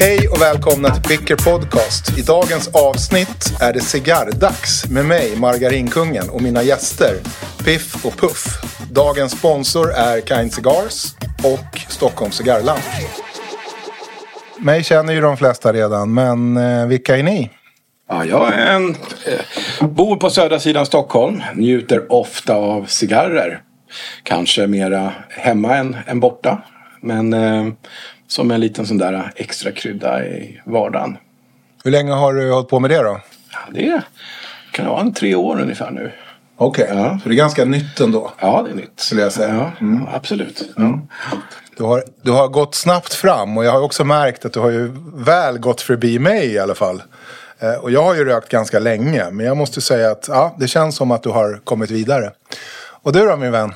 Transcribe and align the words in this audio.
Hej 0.00 0.28
och 0.28 0.40
välkomna 0.40 0.90
till 0.90 1.02
Picker 1.02 1.36
Podcast. 1.36 2.18
I 2.18 2.22
dagens 2.22 2.68
avsnitt 2.74 3.52
är 3.60 3.72
det 3.72 3.80
cigarrdags 3.80 4.90
med 4.90 5.04
mig, 5.04 5.36
Margarinkungen, 5.36 6.30
och 6.30 6.42
mina 6.42 6.62
gäster 6.62 7.14
Piff 7.64 8.06
och 8.06 8.12
Puff. 8.12 8.44
Dagens 8.90 9.38
sponsor 9.38 9.92
är 9.92 10.20
Kind 10.20 10.52
Cigars 10.52 11.14
och 11.44 11.78
Stockholms 11.88 12.36
cigarrland. 12.36 12.80
Mig 14.58 14.84
känner 14.84 15.12
ju 15.12 15.20
de 15.20 15.36
flesta 15.36 15.72
redan, 15.72 16.14
men 16.14 16.56
eh, 16.56 16.86
vilka 16.86 17.16
är 17.16 17.22
ni? 17.22 17.50
Ja, 18.08 18.24
jag 18.24 18.54
är 18.54 18.74
en, 18.74 18.90
eh, 18.90 19.88
bor 19.88 20.16
på 20.16 20.30
södra 20.30 20.58
sidan 20.58 20.86
Stockholm. 20.86 21.42
Njuter 21.54 22.12
ofta 22.12 22.54
av 22.54 22.84
cigarrer. 22.86 23.62
Kanske 24.22 24.66
mera 24.66 25.12
hemma 25.28 25.76
än, 25.76 25.96
än 26.06 26.20
borta. 26.20 26.62
Men 27.00 27.32
eh, 27.32 27.66
som 28.28 28.50
en 28.50 28.60
liten 28.60 28.86
sån 28.86 28.98
där 28.98 29.32
extra 29.36 29.72
krydda 29.72 30.24
i 30.26 30.60
vardagen. 30.64 31.16
Hur 31.84 31.90
länge 31.90 32.12
har 32.12 32.34
du 32.34 32.52
hållit 32.52 32.68
på 32.68 32.80
med 32.80 32.90
det 32.90 33.02
då? 33.02 33.20
Ja, 33.52 33.58
det 33.72 34.02
kan 34.72 34.86
vara 34.86 35.00
en 35.00 35.12
tre 35.14 35.34
år 35.34 35.60
ungefär 35.60 35.90
nu. 35.90 36.12
Okej, 36.56 36.90
Ja. 36.94 37.18
så 37.22 37.28
det 37.28 37.34
är 37.34 37.36
ganska 37.36 37.64
nytt 37.64 38.00
ändå. 38.00 38.32
Ja, 38.40 38.62
det 38.62 38.70
är 38.70 38.74
nytt. 38.74 39.00
Skulle 39.00 39.22
jag 39.22 39.32
säga. 39.32 39.72
Ja, 39.80 39.96
absolut. 40.14 40.62
Ja. 40.76 41.00
Du 41.76 41.84
har, 41.84 42.04
du 42.22 42.30
har 42.30 42.48
gått 42.48 42.74
snabbt 42.74 43.14
fram 43.14 43.58
och 43.58 43.64
jag 43.64 43.72
har 43.72 43.80
också 43.82 44.04
märkt 44.04 44.44
att 44.44 44.52
du 44.52 44.60
har 44.60 44.70
ju 44.70 44.90
väl 45.14 45.58
gått 45.58 45.80
förbi 45.80 46.18
mig 46.18 46.46
i 46.52 46.58
alla 46.58 46.74
fall. 46.74 47.02
Eh, 47.58 47.74
och 47.74 47.90
jag 47.90 48.02
har 48.02 48.14
ju 48.14 48.24
rökt 48.24 48.48
ganska 48.48 48.78
länge 48.78 49.30
men 49.30 49.46
jag 49.46 49.56
måste 49.56 49.80
säga 49.80 50.10
att 50.10 50.26
ja, 50.28 50.56
det 50.58 50.68
känns 50.68 50.96
som 50.96 51.10
att 51.10 51.22
du 51.22 51.28
har 51.28 51.60
kommit 51.64 51.90
vidare. 51.90 52.30
Och 53.02 53.12
du 53.12 53.26
då 53.26 53.36
min 53.36 53.52
vän? 53.52 53.74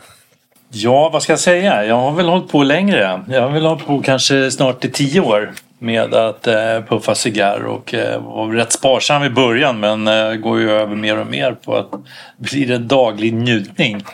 Ja, 0.75 1.11
vad 1.13 1.23
ska 1.23 1.33
jag 1.33 1.41
säga? 1.41 1.85
Jag 1.85 1.95
har 1.95 2.13
väl 2.13 2.29
hållit 2.29 2.49
på 2.49 2.63
längre. 2.63 3.21
Jag 3.29 3.43
har 3.43 3.51
väl 3.51 3.65
hållit 3.65 3.87
på 3.87 4.03
kanske 4.03 4.51
snart 4.51 4.85
i 4.85 4.91
tio 4.91 5.21
år 5.21 5.53
med 5.79 6.15
att 6.15 6.47
eh, 6.47 6.81
puffa 6.89 7.15
cigarr 7.15 7.65
och 7.65 7.95
eh, 7.95 8.23
var 8.23 8.53
rätt 8.53 8.73
sparsam 8.73 9.25
i 9.25 9.31
början 9.31 9.81
men 9.81 10.09
eh, 10.09 10.35
går 10.35 10.61
ju 10.61 10.71
över 10.71 10.97
mer 10.97 11.19
och 11.19 11.27
mer 11.27 11.53
på 11.53 11.77
att 11.77 11.91
bli 12.37 12.73
en 12.73 12.89
daglig 12.89 13.35
njutning 13.35 14.05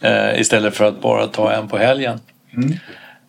eh, 0.00 0.40
istället 0.40 0.76
för 0.76 0.84
att 0.84 1.00
bara 1.00 1.26
ta 1.26 1.52
en 1.52 1.68
på 1.68 1.78
helgen. 1.78 2.20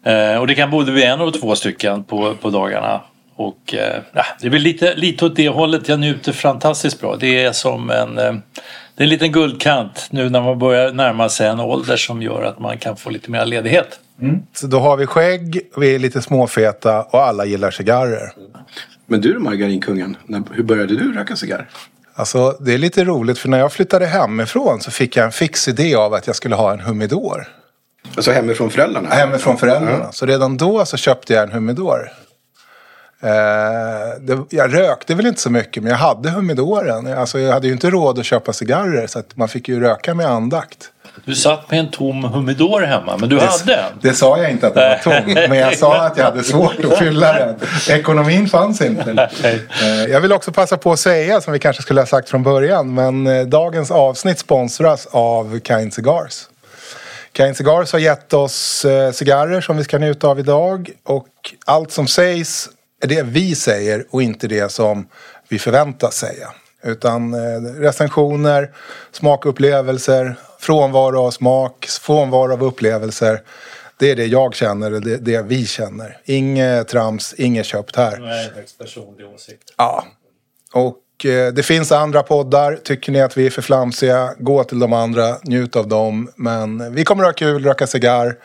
Eh, 0.05 0.35
och 0.35 0.47
det 0.47 0.55
kan 0.55 0.71
både 0.71 0.91
bli 0.91 1.03
en 1.03 1.21
och 1.21 1.33
två 1.33 1.55
stycken 1.55 2.03
på, 2.03 2.35
på 2.41 2.49
dagarna. 2.49 3.01
Och 3.35 3.73
eh, 3.73 4.01
det 4.41 4.47
är 4.47 4.51
väl 4.51 4.61
lite, 4.61 4.95
lite 4.95 5.25
åt 5.25 5.35
det 5.35 5.49
hållet 5.49 5.89
jag 5.89 5.99
njuter 5.99 6.31
fantastiskt 6.31 7.01
bra. 7.01 7.15
Det 7.15 7.43
är 7.43 7.51
som 7.51 7.89
en, 7.89 8.17
eh, 8.17 8.33
det 8.95 9.03
är 9.03 9.05
en 9.05 9.09
liten 9.09 9.31
guldkant 9.31 10.07
nu 10.11 10.29
när 10.29 10.41
man 10.41 10.59
börjar 10.59 10.91
närma 10.91 11.29
sig 11.29 11.47
en 11.47 11.59
ålder 11.59 11.97
som 11.97 12.21
gör 12.21 12.43
att 12.43 12.59
man 12.59 12.77
kan 12.77 12.97
få 12.97 13.09
lite 13.09 13.31
mer 13.31 13.45
ledighet. 13.45 13.99
Så 14.53 14.67
då 14.67 14.79
har 14.79 14.97
vi 14.97 15.05
skägg, 15.05 15.61
vi 15.77 15.95
är 15.95 15.99
lite 15.99 16.21
småfeta 16.21 17.01
och 17.01 17.21
alla 17.21 17.45
gillar 17.45 17.71
cigarrer. 17.71 18.31
Men 19.05 19.21
du 19.21 19.39
Margarinkungen, 19.39 20.17
när, 20.25 20.43
hur 20.51 20.63
började 20.63 20.95
du 20.95 21.13
röka 21.13 21.35
cigarr? 21.35 21.69
Alltså 22.13 22.57
det 22.59 22.73
är 22.73 22.77
lite 22.77 23.03
roligt 23.03 23.39
för 23.39 23.49
när 23.49 23.59
jag 23.59 23.73
flyttade 23.73 24.05
hemifrån 24.05 24.81
så 24.81 24.91
fick 24.91 25.17
jag 25.17 25.25
en 25.25 25.31
fix 25.31 25.67
idé 25.67 25.95
av 25.95 26.13
att 26.13 26.27
jag 26.27 26.35
skulle 26.35 26.55
ha 26.55 26.73
en 26.73 26.79
humidor. 26.79 27.47
Alltså 28.15 28.31
hemifrån 28.31 28.69
föräldrarna? 28.69 29.09
Hemifrån 29.09 29.57
föräldrarna. 29.57 30.11
Så 30.11 30.25
redan 30.25 30.57
då 30.57 30.85
så 30.85 30.97
köpte 30.97 31.33
jag 31.33 31.43
en 31.43 31.51
humidor. 31.51 32.11
Eh, 33.23 33.29
det, 34.21 34.37
jag 34.49 34.73
rökte 34.73 35.15
väl 35.15 35.25
inte 35.25 35.41
så 35.41 35.49
mycket 35.49 35.83
men 35.83 35.91
jag 35.91 35.97
hade 35.99 36.29
humidoren. 36.29 37.13
Alltså, 37.17 37.39
jag 37.39 37.53
hade 37.53 37.67
ju 37.67 37.73
inte 37.73 37.89
råd 37.89 38.19
att 38.19 38.25
köpa 38.25 38.53
cigarrer 38.53 39.07
så 39.07 39.19
att 39.19 39.37
man 39.37 39.47
fick 39.47 39.67
ju 39.69 39.79
röka 39.79 40.13
med 40.13 40.25
andakt. 40.25 40.77
Du 41.25 41.35
satt 41.35 41.71
med 41.71 41.79
en 41.79 41.91
tom 41.91 42.23
humidor 42.23 42.81
hemma 42.81 43.17
men 43.17 43.29
du 43.29 43.35
Det, 43.35 43.45
hade 43.45 43.75
en. 43.75 43.83
det 44.01 44.13
sa 44.13 44.37
jag 44.37 44.51
inte 44.51 44.67
att 44.67 44.73
den 44.73 44.89
var 44.89 44.97
tom 45.23 45.33
men 45.49 45.57
jag 45.57 45.77
sa 45.77 46.01
att 46.05 46.17
jag 46.17 46.25
hade 46.25 46.43
svårt 46.43 46.85
att 46.85 46.97
fylla 46.97 47.33
den. 47.33 47.55
Ekonomin 47.89 48.47
fanns 48.47 48.81
inte. 48.81 49.29
Eh, 49.43 50.05
jag 50.11 50.21
vill 50.21 50.31
också 50.33 50.51
passa 50.51 50.77
på 50.77 50.91
att 50.91 50.99
säga 50.99 51.41
som 51.41 51.53
vi 51.53 51.59
kanske 51.59 51.81
skulle 51.81 52.01
ha 52.01 52.05
sagt 52.05 52.29
från 52.29 52.43
början 52.43 52.93
men 52.93 53.27
eh, 53.27 53.45
dagens 53.45 53.91
avsnitt 53.91 54.39
sponsras 54.39 55.07
av 55.11 55.59
Kind 55.59 55.93
Cigars. 55.93 56.47
Kind 57.37 57.57
Cigars 57.57 57.91
har 57.91 57.99
gett 57.99 58.33
oss 58.33 58.85
eh, 58.85 59.11
cigarrer 59.11 59.61
som 59.61 59.77
vi 59.77 59.83
ska 59.83 59.97
njuta 59.97 60.27
av 60.27 60.39
idag. 60.39 60.89
Och 61.03 61.27
allt 61.65 61.91
som 61.91 62.07
sägs 62.07 62.69
det 63.01 63.23
vi 63.23 63.55
säger 63.55 64.05
och 64.09 64.21
inte 64.21 64.47
det 64.47 64.71
som 64.71 65.07
vi 65.49 65.59
förväntas 65.59 66.15
säga. 66.15 66.53
Utan 66.83 67.33
eh, 67.33 67.61
recensioner, 67.61 68.71
smakupplevelser, 69.11 70.35
frånvaro 70.59 71.19
av 71.19 71.31
smak, 71.31 71.85
frånvaro 72.01 72.53
av 72.53 72.63
upplevelser. 72.63 73.41
Det 73.97 74.11
är 74.11 74.15
det 74.15 74.25
jag 74.25 74.55
känner 74.55 74.93
och 74.93 75.01
det, 75.01 75.17
det 75.17 75.41
vi 75.41 75.65
känner. 75.65 76.17
Inget 76.25 76.87
trams, 76.87 77.33
inget 77.33 77.65
köpt 77.65 77.95
här. 77.95 78.17
Nej, 78.17 78.51
högst 78.55 78.77
personlig 78.77 79.27
åsikt. 79.27 79.73
Ja. 79.77 80.05
Och 80.73 81.25
eh, 81.25 81.53
det 81.53 81.63
finns 81.63 81.91
andra 81.91 82.23
poddar. 82.23 82.75
Tycker 82.83 83.11
ni 83.11 83.21
att 83.21 83.37
vi 83.37 83.45
är 83.45 83.49
för 83.49 83.61
flamsiga, 83.61 84.33
gå 84.39 84.63
till 84.63 84.79
de 84.79 84.93
andra, 84.93 85.37
njut 85.43 85.75
av 85.75 85.87
dem. 85.87 86.31
Men 86.35 86.93
vi 86.93 87.03
kommer 87.03 87.23
att 87.23 87.27
ha 87.27 87.33
kul, 87.33 87.63
röka 87.63 87.87
cigarr. 87.87 88.35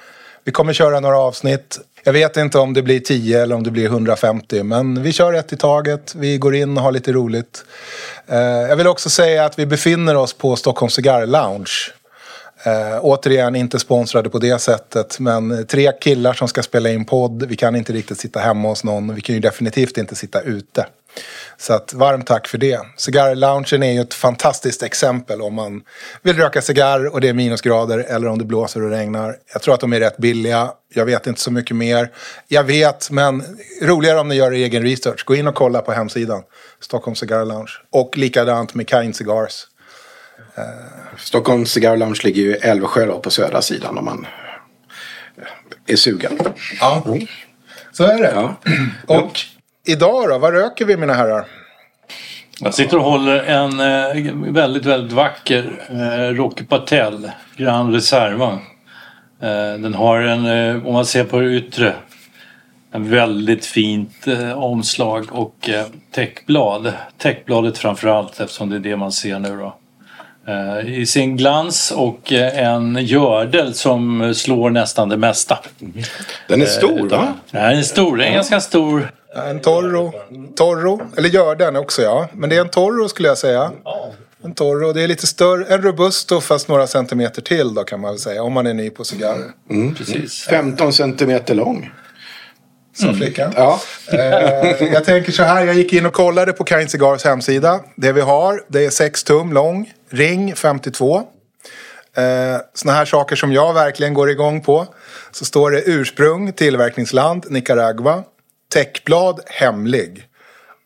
Vi 0.44 0.52
kommer 0.52 0.72
köra 0.72 1.00
några 1.00 1.18
avsnitt. 1.18 1.78
Jag 2.06 2.12
vet 2.12 2.36
inte 2.36 2.58
om 2.58 2.74
det 2.74 2.82
blir 2.82 3.00
10 3.00 3.42
eller 3.42 3.54
om 3.54 3.62
det 3.62 3.70
blir 3.70 3.86
150. 3.86 4.62
Men 4.62 5.02
vi 5.02 5.12
kör 5.12 5.32
ett 5.32 5.52
i 5.52 5.56
taget. 5.56 6.14
Vi 6.14 6.38
går 6.38 6.54
in 6.54 6.76
och 6.76 6.82
har 6.82 6.92
lite 6.92 7.12
roligt. 7.12 7.64
Eh, 8.26 8.38
jag 8.38 8.76
vill 8.76 8.86
också 8.86 9.10
säga 9.10 9.44
att 9.44 9.58
vi 9.58 9.66
befinner 9.66 10.16
oss 10.16 10.32
på 10.32 10.56
Stockholms 10.56 10.94
Cigarr 10.94 11.26
Lounge. 11.26 11.72
Eh, 12.64 12.98
återigen 13.00 13.56
inte 13.56 13.78
sponsrade 13.78 14.30
på 14.30 14.38
det 14.38 14.58
sättet. 14.58 15.18
Men 15.18 15.66
tre 15.66 15.92
killar 16.00 16.32
som 16.32 16.48
ska 16.48 16.62
spela 16.62 16.90
in 16.90 17.04
podd. 17.04 17.42
Vi 17.42 17.56
kan 17.56 17.76
inte 17.76 17.92
riktigt 17.92 18.18
sitta 18.18 18.40
hemma 18.40 18.68
hos 18.68 18.84
någon. 18.84 19.14
Vi 19.14 19.20
kan 19.20 19.34
ju 19.34 19.40
definitivt 19.40 19.98
inte 19.98 20.14
sitta 20.14 20.40
ute. 20.40 20.86
Så 21.56 21.72
att, 21.72 21.92
varmt 21.92 22.26
tack 22.26 22.48
för 22.48 22.58
det. 22.58 22.80
Cigarrloungen 22.96 23.82
är 23.82 23.92
ju 23.92 24.00
ett 24.00 24.14
fantastiskt 24.14 24.82
exempel 24.82 25.42
om 25.42 25.54
man 25.54 25.82
vill 26.22 26.36
röka 26.36 26.62
cigarr 26.62 27.14
och 27.14 27.20
det 27.20 27.28
är 27.28 27.32
minusgrader 27.32 27.98
eller 27.98 28.28
om 28.28 28.38
det 28.38 28.44
blåser 28.44 28.82
och 28.82 28.90
regnar. 28.90 29.36
Jag 29.52 29.62
tror 29.62 29.74
att 29.74 29.80
de 29.80 29.92
är 29.92 30.00
rätt 30.00 30.16
billiga. 30.16 30.70
Jag 30.94 31.06
vet 31.06 31.26
inte 31.26 31.40
så 31.40 31.50
mycket 31.50 31.76
mer. 31.76 32.10
Jag 32.48 32.64
vet, 32.64 33.10
men 33.10 33.44
roligare 33.82 34.20
om 34.20 34.28
ni 34.28 34.34
gör 34.34 34.52
egen 34.52 34.82
research. 34.82 35.24
Gå 35.24 35.34
in 35.34 35.46
och 35.46 35.54
kolla 35.54 35.82
på 35.82 35.92
hemsidan. 35.92 36.42
Stockholm 36.80 37.14
Cigar 37.14 37.44
Lounge. 37.44 37.72
Och 37.92 38.16
likadant 38.16 38.74
med 38.74 38.88
Kind 38.88 39.16
Cigars. 39.16 39.66
Stockholms 41.18 41.70
Cigar 41.70 41.96
Lounge 41.96 42.20
ligger 42.24 42.42
ju 42.42 42.50
i 42.50 42.58
Älvsjö 42.58 43.06
då, 43.06 43.18
på 43.18 43.30
södra 43.30 43.62
sidan 43.62 43.98
om 43.98 44.04
man 44.04 44.26
eh, 45.36 45.44
är 45.86 45.96
sugen. 45.96 46.38
Ja, 46.80 47.04
så 47.92 48.04
är 48.04 48.18
det. 48.18 48.32
Ja. 48.34 48.56
Och 49.06 49.40
idag 49.86 50.28
då, 50.28 50.38
vad 50.38 50.52
röker 50.52 50.84
vi 50.84 50.96
mina 50.96 51.14
herrar? 51.14 51.44
Jag 52.60 52.74
sitter 52.74 52.96
och 52.96 53.04
håller 53.04 53.42
en 53.42 53.80
eh, 53.80 54.52
väldigt, 54.52 54.84
väldigt 54.84 55.12
vacker 55.12 55.86
eh, 55.90 56.34
Rocky 56.34 56.64
Patel 56.64 57.30
Grand 57.56 57.94
Reserva. 57.94 58.58
Eh, 59.42 59.78
den 59.78 59.94
har 59.94 60.20
en, 60.20 60.46
eh, 60.46 60.86
om 60.86 60.92
man 60.92 61.06
ser 61.06 61.24
på 61.24 61.40
det 61.40 61.54
yttre, 61.54 61.94
en 62.92 63.10
väldigt 63.10 63.66
fint 63.66 64.26
eh, 64.26 64.52
omslag 64.52 65.26
och 65.32 65.68
eh, 65.68 65.86
täckblad. 66.10 66.92
Täckbladet 67.18 67.78
framför 67.78 68.08
allt 68.08 68.40
eftersom 68.40 68.70
det 68.70 68.76
är 68.76 68.80
det 68.80 68.96
man 68.96 69.12
ser 69.12 69.38
nu 69.38 69.56
då. 69.56 69.76
Eh, 70.52 71.00
I 71.00 71.06
sin 71.06 71.36
glans 71.36 71.90
och 71.90 72.32
eh, 72.32 72.66
en 72.66 72.98
gördel 73.00 73.74
som 73.74 74.34
slår 74.34 74.70
nästan 74.70 75.08
det 75.08 75.16
mesta. 75.16 75.58
Den 76.48 76.62
är 76.62 76.66
stor 76.66 77.08
va? 77.08 77.34
Den 77.50 77.78
är 77.78 77.82
stor, 77.82 78.16
den 78.16 78.28
är 78.28 78.32
ganska 78.32 78.60
stor. 78.60 79.10
En 79.44 79.60
Toro. 79.60 80.12
Toro. 80.56 81.00
Eller 81.16 81.28
gör 81.28 81.56
den 81.56 81.76
också 81.76 82.02
ja. 82.02 82.28
Men 82.32 82.50
det 82.50 82.56
är 82.56 82.60
en 82.60 82.68
Toro 82.68 83.08
skulle 83.08 83.28
jag 83.28 83.38
säga. 83.38 83.72
En 84.44 84.54
Toro. 84.54 84.92
Det 84.92 85.02
är 85.02 85.08
lite 85.08 85.26
större. 85.26 85.74
En 85.74 85.82
Robusto 85.82 86.40
fast 86.40 86.68
några 86.68 86.86
centimeter 86.86 87.42
till 87.42 87.74
då 87.74 87.84
kan 87.84 88.00
man 88.00 88.10
väl 88.10 88.18
säga. 88.18 88.42
Om 88.42 88.52
man 88.52 88.66
är 88.66 88.74
ny 88.74 88.90
på 88.90 89.04
cigarrer. 89.04 89.50
Precis. 89.96 90.44
15 90.44 90.92
centimeter 90.92 91.54
lång. 91.54 91.90
Sa 92.96 93.12
flickan. 93.12 93.52
Ja. 93.56 93.80
Eh, 94.12 94.92
jag 94.92 95.04
tänker 95.04 95.32
så 95.32 95.42
här. 95.42 95.66
Jag 95.66 95.74
gick 95.74 95.92
in 95.92 96.06
och 96.06 96.12
kollade 96.12 96.52
på 96.52 96.64
Kind 96.64 96.90
Cigars 96.90 97.24
hemsida. 97.24 97.80
Det 97.96 98.12
vi 98.12 98.20
har. 98.20 98.62
Det 98.68 98.84
är 98.84 98.90
6 98.90 99.24
tum 99.24 99.52
lång. 99.52 99.92
Ring 100.10 100.54
52. 100.56 101.16
Eh, 101.16 102.24
såna 102.74 102.92
här 102.92 103.04
saker 103.04 103.36
som 103.36 103.52
jag 103.52 103.74
verkligen 103.74 104.14
går 104.14 104.30
igång 104.30 104.60
på. 104.60 104.86
Så 105.30 105.44
står 105.44 105.70
det 105.70 105.82
ursprung, 105.86 106.52
tillverkningsland, 106.52 107.46
Nicaragua. 107.50 108.22
Täckblad, 108.68 109.40
hemlig. 109.46 110.28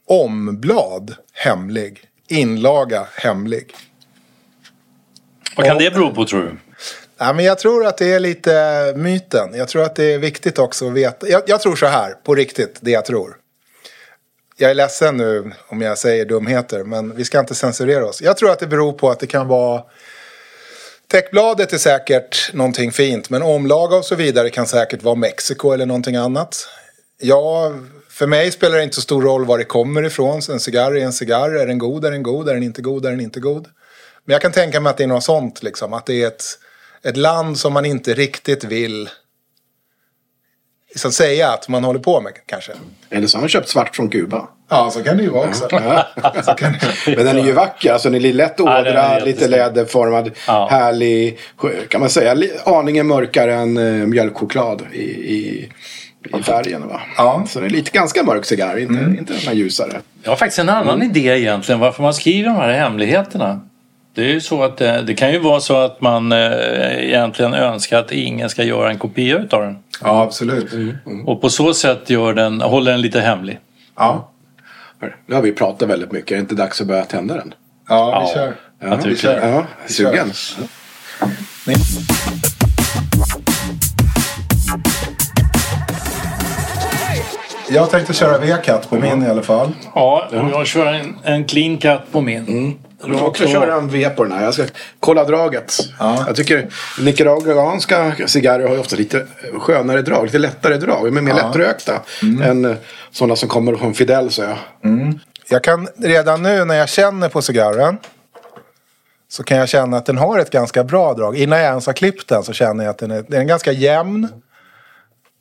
Omblad, 0.06 1.14
hemlig. 1.32 2.04
Inlaga, 2.28 3.06
hemlig. 3.14 3.74
Vad 5.56 5.66
kan 5.66 5.78
det 5.78 5.90
bero 5.90 6.14
på 6.14 6.24
tror 6.24 6.40
du? 6.40 6.56
Ja, 7.18 7.32
men 7.32 7.44
jag 7.44 7.58
tror 7.58 7.86
att 7.86 7.96
det 7.98 8.12
är 8.12 8.20
lite 8.20 8.92
myten. 8.96 9.54
Jag 9.54 9.68
tror 9.68 9.82
att 9.82 9.96
det 9.96 10.04
är 10.04 10.18
viktigt 10.18 10.58
också 10.58 10.86
att 10.86 10.92
veta. 10.92 11.28
Jag, 11.28 11.42
jag 11.46 11.60
tror 11.60 11.76
så 11.76 11.86
här, 11.86 12.12
på 12.24 12.34
riktigt, 12.34 12.78
det 12.80 12.90
jag 12.90 13.04
tror. 13.04 13.36
Jag 14.56 14.70
är 14.70 14.74
ledsen 14.74 15.16
nu 15.16 15.52
om 15.68 15.80
jag 15.80 15.98
säger 15.98 16.24
dumheter, 16.24 16.84
men 16.84 17.16
vi 17.16 17.24
ska 17.24 17.40
inte 17.40 17.54
censurera 17.54 18.06
oss. 18.06 18.22
Jag 18.22 18.36
tror 18.36 18.50
att 18.50 18.58
det 18.58 18.66
beror 18.66 18.92
på 18.92 19.10
att 19.10 19.20
det 19.20 19.26
kan 19.26 19.48
vara... 19.48 19.82
Täckbladet 21.08 21.72
är 21.72 21.78
säkert 21.78 22.50
någonting 22.52 22.92
fint, 22.92 23.30
men 23.30 23.42
omlaga 23.42 23.96
och 23.96 24.04
så 24.04 24.14
vidare 24.14 24.50
kan 24.50 24.66
säkert 24.66 25.02
vara 25.02 25.14
Mexiko 25.14 25.72
eller 25.72 25.86
någonting 25.86 26.16
annat. 26.16 26.68
Ja, 27.20 27.72
för 28.08 28.26
mig 28.26 28.50
spelar 28.50 28.76
det 28.76 28.82
inte 28.82 28.94
så 28.96 29.02
stor 29.02 29.22
roll 29.22 29.44
var 29.44 29.58
det 29.58 29.64
kommer 29.64 30.02
ifrån. 30.02 30.42
Så 30.42 30.52
en 30.52 30.60
cigarr 30.60 30.96
är 30.96 31.04
en 31.04 31.12
cigarr. 31.12 31.50
Är 31.54 31.66
den 31.66 31.78
god 31.78 32.04
är 32.04 32.10
den 32.10 32.22
god. 32.22 32.48
Är 32.48 32.54
den 32.54 32.62
inte 32.62 32.82
god 32.82 33.06
är 33.06 33.10
den 33.10 33.20
inte 33.20 33.40
god. 33.40 33.66
Men 34.24 34.32
jag 34.32 34.42
kan 34.42 34.52
tänka 34.52 34.80
mig 34.80 34.90
att 34.90 34.96
det 34.96 35.04
är 35.04 35.08
något 35.08 35.24
sånt. 35.24 35.62
Liksom. 35.62 35.92
Att 35.92 36.06
det 36.06 36.22
är 36.22 36.26
ett, 36.26 36.44
ett 37.02 37.16
land 37.16 37.58
som 37.58 37.72
man 37.72 37.84
inte 37.84 38.14
riktigt 38.14 38.64
vill 38.64 39.08
liksom, 40.88 41.12
säga 41.12 41.48
att 41.48 41.68
man 41.68 41.84
håller 41.84 42.00
på 42.00 42.20
med 42.20 42.32
kanske. 42.46 42.72
Eller 43.10 43.26
så 43.26 43.36
har 43.38 43.42
han 43.42 43.48
köpt 43.48 43.68
svart 43.68 43.96
från 43.96 44.08
Kuba. 44.08 44.48
Ja, 44.68 44.90
så 44.90 45.02
kan 45.02 45.16
det 45.16 45.22
ju 45.22 45.28
vara 45.30 45.48
också. 45.48 45.68
så 46.44 46.54
kan 46.54 46.72
det... 46.72 47.16
Men 47.16 47.26
den 47.26 47.38
är 47.38 47.44
ju 47.44 47.52
vacker. 47.52 47.92
Alltså 47.92 48.10
den 48.10 48.24
är 48.24 48.32
lätt 48.32 48.54
Ja, 48.58 48.78
är 48.78 48.80
ådrad, 48.90 49.14
lite 49.14 49.28
jättesnygg. 49.28 49.50
läderformad, 49.50 50.30
Ja. 50.46 50.68
härlig. 50.70 51.38
Kan 51.88 52.00
man 52.00 52.10
säga 52.10 52.36
aningen 52.64 53.06
mörkare 53.06 53.54
än 53.54 53.76
uh, 53.76 54.06
mjölkchoklad 54.06 54.86
i, 54.92 55.02
i, 55.34 55.72
i 56.38 56.42
färgen. 56.42 56.88
Va? 56.88 57.00
Ja. 57.16 57.44
Så 57.48 57.60
det 57.60 57.66
är 57.66 57.70
lite 57.70 57.90
ganska 57.90 58.22
mörk 58.22 58.44
cigarr, 58.44 58.78
inte, 58.78 59.18
inte 59.18 59.32
den 59.32 59.42
här 59.46 59.52
ljusare. 59.54 60.00
Jag 60.22 60.30
har 60.30 60.36
faktiskt 60.36 60.58
en 60.58 60.68
annan 60.68 61.02
idé 61.02 61.20
egentligen 61.40 61.80
varför 61.80 62.02
man 62.02 62.14
skriver 62.14 62.48
de 62.48 62.56
här 62.56 62.72
hemligheterna. 62.72 63.60
Det 64.14 64.22
är 64.22 64.28
ju 64.28 64.40
så 64.40 64.62
att 64.62 64.76
det, 64.76 65.02
det 65.02 65.14
kan 65.14 65.32
ju 65.32 65.38
vara 65.38 65.60
så 65.60 65.76
att 65.76 66.00
man 66.00 66.32
eh, 66.32 66.38
egentligen 67.08 67.54
önskar 67.54 67.98
att 67.98 68.12
ingen 68.12 68.50
ska 68.50 68.62
göra 68.64 68.90
en 68.90 68.98
kopia 68.98 69.38
utav 69.38 69.62
den. 69.62 69.78
Ja, 70.02 70.22
absolut. 70.22 70.72
Och 71.26 71.40
på 71.40 71.48
så 71.50 71.74
sätt 71.74 72.10
gör 72.10 72.34
den, 72.34 72.60
håller 72.60 72.92
den 72.92 73.00
lite 73.00 73.20
hemlig. 73.20 73.58
Ja. 73.96 74.30
Nu 75.26 75.34
har 75.34 75.42
vi 75.42 75.52
pratat 75.52 75.88
väldigt 75.88 76.12
mycket. 76.12 76.30
Är 76.30 76.36
det 76.36 76.40
inte 76.40 76.54
dags 76.54 76.80
att 76.80 76.86
börja 76.86 77.04
tända 77.04 77.34
den? 77.34 77.54
ja, 77.88 78.20
vi 78.20 78.28
Ja. 78.28 78.34
kör. 78.34 78.54
Jag 78.90 78.96
vi 79.08 79.16
kör. 79.16 79.48
Ja, 79.48 79.66
sugen. 79.86 80.32
Ni- 81.66 81.74
Jag 87.72 87.90
tänkte 87.90 88.12
köra 88.12 88.38
V-cut 88.38 88.90
på 88.90 88.96
min 88.96 89.22
i 89.22 89.26
alla 89.26 89.42
fall. 89.42 89.72
Ja, 89.94 90.28
och 90.30 90.50
jag 90.50 90.66
kör 90.66 90.86
en, 90.86 91.16
en 91.22 91.44
clean 91.44 91.78
cut 91.78 92.12
på 92.12 92.20
min. 92.20 92.78
Jag 93.06 93.18
får 93.18 93.26
också 93.26 93.46
köra 93.46 93.74
en 93.74 93.88
V 93.88 94.10
på 94.10 94.24
den 94.24 94.32
här. 94.32 94.44
Jag 94.44 94.54
ska 94.54 94.64
kolla 95.00 95.24
draget. 95.24 95.74
Ja. 95.98 96.24
Jag 96.26 96.36
tycker 96.36 96.68
nicaraguanska 97.00 98.14
cigarrer 98.26 98.66
har 98.66 98.74
ju 98.74 98.80
ofta 98.80 98.96
lite 98.96 99.26
skönare 99.58 100.02
drag. 100.02 100.24
Lite 100.24 100.38
lättare 100.38 100.76
drag. 100.76 101.04
De 101.04 101.16
är 101.16 101.20
mer 101.20 101.34
lättrökta. 101.34 102.00
Än 102.44 102.64
eh, 102.64 102.76
sådana 103.10 103.36
som 103.36 103.48
kommer 103.48 103.76
från 103.76 103.94
Fidel 103.94 104.30
så 104.30 104.42
jag. 104.42 104.56
Jag 105.48 105.64
kan 105.64 105.88
redan 105.96 106.42
nu 106.42 106.64
när 106.64 106.74
jag 106.74 106.88
känner 106.88 107.28
på 107.28 107.42
cigarren 107.42 107.98
så 109.28 109.42
kan 109.42 109.58
jag 109.58 109.68
känna 109.68 109.96
att 109.96 110.06
den 110.06 110.18
har 110.18 110.38
ett 110.38 110.50
ganska 110.50 110.84
bra 110.84 111.14
drag. 111.14 111.36
Innan 111.36 111.58
jag 111.58 111.68
ens 111.68 111.86
har 111.86 111.92
klippt 111.92 112.28
den 112.28 112.42
så 112.42 112.52
känner 112.52 112.84
jag 112.84 112.90
att 112.90 112.98
den 112.98 113.10
är, 113.10 113.24
den 113.28 113.40
är 113.40 113.44
ganska 113.44 113.72
jämn. 113.72 114.28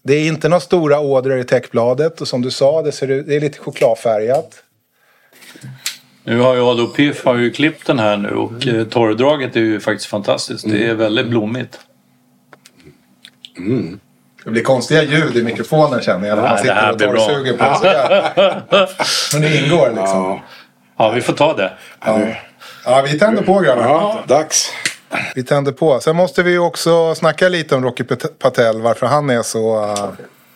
Det 0.04 0.14
är 0.14 0.28
inte 0.28 0.50
några 0.50 0.60
stora 0.62 1.00
ådror 1.00 1.40
i 1.40 1.44
täckbladet 1.44 2.22
och 2.22 2.28
som 2.28 2.42
du 2.42 2.52
sa, 2.52 2.82
det, 2.82 2.92
ser 2.92 3.12
ut, 3.12 3.28
det 3.28 3.36
är 3.36 3.40
lite 3.40 3.60
chokladfärgat. 3.60 4.64
Nu 6.24 6.40
har 6.40 6.56
jag 6.56 6.78
då 6.78 6.88
Piff 6.88 7.26
har 7.26 7.36
ju 7.36 7.52
klippt 7.52 7.88
den 7.88 8.00
här 8.00 8.18
nu 8.18 8.30
och 8.30 8.68
eh, 8.68 8.84
torrdraget 8.86 9.56
är 9.56 9.60
ju 9.60 9.80
faktiskt 9.80 10.10
fantastiskt. 10.10 10.70
Det 10.70 10.88
är 10.88 10.94
väldigt 10.94 11.28
blommigt. 11.28 11.80
Det 14.44 14.50
blir 14.50 14.64
konstiga 14.64 15.04
ljud 15.04 15.38
i 15.38 15.44
mikrofonen 15.44 16.02
känner 16.02 16.28
jag 16.28 16.36
när 16.36 16.44
man 16.44 16.58
sitter 16.58 16.74
här 16.74 16.94
och 16.94 17.00
torrsuger 17.00 17.54
på. 17.54 17.64
Men 19.34 19.42
det 19.42 19.66
ingår 19.66 19.90
liksom. 19.90 20.20
Ja, 20.20 20.42
Ja, 21.02 21.10
vi 21.10 21.22
får 21.22 21.34
ta 21.34 21.54
det. 21.54 21.72
Ja, 22.06 22.20
ja 22.86 23.06
vi 23.12 23.20
tänder 23.20 23.44
på 23.44 23.60
grabbar. 23.60 23.84
ja 23.84 24.24
dags. 24.28 24.72
Vi 25.36 25.44
tänder 25.44 25.72
på. 25.72 26.00
Sen 26.00 26.16
måste 26.16 26.44
vi 26.44 26.58
också 26.58 27.16
snacka 27.16 27.50
lite 27.50 27.76
om 27.76 27.84
Rocky 27.84 28.04
Pat- 28.04 28.40
Patel. 28.40 28.82
Varför 28.82 29.06
han 29.06 29.30
är 29.30 29.42
så... 29.42 29.84
uh, 29.84 30.10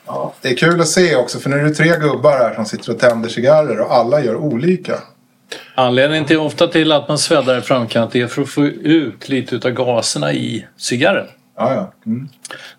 ja. 0.05 0.33
Det 0.41 0.49
är 0.49 0.55
kul 0.55 0.81
att 0.81 0.87
se 0.87 1.15
också. 1.15 1.39
För 1.39 1.49
nu 1.49 1.59
är 1.59 1.63
det 1.63 1.73
tre 1.73 1.97
gubbar 1.97 2.31
här 2.31 2.55
som 2.55 2.65
sitter 2.65 2.91
och 2.91 2.99
tänder 2.99 3.29
cigarrer. 3.29 3.79
Och 3.79 3.93
alla 3.93 4.23
gör 4.23 4.35
olika. 4.35 4.99
Anledningen 5.75 6.25
till 6.25 6.37
ofta 6.37 6.67
till 6.67 6.91
att 6.91 7.07
man 7.07 7.17
sväddar 7.17 7.57
i 7.57 7.61
framkant 7.61 8.15
är 8.15 8.27
för 8.27 8.41
att 8.41 8.49
få 8.49 8.65
ut 8.65 9.29
lite 9.29 9.55
utav 9.55 9.71
gaserna 9.71 10.33
i 10.33 10.67
cigarren. 10.77 11.27
Ja, 11.57 11.73
ja. 11.73 11.93
Mm. 12.05 12.29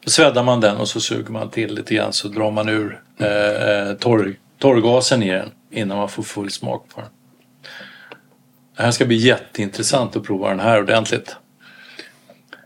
Då 0.04 0.10
sväddar 0.10 0.42
man 0.42 0.60
den 0.60 0.76
och 0.76 0.88
så 0.88 1.00
suger 1.00 1.30
man 1.30 1.50
till 1.50 1.74
lite 1.74 1.94
grann 1.94 2.12
så 2.12 2.28
drar 2.28 2.50
man 2.50 2.68
ur 2.68 3.00
eh, 3.20 3.28
eh, 3.28 3.94
torr, 3.94 4.34
torrgasen 4.58 5.22
i 5.22 5.30
den 5.30 5.50
innan 5.70 5.98
man 5.98 6.08
får 6.08 6.22
full 6.22 6.50
smak 6.50 6.88
på 6.94 7.00
den. 7.00 7.10
Det 8.76 8.82
här 8.82 8.90
ska 8.90 9.04
bli 9.04 9.16
jätteintressant 9.16 10.16
att 10.16 10.24
prova 10.24 10.48
den 10.48 10.60
här 10.60 10.80
ordentligt. 10.80 11.36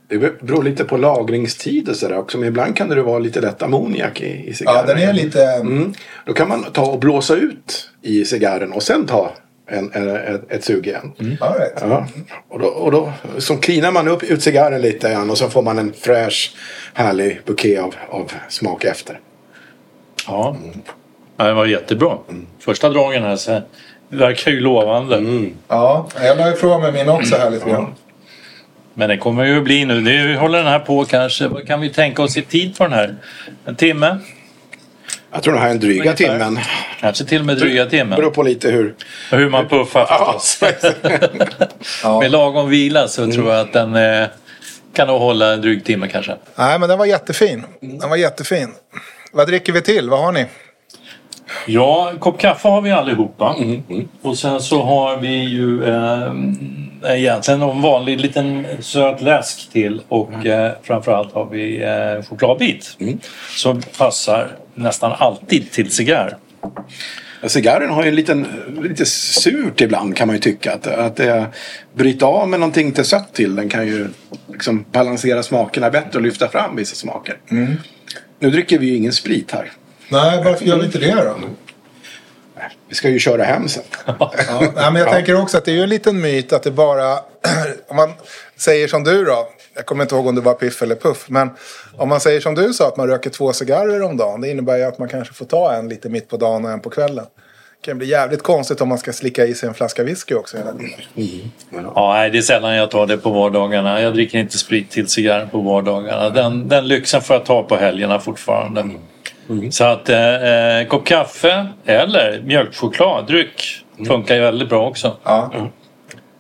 Det 0.09 0.19
beror 0.19 0.63
lite 0.63 0.85
på 0.85 0.97
lagringstid 0.97 1.89
och 1.89 1.97
sådär 1.97 2.19
också. 2.19 2.39
Men 2.39 2.49
ibland 2.49 2.77
kan 2.77 2.89
det 2.89 3.03
vara 3.03 3.19
lite 3.19 3.41
lätt 3.41 3.63
ammoniak 3.63 4.21
i, 4.21 4.49
i 4.49 4.55
cigarren. 4.55 4.85
ja, 4.89 4.95
den 4.95 5.09
är 5.09 5.13
lite... 5.13 5.45
Mm. 5.45 5.93
Då 6.27 6.33
kan 6.33 6.49
man 6.49 6.65
ta 6.73 6.87
och 6.87 6.99
blåsa 6.99 7.35
ut 7.35 7.91
i 8.03 8.25
cigarren 8.25 8.73
och 8.73 8.83
sen 8.83 9.07
ta 9.07 9.33
en, 9.71 9.91
en, 9.93 10.17
ett, 10.17 10.53
ett 10.53 10.65
sug 10.65 10.87
igen. 10.87 11.13
Ja, 11.41 11.57
rätt. 11.59 11.79
Ja. 11.81 12.07
Och 12.49 12.59
då, 12.59 12.67
och 12.67 12.93
då 12.93 13.13
så 13.39 13.57
cleanar 13.57 13.93
man 13.93 14.09
upp 14.09 14.23
ut 14.23 14.43
cigarren 14.43 14.81
lite 14.81 15.11
grann 15.11 15.31
och 15.31 15.39
så 15.39 15.49
får 15.49 15.63
man 15.63 15.79
en 15.79 15.93
fräsch 15.93 16.55
härlig 16.95 17.41
buké 17.45 17.79
av, 17.79 17.95
av 18.11 18.33
smak 18.49 18.85
efter. 18.85 19.21
Ja, 20.27 20.57
ja 21.37 21.45
det 21.45 21.55
var 21.55 21.67
jättebra. 21.67 22.19
Första 22.59 22.89
dragen 22.89 23.23
här 23.23 23.37
så 23.37 23.61
verkar 24.09 24.51
ju 24.51 24.61
lovande. 24.61 25.23
Ja, 25.69 26.09
jag 26.23 26.39
la 26.39 26.53
ifrån 26.53 26.83
mig 26.83 26.93
min 26.93 27.09
också 27.09 27.37
här 27.37 27.51
lite 27.51 27.71
grann. 27.71 27.95
Men 28.99 29.09
det 29.09 29.17
kommer 29.17 29.45
ju 29.45 29.59
att 29.59 29.65
bli 29.65 29.85
nu. 29.85 30.01
Det 30.01 30.27
vi 30.27 30.35
håller 30.35 30.59
den 30.59 30.67
här 30.67 30.79
på 30.79 31.05
kanske. 31.05 31.49
Vad 31.49 31.67
kan 31.67 31.81
vi 31.81 31.91
tänka 31.91 32.23
oss 32.23 32.37
i 32.37 32.43
tid 32.43 32.79
på 32.79 32.85
den 32.85 32.93
här? 32.93 33.17
En 33.65 33.77
timme? 33.77 34.19
Jag 35.33 35.43
tror 35.43 35.55
det 35.55 35.61
här 35.61 35.67
är 35.67 35.71
en 35.71 35.81
dryga 35.81 36.03
Ungefär. 36.03 36.17
timmen. 36.39 36.59
Kanske 37.01 37.25
till 37.25 37.41
och 37.41 37.47
med 37.47 37.57
dryga 37.57 37.87
timmen. 37.87 38.17
Beror 38.17 38.31
på 38.31 38.43
lite 38.43 38.71
hur... 38.71 38.95
Hur 39.31 39.51
man 39.51 39.69
puffar 39.69 40.07
förstås. 40.07 40.61
Ja. 42.03 42.21
Med 42.21 42.31
lagom 42.31 42.69
vila 42.69 43.09
så 43.09 43.33
tror 43.33 43.53
jag 43.53 43.61
att 43.61 43.73
den 43.73 43.97
eh, 43.97 44.27
kan 44.93 45.07
nog 45.09 45.21
hålla 45.21 45.53
en 45.53 45.61
dryg 45.61 45.85
timme 45.85 46.09
kanske. 46.09 46.37
Nej, 46.55 46.79
men 46.79 46.89
den 46.89 46.99
var 46.99 47.07
jättefin. 47.07 47.65
Den 47.81 48.11
var 48.11 48.17
jättefin. 48.17 48.75
Vad 49.33 49.47
dricker 49.49 49.73
vi 49.73 49.83
till? 49.83 50.11
Vad 50.11 50.21
har 50.21 50.33
ni? 50.33 50.47
Ja, 51.67 52.11
en 52.11 52.19
kopp 52.19 52.41
kaffe 52.41 52.69
har 52.69 52.81
vi 52.83 52.91
allihopa. 52.91 53.57
Och 54.23 54.39
sen 54.39 54.61
så 54.61 54.83
har 54.83 55.17
vi 55.17 55.45
ju 55.45 55.85
eh, 55.85 56.33
egentligen 57.03 57.63
en 57.63 57.83
vanlig 57.83 58.21
liten 58.21 58.67
söt 58.81 59.21
läsk 59.21 59.71
till. 59.73 60.01
Och 60.09 60.47
eh, 60.47 60.73
framförallt 60.83 61.35
har 61.35 61.47
vi 61.47 61.83
eh, 61.83 62.25
chokladbit. 62.29 62.97
Som 63.57 63.83
passar 63.99 64.49
nästan 64.75 65.13
alltid 65.19 65.71
till 65.71 65.91
cigarr. 65.91 66.37
Cigarren 67.47 67.91
har 67.91 68.03
ju 68.03 68.09
en 68.09 68.15
liten, 68.15 68.47
lite 68.83 69.07
surt 69.07 69.81
ibland 69.81 70.17
kan 70.17 70.27
man 70.27 70.37
ju 70.37 70.41
tycka. 70.41 70.73
Att, 70.75 70.87
att 70.87 71.17
det, 71.17 71.47
bryta 71.95 72.27
av 72.27 72.49
med 72.49 72.61
någonting 72.61 72.87
lite 72.87 73.05
sött 73.05 73.33
till 73.33 73.57
den 73.57 73.69
kan 73.69 73.87
ju 73.87 74.09
liksom 74.53 74.85
balansera 74.93 75.43
smakerna 75.43 75.91
bättre 75.91 76.19
och 76.19 76.23
lyfta 76.23 76.49
fram 76.49 76.77
vissa 76.77 76.95
smaker. 76.95 77.37
Nu 78.39 78.51
dricker 78.51 78.79
vi 78.79 78.87
ju 78.87 78.97
ingen 78.97 79.13
sprit 79.13 79.53
här. 79.53 79.73
Nej, 80.09 80.43
varför 80.45 80.65
gör 80.65 80.79
vi 80.79 80.85
inte 80.85 80.99
det 80.99 81.15
då? 81.15 81.35
Vi 82.89 82.95
ska 82.95 83.09
ju 83.09 83.19
köra 83.19 83.45
hem 83.45 83.69
sen. 83.69 83.83
Ja, 84.77 84.91
men 84.91 84.97
jag 84.97 85.11
tänker 85.13 85.43
också 85.43 85.59
att 85.59 85.65
det 85.65 85.71
är 85.71 85.75
ju 85.75 85.83
en 85.83 85.89
liten 85.89 86.21
myt 86.21 86.53
att 86.53 86.63
det 86.63 86.71
bara... 86.71 87.19
om 87.89 87.97
man 87.97 88.13
säger 88.57 88.89
som 88.89 89.05
du 89.05 89.25
då. 89.25 89.49
Jag 89.75 89.87
kommer 89.87 90.03
inte 90.05 90.15
ihåg 90.15 90.27
om 90.27 90.35
det 90.35 90.41
var 90.41 90.55
piff 90.55 90.83
eller 90.83 90.95
puff. 90.95 91.25
Men 91.29 91.51
om 91.97 92.09
man 92.09 92.21
säger 92.21 92.41
som 92.41 92.55
du 92.55 92.73
sa 92.73 92.89
att 92.89 92.97
man 92.97 93.09
röker 93.09 93.31
två 93.31 93.53
cigarrer 93.53 94.03
om 94.03 94.17
dagen. 94.17 94.41
Det 94.41 94.51
innebär 94.51 94.77
ju 94.77 94.83
att 94.83 94.99
man 94.99 95.09
kanske 95.09 95.35
får 95.35 95.45
ta 95.45 95.73
en 95.73 95.89
lite 95.89 96.09
mitt 96.09 96.29
på 96.29 96.37
dagen 96.37 96.65
och 96.65 96.71
en 96.71 96.81
på 96.81 96.91
kvällen. 96.91 97.27
Det 97.81 97.87
kan 97.87 97.99
bli 97.99 98.07
jävligt 98.07 98.43
konstigt 98.43 98.81
om 98.81 98.89
man 98.89 98.99
ska 98.99 99.13
slicka 99.13 99.47
i 99.47 99.55
sig 99.55 99.69
en 99.69 99.75
flaska 99.75 100.05
whisky 100.05 100.35
också 100.35 100.57
hela 100.57 100.73
tiden. 100.73 100.91
Ja, 101.95 102.13
nej, 102.15 102.31
det 102.31 102.39
är 102.39 102.43
sällan 102.43 102.75
jag 102.75 102.91
tar 102.91 103.07
det 103.07 103.19
på 103.19 103.31
vardagarna. 103.31 104.03
Jag 104.03 104.15
dricker 104.15 104.39
inte 104.39 104.59
sprit 104.59 104.91
till 104.91 105.09
cigarren 105.09 105.49
på 105.49 105.61
vardagarna. 105.61 106.31
Den, 106.31 106.69
den 106.69 106.89
lyxen 106.89 107.23
får 107.23 107.37
jag 107.37 107.45
ta 107.45 107.63
på 107.63 107.77
helgerna 107.77 108.21
fortfarande. 108.21 108.91
Så 109.71 109.85
att 109.85 110.09
eh, 110.09 110.79
eh, 110.81 110.87
kopp 110.87 111.07
kaffe 111.07 111.67
eller 111.87 112.43
mjölkchokladdryck 112.45 113.85
funkar 114.07 114.35
ju 114.35 114.41
väldigt 114.41 114.69
bra 114.69 114.87
också. 114.89 115.17
Ja. 115.25 115.53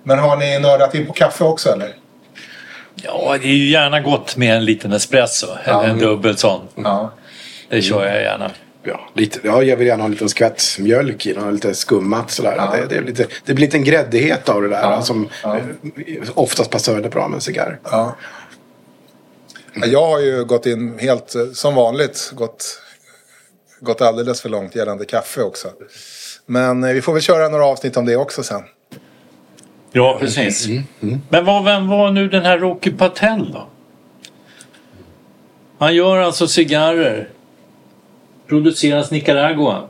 Men 0.02 0.18
har 0.18 0.36
ni 0.36 0.58
nördat 0.58 0.94
in 0.94 1.06
på 1.06 1.12
kaffe 1.12 1.44
också 1.44 1.70
eller? 1.72 1.88
Ja, 2.94 3.36
det 3.42 3.48
är 3.48 3.52
ju 3.52 3.68
gärna 3.70 4.00
gott 4.00 4.36
med 4.36 4.56
en 4.56 4.64
liten 4.64 4.92
espresso. 4.92 5.46
Eller 5.64 5.84
en 5.88 5.98
dubbel 5.98 6.36
sån. 6.36 6.60
Ja. 6.74 7.10
Det 7.68 7.82
kör 7.82 8.06
jag 8.06 8.22
gärna. 8.22 8.50
Ja, 8.82 9.00
lite, 9.14 9.38
ja, 9.42 9.62
jag 9.62 9.76
vill 9.76 9.86
gärna 9.86 10.02
ha 10.02 10.06
en 10.06 10.10
liten 10.12 10.28
skvätt 10.28 10.62
mjölk 10.78 11.26
i. 11.26 11.34
Något 11.34 11.52
lite 11.54 11.74
skummat 11.74 12.30
sådär. 12.30 12.54
Ja. 12.56 12.72
Det, 12.76 12.86
det, 12.86 12.96
är 12.96 13.02
lite, 13.02 13.26
det 13.44 13.54
blir 13.54 13.66
lite 13.66 13.76
en 13.76 13.84
gräddighet 13.84 14.48
av 14.48 14.62
det 14.62 14.68
där. 14.68 14.82
Ja. 14.82 15.02
Som 15.02 15.28
Ja. 15.42 15.56
oftast 16.34 16.70
passar 16.70 16.92
väldigt 16.94 17.12
bra 17.12 17.28
med 17.28 17.34
en 17.34 17.40
cigarr. 17.40 17.78
Ja. 17.84 18.16
Ja, 19.74 19.86
Jag 19.86 20.06
har 20.06 20.20
ju 20.20 20.44
gått 20.44 20.66
in 20.66 20.98
helt 20.98 21.34
eh, 21.34 21.42
som 21.52 21.74
vanligt. 21.74 22.30
Gått, 22.34 22.80
gått 23.80 24.00
alldeles 24.00 24.40
för 24.40 24.48
långt 24.48 24.74
gällande 24.74 25.04
kaffe 25.04 25.42
också. 25.42 25.68
Men 26.46 26.84
eh, 26.84 26.92
vi 26.92 27.02
får 27.02 27.12
väl 27.12 27.22
köra 27.22 27.48
några 27.48 27.64
avsnitt 27.64 27.96
om 27.96 28.06
det 28.06 28.16
också 28.16 28.42
sen. 28.42 28.62
Ja, 29.92 30.16
precis. 30.20 30.68
Men 31.28 31.44
vad, 31.44 31.64
vem 31.64 31.88
var 31.88 32.10
nu 32.10 32.28
den 32.28 32.44
här 32.44 32.58
Rocky 32.58 32.90
Patel 32.90 33.52
då? 33.52 33.66
Han 35.78 35.94
gör 35.94 36.18
alltså 36.18 36.48
cigarrer 36.48 37.28
produceras 38.48 39.10
Nicaragua. 39.10 39.88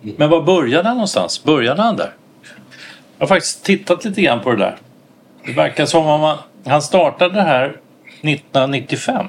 Men 0.00 0.30
var 0.30 0.42
började 0.42 0.88
han 0.88 0.96
någonstans? 0.96 1.44
Började 1.44 1.82
han 1.82 1.96
där? 1.96 2.14
Jag 3.18 3.26
har 3.26 3.28
faktiskt 3.28 3.64
tittat 3.64 4.04
lite 4.04 4.22
grann 4.22 4.40
på 4.40 4.50
det 4.50 4.56
där. 4.56 4.78
Det 5.46 5.52
verkar 5.52 5.86
som 5.86 6.06
om 6.06 6.20
han, 6.20 6.38
han 6.66 6.82
startade 6.82 7.34
det 7.34 7.42
här 7.42 7.64
1995. 7.66 9.26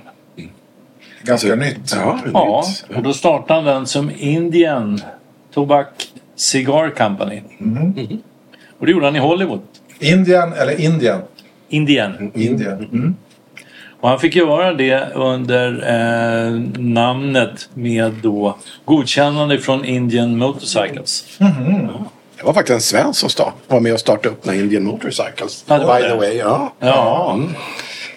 Ganska 1.27 1.55
nytt. 1.55 1.93
Ja, 1.95 2.19
Ja, 2.33 2.63
nytt. 2.89 2.97
och 2.97 3.03
då 3.03 3.13
startade 3.13 3.53
han 3.53 3.65
den 3.65 3.87
som 3.87 4.11
Indian 4.17 5.01
Tobacco 5.53 5.89
Cigar 6.35 6.89
Company. 6.89 7.41
Och 8.79 8.85
det 8.85 8.91
gjorde 8.91 9.05
han 9.05 9.15
i 9.15 9.19
Hollywood. 9.19 9.61
Indien 9.99 10.53
eller 10.53 10.81
Indien? 10.81 11.19
Indian. 11.69 12.31
Indien. 12.35 12.89
Mm. 12.91 13.15
Och 14.01 14.09
han 14.09 14.19
fick 14.19 14.35
göra 14.35 14.73
det 14.73 15.07
under 15.15 15.67
eh, 15.89 16.51
namnet 16.81 17.69
med 17.73 18.11
då 18.23 18.57
godkännande 18.85 19.59
från 19.59 19.85
Indian 19.85 20.37
Motorcycles. 20.37 21.25
Det 22.37 22.43
var 22.43 22.53
faktiskt 22.53 22.73
en 22.73 22.81
svensk 22.81 23.19
som 23.19 23.29
start, 23.29 23.53
var 23.67 23.79
med 23.79 23.93
och 23.93 23.99
startade 23.99 24.29
upp 24.29 24.47
här 24.47 24.53
Indian 24.53 24.83
Motorcycles. 24.83 25.65
Ja, 25.67 25.77
By 25.77 26.07
the 26.09 26.15
way, 26.15 26.33
ja. 26.37 26.73
Ja. 26.79 27.33
Mm. 27.33 27.49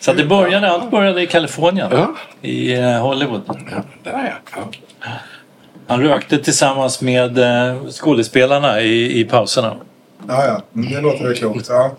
Så 0.01 0.11
att 0.11 0.17
det 0.17 0.25
började, 0.25 0.71
allt 0.71 0.91
började 0.91 1.23
i 1.23 1.27
Kalifornien. 1.27 1.89
Ja. 1.93 2.15
I 2.43 2.75
eh, 2.75 2.99
Hollywood. 3.01 3.43
ja. 3.49 3.83
Där 4.03 4.11
är 4.11 4.25
jag. 4.25 4.63
Ja. 5.03 5.13
Han 5.87 6.03
rökte 6.03 6.39
tillsammans 6.39 7.01
med 7.03 7.39
eh, 7.39 7.77
skådespelarna 7.91 8.81
i, 8.81 9.21
i 9.21 9.25
pauserna. 9.25 9.77
Ja, 10.29 10.45
ja. 10.47 10.63
Mm, 10.81 10.93
Det 10.93 11.01
låter 11.01 11.25
väl 11.25 11.35
klokt. 11.37 11.67
Ja. 11.69 11.93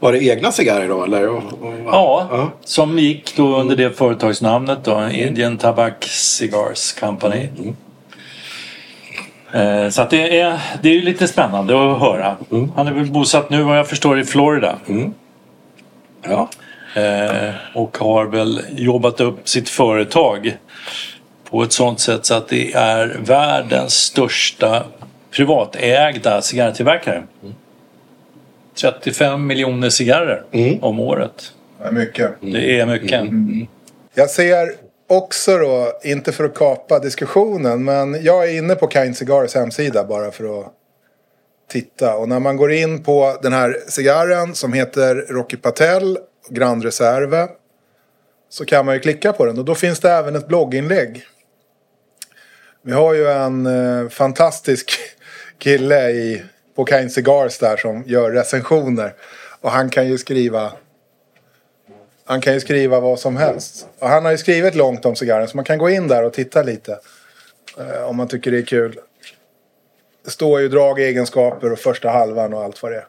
Var 0.00 0.12
det 0.12 0.24
egna 0.24 0.52
cigarrer 0.52 0.88
då 0.88 1.04
eller? 1.04 1.28
Och, 1.28 1.36
och, 1.36 1.74
Ja, 1.86 2.50
som 2.64 2.98
gick 2.98 3.36
då 3.36 3.56
under 3.56 3.76
det 3.76 3.90
företagsnamnet 3.98 4.78
då, 4.84 5.08
Indian 5.12 5.58
Tobacco 5.58 6.08
Cigars 6.08 6.92
Company. 6.92 7.48
Eh, 9.52 9.88
Så 9.88 10.02
att 10.02 10.10
det 10.10 10.40
är, 10.40 10.60
det 10.82 10.88
är 10.88 10.92
ju 10.94 11.02
lite 11.02 11.28
spännande 11.28 11.74
att 11.92 12.00
höra. 12.00 12.36
Han 12.76 12.86
är 12.86 12.92
väl 12.92 13.06
bosatt 13.10 13.50
nu 13.50 13.62
vad 13.62 13.78
jag 13.78 13.88
förstår 13.88 14.18
i 14.20 14.24
Florida. 14.24 14.76
Ja. 16.22 16.48
Eh, 16.94 17.54
och 17.74 17.98
har 17.98 18.26
väl 18.26 18.62
jobbat 18.76 19.20
upp 19.20 19.48
sitt 19.48 19.68
företag 19.68 20.58
på 21.50 21.62
ett 21.62 21.72
sånt 21.72 22.00
sätt 22.00 22.26
så 22.26 22.34
att 22.34 22.48
det 22.48 22.72
är 22.72 23.20
världens 23.24 23.94
största 23.94 24.86
privatägda 25.30 26.42
cigarrtillverkare. 26.42 27.22
35 28.80 29.46
miljoner 29.46 29.90
cigarrer 29.90 30.42
om 30.80 31.00
året. 31.00 31.52
Det 31.78 31.88
är 31.88 31.92
mycket. 31.92 32.30
Det 32.40 32.80
är 32.80 32.86
mycket. 32.86 33.22
Jag 34.14 34.30
ser 34.30 34.72
också 35.08 35.58
då, 35.58 35.92
inte 36.02 36.32
för 36.32 36.44
att 36.44 36.54
kapa 36.54 36.98
diskussionen, 36.98 37.84
men 37.84 38.24
jag 38.24 38.50
är 38.50 38.58
inne 38.58 38.74
på 38.74 38.88
Kind 38.88 39.16
Cigars 39.16 39.54
hemsida 39.54 40.04
bara 40.04 40.30
för 40.30 40.60
att 40.60 40.72
titta. 41.70 42.16
Och 42.16 42.28
när 42.28 42.40
man 42.40 42.56
går 42.56 42.72
in 42.72 43.02
på 43.02 43.38
den 43.42 43.52
här 43.52 43.76
cigarren 43.88 44.54
som 44.54 44.72
heter 44.72 45.14
Rocky 45.14 45.56
Patel 45.56 46.18
Grand 46.48 46.84
Reserve 46.84 47.48
så 48.48 48.64
kan 48.64 48.86
man 48.86 48.94
ju 48.94 49.00
klicka 49.00 49.32
på 49.32 49.44
den 49.44 49.58
och 49.58 49.64
då 49.64 49.74
finns 49.74 50.00
det 50.00 50.10
även 50.10 50.36
ett 50.36 50.48
blogginlägg. 50.48 51.24
Vi 52.82 52.92
har 52.92 53.14
ju 53.14 53.28
en 53.28 53.66
eh, 53.66 54.08
fantastisk 54.08 54.92
kille 55.58 56.10
i, 56.10 56.42
på 56.76 56.86
Kind 56.86 57.12
Cigars 57.12 57.58
där 57.58 57.76
som 57.76 58.02
gör 58.06 58.30
recensioner. 58.30 59.14
Och 59.60 59.70
han 59.70 59.90
kan 59.90 60.08
ju 60.08 60.18
skriva 60.18 60.72
han 62.26 62.40
kan 62.40 62.54
ju 62.54 62.60
skriva 62.60 63.00
vad 63.00 63.18
som 63.18 63.36
helst. 63.36 63.88
Och 63.98 64.08
han 64.08 64.24
har 64.24 64.32
ju 64.32 64.38
skrivit 64.38 64.74
långt 64.74 65.06
om 65.06 65.16
cigarren 65.16 65.48
så 65.48 65.56
man 65.56 65.64
kan 65.64 65.78
gå 65.78 65.90
in 65.90 66.08
där 66.08 66.24
och 66.24 66.32
titta 66.32 66.62
lite. 66.62 66.98
Eh, 67.78 68.02
om 68.02 68.16
man 68.16 68.28
tycker 68.28 68.50
det 68.50 68.58
är 68.58 68.66
kul. 68.66 69.00
Det 70.24 70.30
står 70.30 70.60
ju 70.60 70.68
drag, 70.68 71.00
egenskaper 71.00 71.72
och 71.72 71.78
första 71.78 72.10
halvan 72.10 72.54
och 72.54 72.62
allt 72.62 72.82
vad 72.82 72.92
det 72.92 72.98
är. 72.98 73.06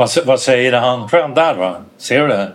Vad, 0.00 0.10
vad 0.24 0.40
säger 0.40 0.72
han 0.72 1.08
själv 1.08 1.34
där 1.34 1.54
va? 1.54 1.76
Ser 1.98 2.20
du 2.20 2.28
det? 2.28 2.52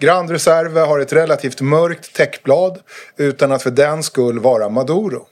Grand 0.00 0.30
Reserve 0.30 0.80
har 0.80 0.98
ett 0.98 1.12
relativt 1.12 1.60
mörkt 1.60 2.14
täckblad 2.14 2.78
utan 3.16 3.52
att 3.52 3.62
för 3.62 3.70
den 3.70 4.02
skull 4.02 4.38
vara 4.38 4.68
Maduro. 4.68 5.26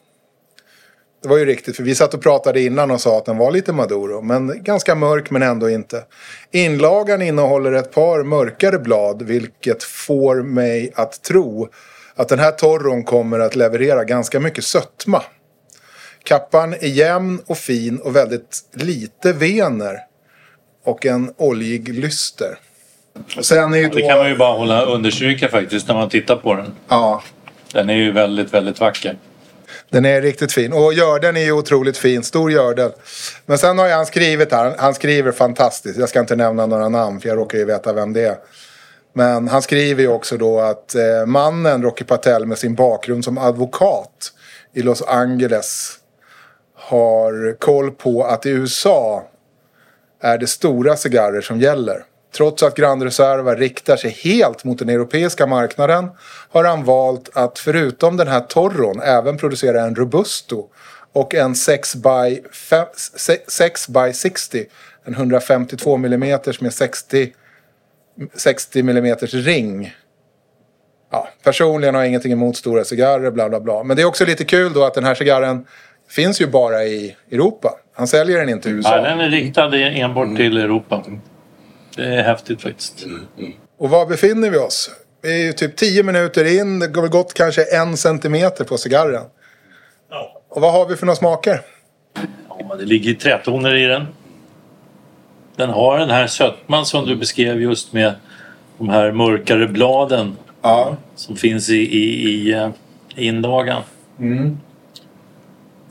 Det 1.22 1.28
var 1.28 1.38
ju 1.38 1.44
riktigt 1.44 1.76
för 1.76 1.82
vi 1.82 1.94
satt 1.94 2.14
och 2.14 2.22
pratade 2.22 2.60
innan 2.60 2.90
och 2.90 3.00
sa 3.00 3.18
att 3.18 3.24
den 3.24 3.36
var 3.36 3.50
lite 3.50 3.72
Maduro. 3.72 4.20
Men 4.20 4.64
ganska 4.64 4.94
mörk 4.94 5.30
men 5.30 5.42
ändå 5.42 5.70
inte. 5.70 6.04
Inlagan 6.50 7.22
innehåller 7.22 7.72
ett 7.72 7.92
par 7.92 8.22
mörkare 8.22 8.78
blad 8.78 9.22
vilket 9.22 9.82
får 9.82 10.42
mig 10.42 10.92
att 10.94 11.22
tro 11.22 11.68
att 12.14 12.28
den 12.28 12.38
här 12.38 12.52
torron 12.52 13.04
kommer 13.04 13.40
att 13.40 13.56
leverera 13.56 14.04
ganska 14.04 14.40
mycket 14.40 14.64
sötma. 14.64 15.22
Kappan 16.22 16.74
är 16.74 16.88
jämn 16.88 17.40
och 17.46 17.58
fin 17.58 17.98
och 17.98 18.16
väldigt 18.16 18.60
lite 18.72 19.32
vener. 19.32 20.11
Och 20.84 21.06
en 21.06 21.32
oljig 21.36 21.88
lyster. 21.94 22.58
Sen 23.40 23.74
är 23.74 23.88
då... 23.88 23.94
Det 23.94 24.02
kan 24.02 24.18
man 24.18 24.28
ju 24.28 24.36
bara 24.36 24.56
hålla 24.58 24.82
understryka 24.84 25.48
faktiskt 25.48 25.88
när 25.88 25.94
man 25.94 26.08
tittar 26.08 26.36
på 26.36 26.54
den. 26.54 26.74
Ja, 26.88 27.22
Den 27.72 27.90
är 27.90 27.94
ju 27.94 28.12
väldigt, 28.12 28.54
väldigt 28.54 28.80
vacker. 28.80 29.16
Den 29.90 30.04
är 30.04 30.22
riktigt 30.22 30.52
fin. 30.52 30.72
Och 30.72 30.92
görden 30.94 31.36
är 31.36 31.40
ju 31.40 31.52
otroligt 31.52 31.98
fin. 31.98 32.22
Stor 32.22 32.52
gördel. 32.52 32.92
Men 33.46 33.58
sen 33.58 33.78
har 33.78 33.88
han 33.88 34.06
skrivit 34.06 34.52
här. 34.52 34.74
Han 34.78 34.94
skriver 34.94 35.32
fantastiskt. 35.32 35.98
Jag 35.98 36.08
ska 36.08 36.20
inte 36.20 36.36
nämna 36.36 36.66
några 36.66 36.88
namn 36.88 37.20
för 37.20 37.28
jag 37.28 37.38
råkar 37.38 37.58
ju 37.58 37.64
veta 37.64 37.92
vem 37.92 38.12
det 38.12 38.24
är. 38.24 38.36
Men 39.14 39.48
han 39.48 39.62
skriver 39.62 40.02
ju 40.02 40.08
också 40.08 40.36
då 40.36 40.60
att 40.60 40.94
eh, 40.94 41.26
mannen 41.26 41.82
Rocky 41.82 42.04
Patel 42.04 42.46
med 42.46 42.58
sin 42.58 42.74
bakgrund 42.74 43.24
som 43.24 43.38
advokat 43.38 44.32
i 44.74 44.82
Los 44.82 45.02
Angeles 45.02 45.98
har 46.74 47.56
koll 47.58 47.90
på 47.90 48.24
att 48.24 48.46
i 48.46 48.50
USA 48.50 49.24
är 50.22 50.38
det 50.38 50.46
stora 50.46 50.96
cigarrer 50.96 51.40
som 51.40 51.60
gäller. 51.60 52.04
Trots 52.34 52.62
att 52.62 52.76
Grand 52.76 53.02
Reserva 53.02 53.54
riktar 53.54 53.96
sig 53.96 54.10
helt 54.10 54.64
mot 54.64 54.78
den 54.78 54.88
europeiska 54.88 55.46
marknaden 55.46 56.10
har 56.48 56.64
han 56.64 56.84
valt 56.84 57.36
att 57.36 57.58
förutom 57.58 58.16
den 58.16 58.28
här 58.28 58.40
Torron 58.40 59.00
även 59.00 59.36
producera 59.36 59.82
en 59.82 59.94
Robusto 59.94 60.68
och 61.12 61.34
en 61.34 61.54
6 61.54 61.96
by 63.88 64.12
60, 64.12 64.66
en 65.04 65.14
152 65.14 65.94
mm 65.94 66.38
med 66.60 66.74
60, 66.74 67.32
60 68.34 68.80
mm 68.80 69.16
ring. 69.16 69.94
Ja, 71.10 71.28
personligen 71.42 71.94
har 71.94 72.02
jag 72.02 72.08
ingenting 72.08 72.32
emot 72.32 72.56
stora 72.56 72.84
cigarrer, 72.84 73.30
bla 73.30 73.48
bla 73.48 73.60
bla. 73.60 73.82
Men 73.82 73.96
det 73.96 74.02
är 74.02 74.06
också 74.06 74.24
lite 74.24 74.44
kul 74.44 74.72
då 74.72 74.84
att 74.84 74.94
den 74.94 75.04
här 75.04 75.14
cigarren 75.14 75.66
finns 76.14 76.40
ju 76.40 76.46
bara 76.46 76.84
i 76.84 77.16
Europa. 77.30 77.68
Han 77.94 78.06
säljer 78.06 78.38
den 78.38 78.48
inte 78.48 78.68
i 78.68 78.72
USA. 78.72 78.96
Ja, 78.96 79.02
den 79.02 79.20
är 79.20 79.30
riktad 79.30 79.76
enbart 79.76 80.36
till 80.36 80.56
Europa. 80.56 81.04
Det 81.96 82.04
är 82.04 82.22
häftigt 82.22 82.62
faktiskt. 82.62 83.06
Och 83.78 83.90
var 83.90 84.06
befinner 84.06 84.50
vi 84.50 84.58
oss? 84.58 84.90
Vi 85.22 85.32
är 85.42 85.46
ju 85.46 85.52
typ 85.52 85.76
10 85.76 86.02
minuter 86.02 86.60
in. 86.60 86.78
Det 86.78 86.88
går 86.88 87.02
väl 87.02 87.10
gått 87.10 87.34
kanske 87.34 87.62
en 87.76 87.96
centimeter 87.96 88.64
på 88.64 88.76
cigarren. 88.78 89.22
Och 90.48 90.60
vad 90.60 90.72
har 90.72 90.86
vi 90.88 90.96
för 90.96 91.06
några 91.06 91.16
smaker? 91.16 91.60
Ja, 92.48 92.76
det 92.78 92.84
ligger 92.84 93.14
trätoner 93.14 93.74
i 93.76 93.86
den. 93.86 94.06
Den 95.56 95.70
har 95.70 95.98
den 95.98 96.10
här 96.10 96.26
sötman 96.26 96.86
som 96.86 97.06
du 97.06 97.16
beskrev 97.16 97.60
just 97.62 97.92
med 97.92 98.14
de 98.78 98.88
här 98.88 99.12
mörkare 99.12 99.66
bladen 99.68 100.36
Ja. 100.62 100.96
som 101.16 101.36
finns 101.36 101.70
i, 101.70 101.74
i, 101.76 102.28
i 102.30 102.52
eh, 102.52 102.68
inlagan. 103.16 103.82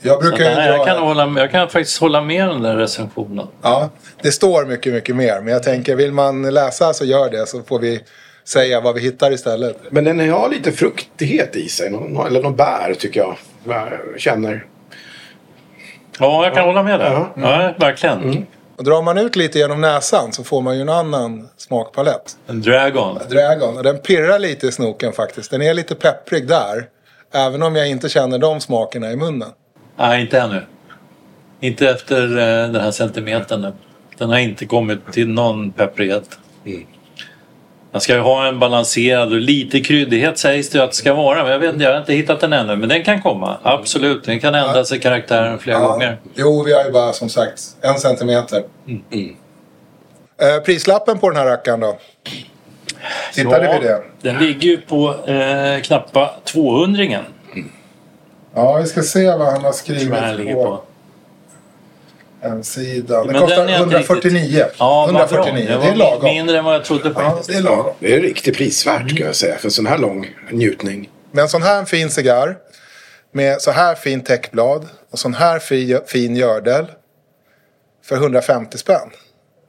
Jag 0.02 0.20
brukar 0.20 0.44
den 0.44 0.54
här, 0.54 0.68
jag, 0.68 0.86
kan 0.86 0.98
hålla, 0.98 1.40
jag 1.40 1.50
kan 1.50 1.68
faktiskt 1.68 2.00
hålla 2.00 2.20
med 2.20 2.48
den 2.48 2.62
där 2.62 2.76
recensionen. 2.76 3.46
Ja, 3.62 3.90
det 4.22 4.32
står 4.32 4.64
mycket, 4.66 4.92
mycket 4.92 5.16
mer. 5.16 5.40
Men 5.40 5.52
jag 5.52 5.62
tänker, 5.62 5.96
vill 5.96 6.12
man 6.12 6.54
läsa 6.54 6.92
så 6.92 7.04
gör 7.04 7.30
det. 7.30 7.46
Så 7.46 7.62
får 7.62 7.78
vi 7.78 8.00
säga 8.44 8.80
vad 8.80 8.94
vi 8.94 9.00
hittar 9.00 9.32
istället. 9.32 9.76
Men 9.90 10.04
den 10.04 10.30
har 10.30 10.48
lite 10.48 10.72
fruktighet 10.72 11.56
i 11.56 11.68
sig. 11.68 11.90
Någon, 11.90 12.26
eller 12.26 12.42
någon 12.42 12.56
bär 12.56 12.94
tycker 12.98 13.20
jag. 13.20 13.36
Jag 13.64 14.20
känner. 14.20 14.66
Ja, 16.18 16.44
jag 16.44 16.54
kan 16.54 16.64
hålla 16.64 16.82
med 16.82 17.00
där. 17.00 17.12
Ja. 17.12 17.32
Ja, 17.36 17.74
verkligen. 17.78 18.46
Och 18.76 18.84
drar 18.84 19.02
man 19.02 19.18
ut 19.18 19.36
lite 19.36 19.58
genom 19.58 19.80
näsan 19.80 20.32
så 20.32 20.44
får 20.44 20.60
man 20.60 20.76
ju 20.76 20.82
en 20.82 20.88
annan 20.88 21.48
smakpalett. 21.56 22.36
En 22.46 22.62
Dragon. 22.62 23.18
Dragon. 23.28 23.76
Och 23.76 23.82
den 23.82 23.98
pirrar 23.98 24.38
lite 24.38 24.66
i 24.66 24.72
snoken 24.72 25.12
faktiskt. 25.12 25.50
Den 25.50 25.62
är 25.62 25.74
lite 25.74 25.94
pepprig 25.94 26.48
där. 26.48 26.84
Även 27.34 27.62
om 27.62 27.76
jag 27.76 27.88
inte 27.88 28.08
känner 28.08 28.38
de 28.38 28.60
smakerna 28.60 29.12
i 29.12 29.16
munnen. 29.16 29.48
Nej, 29.96 30.20
inte 30.20 30.40
ännu. 30.40 30.62
Inte 31.60 31.88
efter 31.88 32.22
eh, 32.22 32.72
den 32.72 32.80
här 32.80 32.90
centimetern. 32.90 33.72
Den 34.18 34.30
har 34.30 34.38
inte 34.38 34.66
kommit 34.66 35.12
till 35.12 35.28
någon 35.28 35.72
pepprighet. 35.72 36.38
Man 37.92 38.00
ska 38.00 38.14
ju 38.14 38.20
ha 38.20 38.48
en 38.48 38.58
balanserad 38.58 39.32
och 39.32 39.40
lite 39.40 39.80
kryddighet 39.80 40.38
sägs 40.38 40.70
det 40.70 40.84
att 40.84 40.90
det 40.90 40.96
ska 40.96 41.14
vara. 41.14 41.42
Men 41.42 41.52
jag 41.52 41.58
vet 41.58 41.80
jag 41.80 41.92
har 41.92 41.98
inte 41.98 42.12
hittat 42.14 42.40
den 42.40 42.52
ännu. 42.52 42.76
Men 42.76 42.88
den 42.88 43.04
kan 43.04 43.22
komma. 43.22 43.56
Absolut. 43.62 44.24
Den 44.24 44.40
kan 44.40 44.54
ändra 44.54 44.84
sig 44.84 45.00
karaktären 45.00 45.58
flera 45.58 45.78
gånger. 45.78 46.18
Jo, 46.34 46.62
vi 46.66 46.72
har 46.72 46.84
ju 46.84 46.90
bara 46.90 47.12
som 47.12 47.28
sagt 47.28 47.62
en 47.80 47.98
centimeter. 47.98 48.62
Eh, 50.42 50.62
prislappen 50.64 51.18
på 51.18 51.30
den 51.30 51.38
här 51.38 51.46
rackaren 51.46 51.80
då? 51.80 51.98
Tittade 53.34 53.64
Ja, 53.64 53.78
vi 53.80 53.86
det? 53.88 54.02
Den 54.20 54.44
ligger 54.44 54.68
ju 54.68 54.76
på 54.76 55.14
eh, 55.26 55.80
knappa 55.82 56.30
200 56.44 57.02
-ringen. 57.02 57.22
Ja, 58.54 58.76
vi 58.78 58.86
ska 58.86 59.02
se 59.02 59.26
vad 59.26 59.38
han 59.38 59.46
har 59.46 59.54
jag 59.54 59.60
han 59.60 59.72
skrivit 59.72 60.10
på. 60.54 60.64
på 60.64 60.82
hemsidan. 62.48 63.26
Det 63.26 63.32
Men 63.32 63.40
kostar 63.40 63.56
den 63.56 63.68
är 63.68 63.82
inte 63.82 63.96
149. 63.96 64.64
Ja, 64.78 65.06
vad 65.12 65.14
bra. 65.14 65.22
149, 65.24 65.66
Det 65.68 65.78
det 65.86 65.92
är 65.92 65.96
lagom. 65.96 66.24
mindre 66.24 66.58
än 66.58 66.64
vad 66.64 66.74
jag 66.74 66.84
trodde 66.84 67.08
Ja, 67.08 67.14
faktiskt. 67.14 67.48
det 67.48 67.56
är 67.56 67.62
lagom. 67.62 67.92
Det 67.98 68.14
är 68.14 68.20
riktigt 68.20 68.56
prisvärt 68.56 69.16
kan 69.16 69.26
jag 69.26 69.36
säga 69.36 69.58
för 69.58 69.66
en 69.66 69.70
sån 69.70 69.86
här 69.86 69.98
lång 69.98 70.30
njutning. 70.50 71.10
Med 71.30 71.42
en 71.42 71.48
sån 71.48 71.62
här 71.62 71.84
fin 71.84 72.10
cigarr 72.10 72.56
med 73.34 73.62
så 73.62 73.70
här 73.70 73.94
fin 73.94 74.20
täckblad 74.20 74.88
och 75.10 75.18
sån 75.18 75.34
här 75.34 75.58
fi, 75.58 75.98
fin 76.06 76.36
gördel 76.36 76.86
för 78.04 78.16
150 78.16 78.78
spänn. 78.78 79.10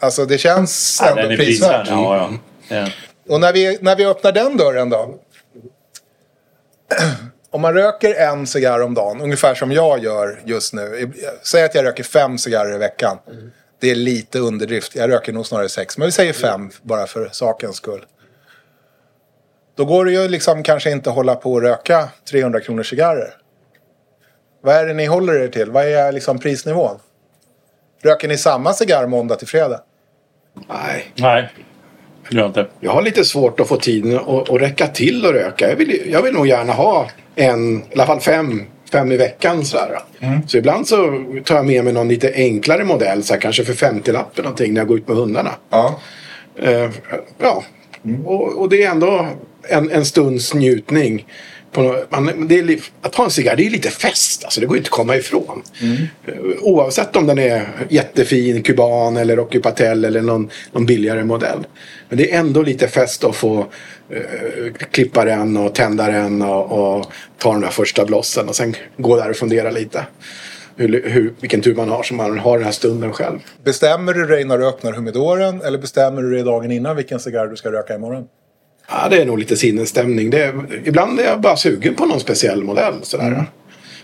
Alltså 0.01 0.25
det 0.25 0.37
känns 0.37 1.01
Ja, 1.01 1.19
ändå 1.21 1.35
prisvärt. 1.35 1.87
Ja, 1.89 2.15
ja. 2.17 2.29
Ja. 2.77 2.87
Och 3.29 3.39
när 3.39 3.53
vi, 3.53 3.77
när 3.81 3.95
vi 3.95 4.05
öppnar 4.05 4.31
den 4.31 4.57
dörren 4.57 4.89
då. 4.89 5.19
Om 7.53 7.61
man 7.61 7.73
röker 7.73 8.13
en 8.15 8.47
cigarr 8.47 8.81
om 8.81 8.93
dagen, 8.93 9.21
ungefär 9.21 9.55
som 9.55 9.71
jag 9.71 10.03
gör 10.03 10.39
just 10.45 10.73
nu. 10.73 11.11
Säg 11.43 11.63
att 11.63 11.75
jag 11.75 11.85
röker 11.85 12.03
fem 12.03 12.37
cigarrer 12.37 12.75
i 12.75 12.77
veckan. 12.77 13.17
Det 13.79 13.91
är 13.91 13.95
lite 13.95 14.39
underdrift. 14.39 14.95
Jag 14.95 15.09
röker 15.09 15.33
nog 15.33 15.45
snarare 15.45 15.69
sex. 15.69 15.97
Men 15.97 16.05
vi 16.05 16.11
säger 16.11 16.33
fem 16.33 16.69
bara 16.81 17.07
för 17.07 17.29
sakens 17.31 17.75
skull. 17.75 18.05
Då 19.75 19.85
går 19.85 20.05
det 20.05 20.11
ju 20.11 20.27
liksom 20.27 20.63
kanske 20.63 20.91
inte 20.91 21.09
att 21.09 21.15
hålla 21.15 21.35
på 21.35 21.53
och 21.53 21.61
röka 21.61 22.09
300 22.31 22.59
kronor 22.59 22.83
cigarrer. 22.83 23.33
Vad 24.61 24.75
är 24.75 24.85
det 24.85 24.93
ni 24.93 25.05
håller 25.05 25.33
er 25.33 25.47
till? 25.47 25.71
Vad 25.71 25.85
är 25.85 26.11
liksom 26.11 26.39
prisnivån? 26.39 26.99
Röker 28.03 28.27
ni 28.27 28.37
samma 28.37 28.73
cigarr 28.73 29.07
måndag 29.07 29.35
till 29.35 29.47
fredag? 29.47 29.81
Nej, 30.69 31.11
Nej, 31.15 31.49
jag 32.29 32.45
inte. 32.45 32.67
jag 32.79 32.91
har 32.91 33.01
lite 33.01 33.25
svårt 33.25 33.59
att 33.59 33.67
få 33.67 33.77
tiden 33.77 34.15
att, 34.17 34.49
att 34.49 34.61
räcka 34.61 34.87
till 34.87 35.25
att 35.25 35.31
röka. 35.31 35.69
Jag 35.69 35.75
vill, 35.75 36.11
jag 36.11 36.21
vill 36.21 36.33
nog 36.33 36.47
gärna 36.47 36.73
ha 36.73 37.09
en, 37.35 37.77
i 37.77 37.83
alla 37.93 38.05
fall 38.05 38.19
fem, 38.19 38.61
fem 38.91 39.11
i 39.11 39.17
veckan. 39.17 39.65
Sådär. 39.65 39.99
Så 40.47 40.57
ibland 40.57 40.87
så 40.87 41.23
tar 41.45 41.55
jag 41.55 41.65
med 41.65 41.83
mig 41.83 41.93
någon 41.93 42.07
lite 42.07 42.33
enklare 42.35 42.83
modell, 42.83 43.23
så 43.23 43.33
här, 43.33 43.41
kanske 43.41 43.65
för 43.65 43.73
50-lappen 43.73 44.43
någonting 44.43 44.73
när 44.73 44.81
jag 44.81 44.87
går 44.87 44.97
ut 44.97 45.07
med 45.07 45.17
hundarna. 45.17 45.51
Ja. 45.69 45.99
Eh, 46.55 46.89
ja, 47.37 47.63
och, 48.25 48.61
och 48.61 48.69
det 48.69 48.83
är 48.83 48.91
ändå 48.91 49.27
en, 49.69 49.91
en 49.91 50.05
stunds 50.05 50.53
njutning. 50.53 51.25
På, 51.73 52.03
man, 52.09 52.51
är, 52.51 52.79
att 53.01 53.15
ha 53.15 53.23
en 53.23 53.31
cigarr, 53.31 53.55
det 53.55 53.65
är 53.65 53.69
lite 53.69 53.89
fest. 53.89 54.43
Alltså, 54.43 54.61
det 54.61 54.65
går 54.65 54.77
inte 54.77 54.87
att 54.87 54.91
komma 54.91 55.15
ifrån. 55.15 55.63
Eh, 56.25 56.33
Oavsett 56.61 57.15
om 57.15 57.27
den 57.27 57.39
är 57.39 57.67
jättefin, 57.89 58.63
kuban 58.63 59.17
eller 59.17 59.35
Rocky 59.35 59.59
Patel 59.59 60.05
eller 60.05 60.21
någon, 60.21 60.49
någon 60.71 60.85
billigare 60.85 61.23
modell. 61.23 61.67
Men 62.09 62.17
det 62.17 62.33
är 62.33 62.39
ändå 62.39 62.61
lite 62.61 62.87
fest 62.87 63.23
att 63.23 63.35
få 63.35 63.59
eh, 64.09 64.73
klippa 64.91 65.25
den 65.25 65.57
och 65.57 65.75
tända 65.75 66.07
den 66.07 66.41
och, 66.41 66.95
och 66.97 67.05
ta 67.37 67.51
den 67.51 67.61
där 67.61 67.69
första 67.69 68.05
blossen 68.05 68.49
och 68.49 68.55
sen 68.55 68.75
gå 68.97 69.15
där 69.15 69.29
och 69.29 69.35
fundera 69.35 69.71
lite. 69.71 70.05
Hur, 70.75 71.09
hur, 71.09 71.33
vilken 71.39 71.61
tur 71.61 71.75
man 71.75 71.89
har 71.89 72.03
som 72.03 72.17
man 72.17 72.39
har 72.39 72.57
den 72.57 72.65
här 72.65 72.71
stunden 72.71 73.13
själv. 73.13 73.39
Bestämmer 73.63 74.13
du 74.13 74.25
dig 74.25 74.45
när 74.45 74.57
du 74.57 74.67
öppnar 74.67 74.91
humidoren 74.91 75.61
eller 75.61 75.77
bestämmer 75.77 76.21
du 76.21 76.31
dig 76.31 76.43
dagen 76.43 76.71
innan 76.71 76.95
vilken 76.95 77.19
cigarr 77.19 77.47
du 77.47 77.55
ska 77.55 77.71
röka 77.71 77.95
imorgon? 77.95 78.27
Ja, 78.93 79.09
det 79.09 79.21
är 79.21 79.25
nog 79.25 79.39
lite 79.39 79.57
sinnesstämning. 79.57 80.29
Det 80.29 80.43
är, 80.43 80.81
ibland 80.85 81.19
är 81.19 81.23
jag 81.23 81.41
bara 81.41 81.57
sugen 81.57 81.95
på 81.95 82.05
någon 82.05 82.19
speciell 82.19 82.63
modell. 82.63 82.93
Sådär. 83.01 83.45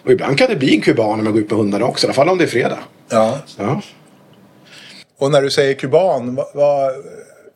Och 0.04 0.12
ibland 0.12 0.38
kan 0.38 0.50
det 0.50 0.56
bli 0.56 0.76
en 0.76 0.82
kuban 0.82 1.18
när 1.18 1.24
man 1.24 1.34
går 1.34 1.42
ut 1.42 1.50
med 1.50 1.60
hundarna 1.60 1.86
också. 1.86 2.06
I 2.06 2.08
alla 2.08 2.14
fall 2.14 2.30
om 2.30 2.38
det 2.38 2.44
är 2.44 2.48
fredag. 2.48 2.80
Ja. 3.10 3.40
Ja. 3.58 3.82
Och 5.20 5.32
när 5.32 5.42
du 5.42 5.50
säger 5.50 5.74
kuban, 5.74 6.36
vad, 6.36 6.46
vad, 6.54 6.92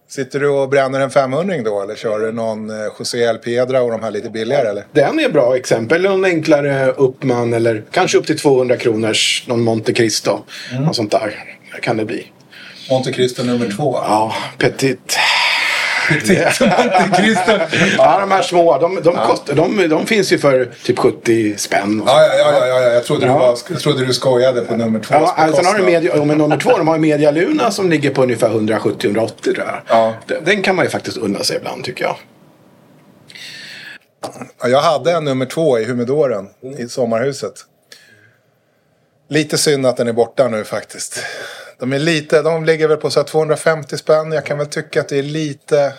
sitter 0.09 0.39
du 0.39 0.49
och 0.49 0.69
bränner 0.69 0.99
en 0.99 1.09
500 1.09 1.57
då? 1.65 1.81
Eller 1.81 1.95
kör 1.95 2.19
du 2.19 2.31
någon 2.31 2.69
eh, 2.69 2.75
José 2.99 3.17
El 3.17 3.37
Piedra 3.37 3.81
och 3.81 3.91
de 3.91 4.03
här 4.03 4.11
lite 4.11 4.29
billigare 4.29 4.67
eller? 4.67 4.85
Den 4.91 5.19
är 5.19 5.25
ett 5.25 5.33
bra 5.33 5.55
exempel. 5.55 5.97
Eller 5.97 6.09
någon 6.09 6.25
enklare 6.25 6.91
Uppman 6.91 7.53
eller 7.53 7.83
kanske 7.91 8.17
upp 8.17 8.25
till 8.25 8.39
200 8.39 8.77
kronors 8.77 9.43
någon 9.47 9.61
Monte 9.61 9.93
Cristo. 9.93 10.39
Något 10.79 10.95
sånt 10.95 11.11
där 11.11 11.33
kan 11.81 11.97
det 11.97 12.05
bli. 12.05 12.27
Monte 12.89 13.11
Cristo 13.11 13.43
nummer 13.43 13.69
två. 13.77 13.95
Ja, 14.07 14.33
Petit. 14.57 15.17
Cristo. 17.17 17.51
Ja, 17.97 18.19
de 18.19 18.31
här 18.31 18.41
små. 18.41 18.77
De, 18.79 18.95
de, 19.03 19.15
kostar, 19.15 19.55
de, 19.55 19.87
de 19.89 20.05
finns 20.05 20.33
ju 20.33 20.37
för 20.37 20.71
typ 20.83 20.99
70 20.99 21.57
spänn. 21.57 22.03
Ja, 22.05 22.21
ja, 22.21 22.35
ja, 22.37 22.67
ja, 22.67 22.81
ja. 22.81 22.81
Jag, 22.93 23.03
trodde 23.03 23.25
Ja. 23.25 23.33
Du 23.33 23.39
var, 23.39 23.57
jag 23.69 23.79
trodde 23.79 24.05
du 24.05 24.13
skojade 24.13 24.61
på 24.61 24.75
nummer 24.75 24.99
två. 24.99 25.13
Ja, 25.15 25.33
alltså, 25.37 25.55
sen 25.55 25.65
har 25.65 25.77
du 25.77 25.83
media, 25.83 26.15
ja, 26.15 26.25
men 26.25 26.37
nummer 26.37 26.57
två, 26.57 26.77
de 26.77 26.87
har 26.87 26.95
ju 26.95 27.01
Media 27.01 27.31
Luna 27.31 27.71
som 27.71 27.89
ligger 27.89 28.09
på 28.09 28.23
ungefär 28.23 28.49
170-180 28.49 29.29
tror 29.43 29.57
jag. 29.57 29.81
Ja. 29.87 30.13
Den- 30.45 30.61
kan 30.61 30.75
man 30.75 30.85
ju 30.85 30.89
faktiskt 30.89 31.17
unna 31.17 31.43
sig 31.43 31.57
ibland 31.57 31.83
tycker 31.83 32.03
jag. 32.03 32.15
Ja, 34.61 34.67
jag 34.67 34.81
hade 34.81 35.11
en 35.11 35.23
nummer 35.25 35.45
två 35.45 35.79
i 35.79 35.85
humidoren 35.85 36.47
i 36.77 36.87
sommarhuset. 36.89 37.53
Lite 39.29 39.57
synd 39.57 39.85
att 39.85 39.97
den 39.97 40.07
är 40.07 40.13
borta 40.13 40.47
nu 40.47 40.63
faktiskt. 40.63 41.19
De 41.79 41.93
är 41.93 41.99
lite, 41.99 42.41
de 42.41 42.65
ligger 42.65 42.87
väl 42.87 42.97
på 42.97 43.09
så 43.09 43.19
här 43.19 43.27
250 43.27 43.97
spänn. 43.97 44.31
Jag 44.31 44.45
kan 44.45 44.57
väl 44.57 44.67
tycka 44.67 45.01
att 45.01 45.09
det 45.09 45.19
är 45.19 45.23
lite, 45.23 45.93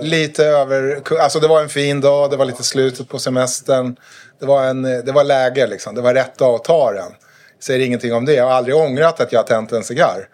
lite 0.00 0.44
över. 0.44 1.00
Alltså 1.20 1.40
det 1.40 1.48
var 1.48 1.62
en 1.62 1.68
fin 1.68 2.00
dag, 2.00 2.30
det 2.30 2.36
var 2.36 2.44
lite 2.44 2.62
slutet 2.62 3.08
på 3.08 3.18
semestern. 3.18 3.96
Det 4.40 4.46
var, 4.46 4.64
en, 4.64 4.82
det 4.82 5.12
var 5.12 5.24
läge 5.24 5.66
liksom, 5.66 5.94
det 5.94 6.00
var 6.00 6.14
rätt 6.14 6.38
dag 6.38 6.54
att 6.54 6.64
ta 6.64 6.92
den. 6.92 7.12
Jag 7.56 7.64
säger 7.64 7.86
ingenting 7.86 8.14
om 8.14 8.24
det. 8.24 8.34
Jag 8.34 8.44
har 8.44 8.52
aldrig 8.52 8.76
ångrat 8.76 9.20
att 9.20 9.32
jag 9.32 9.38
har 9.38 9.44
tänt 9.44 9.72
en 9.72 9.84
cigarr. 9.84 10.28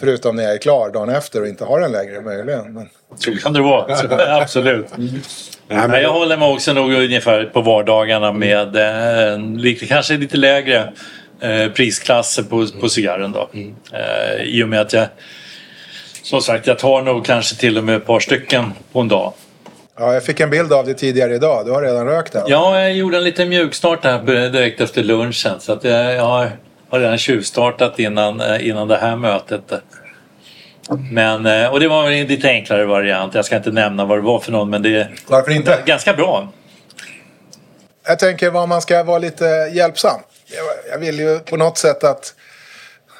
Förutom 0.00 0.36
när 0.36 0.42
jag 0.42 0.52
är 0.52 0.58
klar 0.58 0.90
dagen 0.90 1.08
efter 1.08 1.42
och 1.42 1.48
inte 1.48 1.64
har 1.64 1.80
den 1.80 1.92
längre 1.92 2.20
möjligen. 2.20 2.74
Men... 2.74 2.88
Så 3.16 3.36
kan 3.36 3.52
det 3.52 3.60
vara. 3.60 3.96
Absolut. 4.42 4.86
Nej, 4.96 5.88
Nej, 5.88 6.02
jag 6.02 6.12
håller 6.12 6.36
mig 6.36 6.48
också 6.48 6.72
nog 6.72 6.92
ungefär 6.92 7.44
på 7.44 7.60
vardagarna 7.60 8.32
med 8.32 8.76
eh, 8.76 9.38
lite, 9.38 9.86
kanske 9.86 10.16
lite 10.16 10.36
lägre 10.36 10.92
eh, 11.40 11.68
prisklasser 11.72 12.42
på, 12.42 12.66
på 12.80 12.88
cigarren. 12.88 13.32
Då. 13.32 13.48
Eh, 13.92 14.42
I 14.42 14.64
och 14.64 14.68
med 14.68 14.80
att 14.80 14.92
jag 14.92 15.06
som 16.22 16.40
sagt, 16.40 16.66
jag 16.66 16.78
tar 16.78 17.02
nog 17.02 17.24
kanske 17.24 17.56
till 17.56 17.78
och 17.78 17.84
med 17.84 17.96
ett 17.96 18.06
par 18.06 18.20
stycken 18.20 18.72
på 18.92 19.00
en 19.00 19.08
dag. 19.08 19.32
Ja, 19.98 20.14
jag 20.14 20.24
fick 20.24 20.40
en 20.40 20.50
bild 20.50 20.72
av 20.72 20.86
det 20.86 20.94
tidigare 20.94 21.34
idag. 21.34 21.66
Du 21.66 21.72
har 21.72 21.82
redan 21.82 22.06
rökt 22.06 22.32
den. 22.32 22.42
Ja, 22.46 22.80
jag 22.80 22.92
gjorde 22.92 23.16
en 23.16 23.24
liten 23.24 23.48
mjukstart 23.48 24.04
här 24.04 24.50
direkt 24.50 24.80
efter 24.80 25.02
lunchen. 25.02 25.60
Så 25.60 25.72
att 25.72 25.84
jag, 25.84 26.14
jag 26.14 26.22
har 26.22 26.50
redan 26.90 27.18
tjuvstartat 27.18 27.98
innan, 27.98 28.40
eh, 28.40 28.68
innan 28.68 28.88
det 28.88 28.96
här 28.96 29.16
mötet. 29.16 29.72
Men, 31.10 31.46
eh, 31.46 31.72
och 31.72 31.80
det 31.80 31.88
var 31.88 32.10
en 32.10 32.26
lite 32.26 32.48
enklare 32.48 32.84
variant. 32.84 33.34
Jag 33.34 33.44
ska 33.44 33.56
inte 33.56 33.70
nämna 33.70 34.04
vad 34.04 34.18
det 34.18 34.22
var 34.22 34.38
för 34.38 34.52
någon 34.52 34.70
men 34.70 34.82
det 34.82 34.96
är 34.96 35.14
Varför 35.26 35.50
inte? 35.52 35.82
ganska 35.86 36.12
bra. 36.14 36.48
Jag 38.06 38.18
tänker 38.18 38.50
vad 38.50 38.68
man 38.68 38.80
ska 38.82 39.04
vara 39.04 39.18
lite 39.18 39.44
hjälpsam. 39.72 40.20
Jag- 40.90 40.98
vill 40.98 41.18
ju 41.18 41.38
på 41.38 41.56
något 41.56 41.78
sätt 41.78 42.04
att 42.04 42.34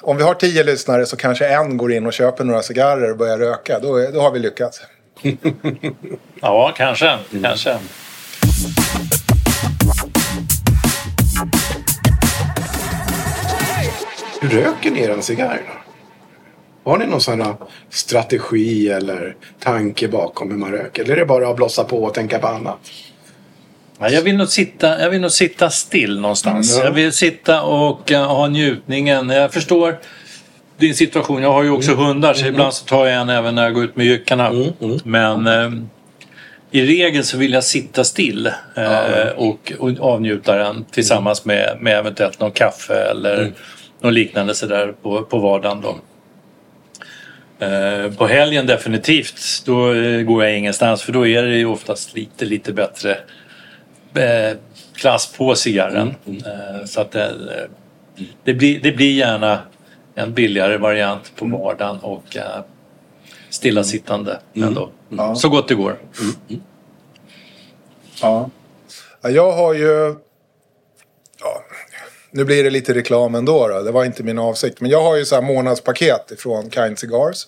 om 0.03 0.17
vi 0.17 0.23
har 0.23 0.35
tio 0.35 0.62
lyssnare 0.64 1.07
så 1.07 1.17
kanske 1.17 1.47
en 1.49 1.77
går 1.77 1.93
in 1.93 2.07
och 2.07 2.12
köper 2.12 2.45
några 2.45 2.62
cigarrer 2.62 3.11
och 3.11 3.17
börjar 3.17 3.38
röka. 3.38 3.79
Då, 3.79 3.97
är- 3.97 4.12
då 4.12 4.21
har 4.21 4.31
vi 4.31 4.38
lyckats. 4.38 4.81
Ja, 6.41 6.73
kanske. 6.77 7.19
kanske. 7.43 7.79
Hur 14.41 14.49
röker 14.49 14.91
ni 14.91 15.01
er 15.03 15.21
cigarr? 15.21 15.61
Har 16.85 16.99
ni 16.99 17.07
någon 17.07 17.21
sån 17.21 17.41
här 17.41 17.55
strategi 17.91 18.88
eller 18.88 19.37
tanke 19.59 20.09
bakom 20.09 20.51
hur 20.51 20.59
man 20.59 20.71
röker? 20.73 21.03
Eller 21.03 21.12
är 21.12 21.19
det 21.19 21.27
bara 21.27 21.49
att 21.49 21.57
blossa 21.57 21.85
på 21.85 22.05
och 22.05 22.14
tänka 22.14 22.38
på 22.38 22.47
annat? 22.47 22.79
Ja, 24.00 24.08
jag, 24.08 24.22
vill 24.22 24.37
nog 24.37 24.48
sitta, 24.48 25.00
jag 25.00 25.11
vill 25.11 25.20
nog 25.20 25.30
sitta 25.30 25.70
still 25.70 26.20
någonstans. 26.20 26.72
Mm, 26.72 26.80
ja. 26.80 26.88
Jag 26.88 26.94
vill 26.94 27.12
sitta 27.12 27.62
och 27.62 28.12
eh, 28.12 28.26
ha 28.26 28.46
njutningen. 28.48 29.30
Jag 29.30 29.52
förstår 29.52 29.98
din 30.76 30.94
situation. 30.94 31.42
Jag 31.42 31.52
har 31.52 31.62
ju 31.62 31.70
också 31.70 31.94
hundar 31.94 32.34
så 32.34 32.46
ibland 32.46 32.74
så 32.74 32.84
tar 32.84 33.06
jag 33.06 33.20
en 33.20 33.28
även 33.28 33.54
när 33.54 33.62
jag 33.62 33.74
går 33.74 33.84
ut 33.84 33.96
med 33.96 34.06
jyckarna. 34.06 34.52
Men 35.04 35.46
eh, 35.46 35.70
i 36.70 36.87
regel 36.87 37.24
så 37.24 37.38
vill 37.38 37.52
jag 37.52 37.64
sitta 37.64 38.04
still 38.04 38.46
eh, 38.74 39.28
och, 39.37 39.72
och 39.78 39.90
avnjuta 40.00 40.56
den 40.56 40.84
tillsammans 40.90 41.44
med, 41.44 41.76
med 41.80 41.98
eventuellt 41.98 42.40
någon 42.40 42.50
kaffe 42.50 42.94
eller 42.94 43.52
något 44.00 44.12
liknande 44.12 44.54
sådär 44.54 44.94
på, 45.02 45.22
på 45.22 45.38
vardagen. 45.38 45.80
Då. 45.80 45.98
Eh, 47.66 48.12
på 48.12 48.26
helgen 48.26 48.66
definitivt, 48.66 49.62
då 49.66 49.76
går 50.24 50.44
jag 50.44 50.58
ingenstans 50.58 51.02
för 51.02 51.12
då 51.12 51.26
är 51.26 51.42
det 51.42 51.56
ju 51.56 51.66
oftast 51.66 52.14
lite, 52.14 52.44
lite 52.44 52.72
bättre 52.72 53.18
klass 54.94 55.33
på 55.37 55.54
cigarren. 55.54 56.14
Eh, 56.26 56.85
så 56.87 57.00
att 57.00 57.11
det, 57.11 57.68
det, 58.44 58.54
blir, 58.54 58.81
det 58.81 58.92
blir 58.92 59.12
gärna 59.12 59.62
en 60.14 60.35
billigare 60.35 60.76
variant 60.76 61.33
på 61.37 61.44
vardagen 61.44 61.98
och 61.98 62.37
eh, 62.37 62.61
stillasittande 63.50 64.40
ändå. 64.54 64.90
Ja. 65.09 65.35
Så 65.35 65.48
gott 65.48 65.68
det 65.68 65.74
går. 65.74 65.98
Ja. 68.22 68.50
Ja, 69.20 69.31
Jag 69.31 69.52
har 69.52 69.74
ju... 69.74 70.14
Ja, 71.40 71.62
nu 72.31 72.44
blir 72.44 72.64
det 72.64 72.70
lite 72.70 72.94
reklam 72.94 73.35
ändå. 73.35 73.68
Då. 73.68 73.83
Det 73.83 73.90
var 73.90 74.04
inte 74.04 74.22
min 74.22 74.38
avsikt. 74.38 74.81
Men 74.81 74.90
jag 74.90 75.02
har 75.02 75.16
ju 75.16 75.24
så 75.24 75.35
här 75.35 75.42
månadspaket 75.42 76.33
från 76.38 76.70
Kind 76.70 76.98
Cigars. 76.98 77.46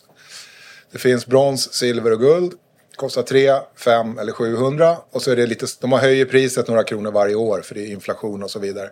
Det 0.92 0.98
finns 0.98 1.26
brons, 1.26 1.72
silver 1.72 2.12
och 2.12 2.20
guld. 2.20 2.52
Kostar 3.00 3.22
3, 3.22 3.52
5 3.76 4.18
eller 4.18 4.32
700. 4.32 4.96
Och 5.10 5.22
så 5.22 5.30
är 5.30 5.36
det 5.36 5.46
lite, 5.46 5.66
de 5.80 5.92
har 5.92 5.98
höjer 5.98 6.24
priset 6.24 6.68
några 6.68 6.82
kronor 6.82 7.10
varje 7.10 7.34
år 7.34 7.60
för 7.60 7.74
det 7.74 7.80
är 7.80 7.86
inflation 7.86 8.42
och 8.42 8.50
så 8.50 8.58
vidare. 8.58 8.90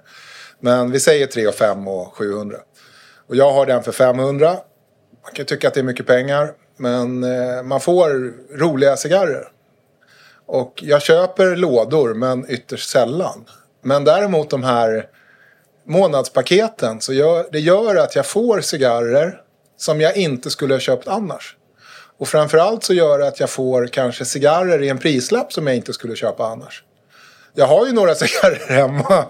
Men 0.60 0.90
vi 0.90 1.00
säger 1.00 1.26
3 1.26 1.46
och 1.46 1.54
5 1.54 1.88
och 1.88 2.14
700. 2.14 2.56
Och 3.28 3.36
jag 3.36 3.52
har 3.52 3.66
den 3.66 3.82
för 3.82 3.92
500. 3.92 4.48
Man 5.22 5.32
kan 5.34 5.46
tycka 5.46 5.68
att 5.68 5.74
det 5.74 5.80
är 5.80 5.84
mycket 5.84 6.06
pengar. 6.06 6.52
Men 6.76 7.24
eh, 7.24 7.62
man 7.62 7.80
får 7.80 8.34
roliga 8.58 8.96
cigarrer. 8.96 9.48
Och 10.46 10.82
jag 10.86 11.02
köper 11.02 11.56
lådor 11.56 12.14
men 12.14 12.50
ytterst 12.50 12.90
sällan. 12.90 13.44
Men 13.82 14.04
däremot 14.04 14.50
de 14.50 14.62
här 14.62 15.08
månadspaketen 15.86 17.00
så 17.00 17.12
gör, 17.12 17.46
det 17.52 17.60
gör 17.60 17.96
att 17.96 18.16
jag 18.16 18.26
får 18.26 18.60
cigarrer 18.60 19.40
som 19.76 20.00
jag 20.00 20.16
inte 20.16 20.50
skulle 20.50 20.74
ha 20.74 20.80
köpt 20.80 21.08
annars. 21.08 21.57
Och 22.18 22.28
framförallt 22.28 22.84
så 22.84 22.94
gör 22.94 23.18
det 23.18 23.28
att 23.28 23.40
jag 23.40 23.50
får 23.50 23.86
kanske 23.86 24.24
cigarrer 24.24 24.82
i 24.82 24.88
en 24.88 24.98
prislapp 24.98 25.52
som 25.52 25.66
jag 25.66 25.76
inte 25.76 25.92
skulle 25.92 26.16
köpa 26.16 26.46
annars. 26.46 26.84
Jag 27.54 27.66
har 27.66 27.86
ju 27.86 27.92
några 27.92 28.14
cigarrer 28.14 28.66
hemma 28.68 29.24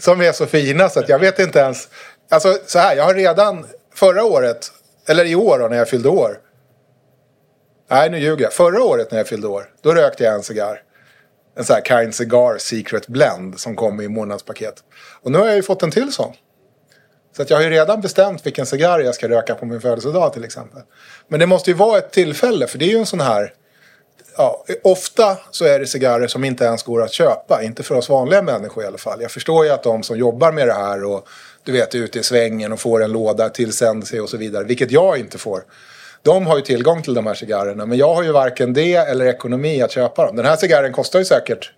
som 0.00 0.20
är 0.20 0.32
så 0.32 0.46
fina 0.46 0.88
så 0.88 1.00
att 1.00 1.08
jag 1.08 1.18
vet 1.18 1.38
inte 1.38 1.58
ens. 1.58 1.88
Alltså 2.30 2.58
så 2.66 2.78
här, 2.78 2.96
jag 2.96 3.04
har 3.04 3.14
redan 3.14 3.66
förra 3.94 4.24
året, 4.24 4.72
eller 5.08 5.24
i 5.24 5.34
år 5.34 5.58
då, 5.58 5.68
när 5.68 5.76
jag 5.76 5.88
fyllde 5.88 6.08
år. 6.08 6.38
Nej, 7.90 8.10
nu 8.10 8.18
ljuger 8.18 8.42
jag. 8.42 8.52
Förra 8.52 8.82
året 8.82 9.10
när 9.10 9.18
jag 9.18 9.28
fyllde 9.28 9.46
år, 9.48 9.70
då 9.82 9.94
rökte 9.94 10.24
jag 10.24 10.34
en 10.34 10.42
cigarr. 10.42 10.82
En 11.56 11.64
sån 11.64 11.74
här 11.74 11.82
Kind 11.82 12.14
Cigar 12.14 12.58
Secret 12.58 13.06
Blend 13.06 13.60
som 13.60 13.76
kom 13.76 14.00
i 14.00 14.08
månadspaket. 14.08 14.74
Och 15.22 15.32
nu 15.32 15.38
har 15.38 15.46
jag 15.46 15.56
ju 15.56 15.62
fått 15.62 15.82
en 15.82 15.90
till 15.90 16.12
sån. 16.12 16.34
Så 17.36 17.42
att 17.42 17.50
jag 17.50 17.56
har 17.56 17.64
ju 17.64 17.70
redan 17.70 18.00
bestämt 18.00 18.46
vilken 18.46 18.66
cigarr 18.66 19.00
jag 19.00 19.14
ska 19.14 19.28
röka 19.28 19.54
på 19.54 19.66
min 19.66 19.80
födelsedag 19.80 20.32
till 20.32 20.44
exempel. 20.44 20.82
Men 21.28 21.40
det 21.40 21.46
måste 21.46 21.70
ju 21.70 21.76
vara 21.76 21.98
ett 21.98 22.10
tillfälle 22.10 22.66
för 22.66 22.78
det 22.78 22.84
är 22.84 22.88
ju 22.88 22.98
en 22.98 23.06
sån 23.06 23.20
här... 23.20 23.52
Ja, 24.36 24.64
ofta 24.82 25.36
så 25.50 25.64
är 25.64 25.78
det 25.78 25.86
cigarrer 25.86 26.26
som 26.26 26.44
inte 26.44 26.64
ens 26.64 26.82
går 26.82 27.02
att 27.02 27.12
köpa. 27.12 27.62
Inte 27.62 27.82
för 27.82 27.94
oss 27.94 28.08
vanliga 28.08 28.42
människor 28.42 28.84
i 28.84 28.86
alla 28.86 28.98
fall. 28.98 29.22
Jag 29.22 29.30
förstår 29.30 29.64
ju 29.64 29.70
att 29.70 29.82
de 29.82 30.02
som 30.02 30.18
jobbar 30.18 30.52
med 30.52 30.68
det 30.68 30.74
här 30.74 31.04
och 31.04 31.28
du 31.64 31.72
vet 31.72 31.94
ute 31.94 32.18
i 32.18 32.22
svängen 32.22 32.72
och 32.72 32.80
får 32.80 33.02
en 33.02 33.12
låda 33.12 33.48
tillsänd 33.48 34.06
sig 34.06 34.20
och 34.20 34.28
så 34.28 34.36
vidare. 34.36 34.64
Vilket 34.64 34.90
jag 34.90 35.18
inte 35.18 35.38
får. 35.38 35.62
De 36.22 36.46
har 36.46 36.56
ju 36.56 36.62
tillgång 36.62 37.02
till 37.02 37.14
de 37.14 37.26
här 37.26 37.34
cigarrerna. 37.34 37.86
Men 37.86 37.98
jag 37.98 38.14
har 38.14 38.22
ju 38.22 38.32
varken 38.32 38.72
det 38.72 38.94
eller 38.94 39.26
ekonomi 39.26 39.82
att 39.82 39.90
köpa 39.90 40.26
dem. 40.26 40.36
Den 40.36 40.46
här 40.46 40.56
cigarren 40.56 40.92
kostar 40.92 41.18
ju 41.18 41.24
säkert 41.24 41.72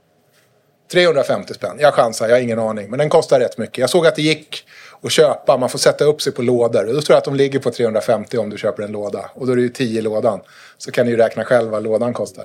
350 0.92 1.54
spänn. 1.54 1.76
Jag 1.78 1.94
chansar, 1.94 2.28
jag 2.28 2.36
har 2.36 2.40
ingen 2.40 2.58
aning. 2.58 2.90
Men 2.90 2.98
den 2.98 3.08
kostar 3.08 3.40
rätt 3.40 3.58
mycket. 3.58 3.78
Jag 3.78 3.90
såg 3.90 4.06
att 4.06 4.16
det 4.16 4.22
gick 4.22 4.64
att 5.02 5.12
köpa. 5.12 5.56
Man 5.56 5.68
får 5.68 5.78
sätta 5.78 6.04
upp 6.04 6.22
sig 6.22 6.32
på 6.32 6.42
lådor. 6.42 6.84
Då 6.84 7.00
tror 7.00 7.14
jag 7.14 7.18
att 7.18 7.24
de 7.24 7.34
ligger 7.34 7.58
på 7.58 7.70
350 7.70 8.38
om 8.38 8.50
du 8.50 8.58
köper 8.58 8.82
en 8.82 8.92
låda. 8.92 9.30
Och 9.34 9.46
då 9.46 9.52
är 9.52 9.56
det 9.56 9.62
ju 9.62 9.68
10 9.68 10.02
lådan. 10.02 10.40
Så 10.78 10.90
kan 10.90 11.06
ni 11.06 11.12
ju 11.12 11.16
räkna 11.16 11.44
själv 11.44 11.70
vad 11.70 11.82
lådan 11.82 12.14
kostar. 12.14 12.44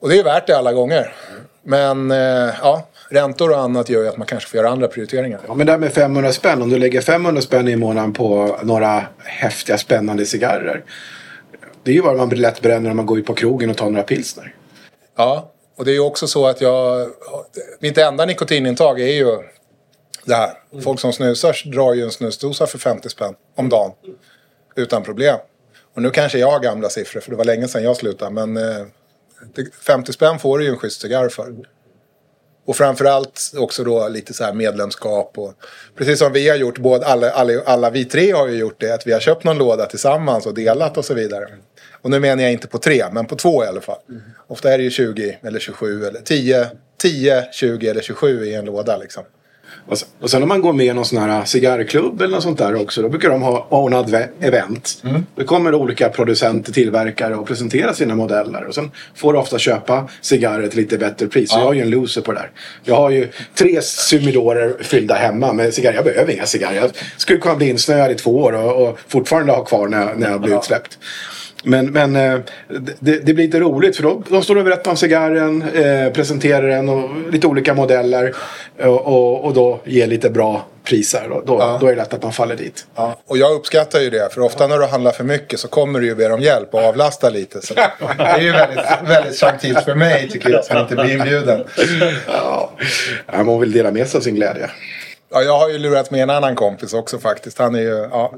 Och 0.00 0.08
det 0.08 0.14
är 0.14 0.16
ju 0.16 0.22
värt 0.22 0.46
det 0.46 0.58
alla 0.58 0.72
gånger. 0.72 1.14
Men 1.62 2.10
eh, 2.10 2.54
ja, 2.62 2.86
räntor 3.08 3.50
och 3.50 3.58
annat 3.58 3.88
gör 3.88 4.02
ju 4.02 4.08
att 4.08 4.16
man 4.16 4.26
kanske 4.26 4.50
får 4.50 4.58
göra 4.58 4.68
andra 4.70 4.88
prioriteringar. 4.88 5.40
Ja, 5.46 5.54
men 5.54 5.66
det 5.66 5.72
här 5.72 5.78
med 5.78 5.92
500 5.92 6.32
spänn. 6.32 6.62
Om 6.62 6.70
du 6.70 6.78
lägger 6.78 7.00
500 7.00 7.42
spänn 7.42 7.68
i 7.68 7.76
månaden 7.76 8.12
på 8.12 8.58
några 8.62 9.06
häftiga 9.18 9.78
spännande 9.78 10.26
cigarrer. 10.26 10.84
Det 11.82 11.90
är 11.90 11.94
ju 11.94 12.00
vad 12.02 12.16
man 12.16 12.28
lätt 12.28 12.60
bränner 12.60 12.88
när 12.88 12.94
man 12.94 13.06
går 13.06 13.18
ut 13.18 13.26
på 13.26 13.34
krogen 13.34 13.70
och 13.70 13.76
tar 13.76 13.90
några 13.90 14.02
pilsner. 14.02 14.54
Ja, 15.16 15.52
och 15.76 15.84
det 15.84 15.90
är 15.90 15.94
ju 15.94 16.00
också 16.00 16.26
så 16.26 16.46
att 16.46 16.60
jag... 16.60 17.08
Mitt 17.80 17.98
enda 17.98 18.26
nikotinintag 18.26 19.00
är 19.00 19.12
ju 19.12 19.38
det 20.30 20.36
här. 20.36 20.80
Folk 20.82 21.00
som 21.00 21.12
snusar 21.12 21.70
drar 21.72 21.94
ju 21.94 22.02
en 22.02 22.10
snusdosa 22.10 22.66
för 22.66 22.78
50 22.78 23.08
spänn 23.08 23.34
om 23.56 23.68
dagen. 23.68 23.92
Utan 24.76 25.02
problem. 25.02 25.36
Och 25.94 26.02
nu 26.02 26.10
kanske 26.10 26.38
jag 26.38 26.50
har 26.50 26.60
gamla 26.60 26.88
siffror 26.88 27.20
för 27.20 27.30
det 27.30 27.36
var 27.36 27.44
länge 27.44 27.68
sedan 27.68 27.82
jag 27.82 27.96
slutade. 27.96 28.30
Men 28.30 28.56
eh, 28.56 28.86
50 29.80 30.12
spänn 30.12 30.38
får 30.38 30.58
du 30.58 30.64
ju 30.64 30.70
en 30.70 30.76
schysst 30.76 31.00
cigarr 31.00 31.28
för. 31.28 31.54
Och 32.66 32.76
framförallt 32.76 33.52
också 33.56 33.84
då 33.84 34.08
lite 34.08 34.34
så 34.34 34.44
här 34.44 34.52
medlemskap 34.52 35.38
och 35.38 35.54
precis 35.96 36.18
som 36.18 36.32
vi 36.32 36.48
har 36.48 36.56
gjort, 36.56 36.78
både 36.78 37.06
alla, 37.06 37.30
alla, 37.30 37.52
alla 37.66 37.90
vi 37.90 38.04
tre 38.04 38.32
har 38.32 38.48
ju 38.48 38.58
gjort 38.58 38.80
det, 38.80 38.94
att 38.94 39.06
vi 39.06 39.12
har 39.12 39.20
köpt 39.20 39.44
någon 39.44 39.58
låda 39.58 39.86
tillsammans 39.86 40.46
och 40.46 40.54
delat 40.54 40.96
och 40.96 41.04
så 41.04 41.14
vidare. 41.14 41.48
Och 42.02 42.10
nu 42.10 42.20
menar 42.20 42.42
jag 42.42 42.52
inte 42.52 42.68
på 42.68 42.78
tre, 42.78 43.04
men 43.12 43.26
på 43.26 43.36
två 43.36 43.64
i 43.64 43.66
alla 43.66 43.80
fall. 43.80 43.98
Mm. 44.08 44.22
Ofta 44.46 44.72
är 44.72 44.78
det 44.78 44.84
ju 44.84 44.90
20 44.90 45.38
eller 45.42 45.58
27 45.58 46.04
eller 46.04 46.20
10, 46.20 46.68
10, 46.98 47.48
20 47.52 47.88
eller 47.88 48.02
27 48.02 48.44
i 48.44 48.54
en 48.54 48.64
låda 48.64 48.96
liksom. 48.96 49.24
Och 50.20 50.30
sen, 50.30 50.42
om 50.42 50.48
man 50.48 50.60
går 50.60 50.72
med 50.72 50.86
i 50.86 50.92
någon 50.92 51.04
sån 51.04 51.18
här 51.18 51.44
cigarrklubb 51.44 52.20
eller 52.20 52.34
något 52.34 52.42
sånt 52.42 52.58
där 52.58 52.82
också. 52.82 53.02
Då 53.02 53.08
brukar 53.08 53.30
de 53.30 53.42
ha 53.42 53.66
ordnad 53.70 54.16
event. 54.40 55.02
Mm. 55.04 55.26
Då 55.36 55.44
kommer 55.44 55.74
olika 55.74 56.08
producenter, 56.08 56.72
tillverkare 56.72 57.36
och 57.36 57.46
presenterar 57.46 57.92
sina 57.92 58.14
modeller. 58.14 58.64
Och 58.64 58.74
sen 58.74 58.90
får 59.14 59.32
du 59.32 59.38
ofta 59.38 59.58
köpa 59.58 60.08
cigarrer 60.20 60.68
till 60.68 60.78
lite 60.78 60.98
bättre 60.98 61.26
pris. 61.26 61.50
Ja. 61.52 61.56
Så 61.56 61.60
jag 61.60 61.70
är 61.70 61.74
ju 61.74 61.82
en 61.82 61.90
loser 61.90 62.20
på 62.20 62.32
det 62.32 62.38
där. 62.38 62.50
Jag 62.84 62.96
har 62.96 63.10
ju 63.10 63.28
tre 63.54 63.82
sumidorer 63.82 64.76
fyllda 64.80 65.14
hemma 65.14 65.52
med 65.52 65.74
cigarrer. 65.74 65.94
Jag 65.94 66.04
behöver 66.04 66.32
inga 66.32 66.46
cigarrer. 66.46 66.76
Jag 66.76 66.90
skulle 67.16 67.38
kunna 67.38 67.56
bli 67.56 67.68
insnöad 67.68 68.10
i 68.10 68.14
två 68.14 68.36
år 68.36 68.52
och, 68.52 68.88
och 68.88 68.98
fortfarande 69.08 69.52
ha 69.52 69.64
kvar 69.64 69.88
när, 69.88 70.14
när 70.14 70.30
jag 70.30 70.40
blir 70.40 70.58
utsläppt. 70.58 70.98
Men, 71.64 71.86
men 71.86 72.16
eh, 72.16 72.38
det, 72.98 73.26
det, 73.26 73.34
blir 73.34 73.44
lite 73.44 73.60
roligt 73.60 73.96
för 73.96 74.02
då, 74.02 74.22
de 74.28 74.42
står 74.42 74.56
och 74.56 74.64
berättar 74.64 74.90
om 74.90 74.96
cigarren, 74.96 75.62
eh, 75.62 76.12
presenterar 76.12 76.68
den 76.68 76.88
och 76.88 77.32
lite 77.32 77.46
olika 77.46 77.74
modeller. 77.74 78.34
Och, 78.78 79.06
och, 79.06 79.44
och 79.44 79.54
då 79.54 79.80
ger 79.84 80.06
lite 80.06 80.30
bra 80.30 80.66
priser. 80.84 81.26
Då, 81.28 81.42
då, 81.46 81.58
ja. 81.58 81.78
då, 81.80 81.86
är 81.86 81.90
det 81.90 81.96
lätt 81.96 82.14
att 82.14 82.22
man 82.22 82.32
faller 82.32 82.56
dit. 82.56 82.86
Ja. 82.94 83.16
Och 83.26 83.38
jag 83.38 83.52
uppskattar 83.52 84.00
ju 84.00 84.10
det. 84.10 84.34
För 84.34 84.40
ofta 84.40 84.66
när 84.66 84.78
du 84.78 84.86
handlar 84.86 85.12
för 85.12 85.24
mycket 85.24 85.60
så 85.60 85.68
kommer 85.68 86.00
du 86.00 86.06
ju 86.06 86.14
be 86.14 86.32
om 86.32 86.40
hjälp 86.40 86.74
och 86.74 86.80
avlasta 86.80 87.30
lite. 87.30 87.62
Så 87.62 87.74
det 87.74 87.90
är 88.18 88.40
ju 88.40 88.52
väldigt, 88.52 88.84
väldigt 89.04 89.40
gentilt 89.40 89.84
för 89.84 89.94
mig 89.94 90.28
tycker 90.30 90.50
jag 90.50 90.64
som 90.64 90.78
inte 90.78 90.94
blir 90.94 91.12
inbjuden. 91.12 91.64
Ja, 92.26 92.70
man 93.44 93.60
vill 93.60 93.72
dela 93.72 93.90
med 93.90 94.08
sig 94.08 94.18
av 94.18 94.22
sin 94.22 94.34
glädje. 94.34 94.70
Ja, 95.32 95.42
jag 95.42 95.58
har 95.58 95.68
ju 95.68 95.78
lurat 95.78 96.10
med 96.10 96.22
en 96.22 96.30
annan 96.30 96.56
kompis 96.56 96.94
också 96.94 97.18
faktiskt. 97.18 97.58
Han 97.58 97.74
är 97.74 97.80
ju, 97.80 98.08
ja. 98.10 98.34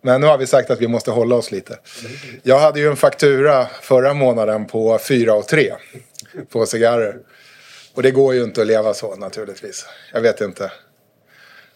Men 0.00 0.20
nu 0.20 0.26
har 0.26 0.38
vi 0.38 0.46
sagt 0.46 0.70
att 0.70 0.80
vi 0.80 0.88
måste 0.88 1.10
hålla 1.10 1.36
oss 1.36 1.52
lite. 1.52 1.78
Jag 2.42 2.58
hade 2.58 2.80
ju 2.80 2.88
en 2.88 2.96
faktura 2.96 3.66
förra 3.82 4.14
månaden 4.14 4.66
på 4.66 4.98
4 5.08 5.34
och 5.34 5.46
3 5.46 5.72
på 6.52 6.66
cigarrer. 6.66 7.16
Och 7.94 8.02
det 8.02 8.10
går 8.10 8.34
ju 8.34 8.44
inte 8.44 8.60
att 8.60 8.66
leva 8.66 8.94
så 8.94 9.16
naturligtvis. 9.16 9.86
Jag 10.12 10.20
vet 10.20 10.40
inte. 10.40 10.70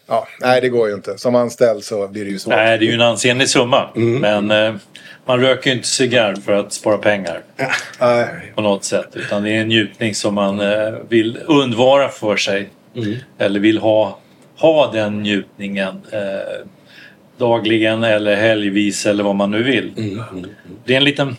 Ja, 0.07 0.27
nej, 0.39 0.61
det 0.61 0.69
går 0.69 0.89
ju 0.89 0.95
inte. 0.95 1.17
Som 1.17 1.35
anställd 1.35 1.83
så 1.83 2.07
blir 2.07 2.25
det 2.25 2.31
ju 2.31 2.39
svårt. 2.39 2.55
Nej, 2.55 2.77
det 2.77 2.85
är 2.85 2.87
ju 2.87 2.93
en 2.93 3.01
ansenlig 3.01 3.49
summa. 3.49 3.89
Mm. 3.95 4.21
Men 4.21 4.65
eh, 4.65 4.75
man 5.25 5.39
röker 5.39 5.69
ju 5.69 5.75
inte 5.75 5.87
cigarr 5.87 6.35
för 6.35 6.53
att 6.53 6.73
spara 6.73 6.97
pengar. 6.97 7.41
Ja. 7.99 8.25
På 8.55 8.61
något 8.61 8.83
sätt. 8.83 9.07
Utan 9.13 9.43
det 9.43 9.49
är 9.49 9.61
en 9.61 9.67
njutning 9.67 10.15
som 10.15 10.33
man 10.33 10.59
eh, 10.59 10.93
vill 11.09 11.39
undvara 11.45 12.09
för 12.09 12.37
sig. 12.37 12.69
Mm. 12.95 13.15
Eller 13.37 13.59
vill 13.59 13.77
ha 13.77 14.19
ha 14.61 14.91
den 14.91 15.21
njutningen 15.21 16.01
eh, 16.11 16.65
dagligen 17.37 18.03
eller 18.03 18.35
helgvis 18.35 19.05
eller 19.05 19.23
vad 19.23 19.35
man 19.35 19.51
nu 19.51 19.63
vill. 19.63 19.93
Mm, 19.97 20.11
mm, 20.11 20.23
mm. 20.29 20.49
Det 20.85 20.93
är 20.93 20.97
en 20.97 21.03
liten 21.03 21.35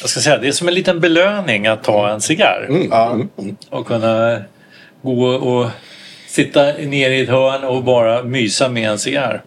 jag 0.00 0.10
ska 0.10 0.20
säga, 0.20 0.38
det 0.38 0.48
är 0.48 0.52
som 0.52 0.68
en 0.68 0.74
liten 0.74 1.00
belöning 1.00 1.66
att 1.66 1.84
ta 1.84 2.10
en 2.10 2.20
cigarr. 2.20 2.66
Mm, 2.68 2.92
mm, 2.92 3.28
mm. 3.38 3.56
och 3.70 3.86
kunna 3.86 4.42
gå 5.02 5.26
och 5.26 5.70
sitta 6.28 6.72
ner 6.72 7.10
i 7.10 7.20
ett 7.20 7.28
hörn 7.28 7.64
och 7.64 7.84
bara 7.84 8.22
mysa 8.22 8.68
med 8.68 8.90
en 8.90 8.98
cigarr. 8.98 9.42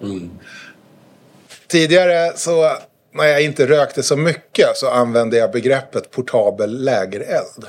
Tidigare 1.68 2.32
så 2.36 2.72
när 3.14 3.24
jag 3.24 3.44
inte 3.44 3.68
rökte 3.68 4.04
så 4.04 4.18
mycket 4.18 4.68
så 4.76 4.90
använde 4.90 5.38
jag 5.38 5.52
begreppet 5.52 6.12
portabel 6.12 6.84
lägereld 6.84 7.66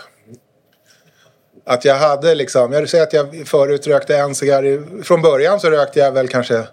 att 1.66 1.84
jag 1.84 1.94
hade 1.94 2.34
liksom, 2.34 2.72
jag 2.72 2.88
säger 2.88 3.04
att 3.04 3.12
jag 3.12 3.48
förut 3.48 3.86
rökte 3.86 4.16
en 4.16 4.34
cigarr. 4.34 5.02
Från 5.02 5.22
början 5.22 5.60
så 5.60 5.70
rökte 5.70 5.98
jag 5.98 6.12
väl 6.12 6.28
kanske 6.28 6.66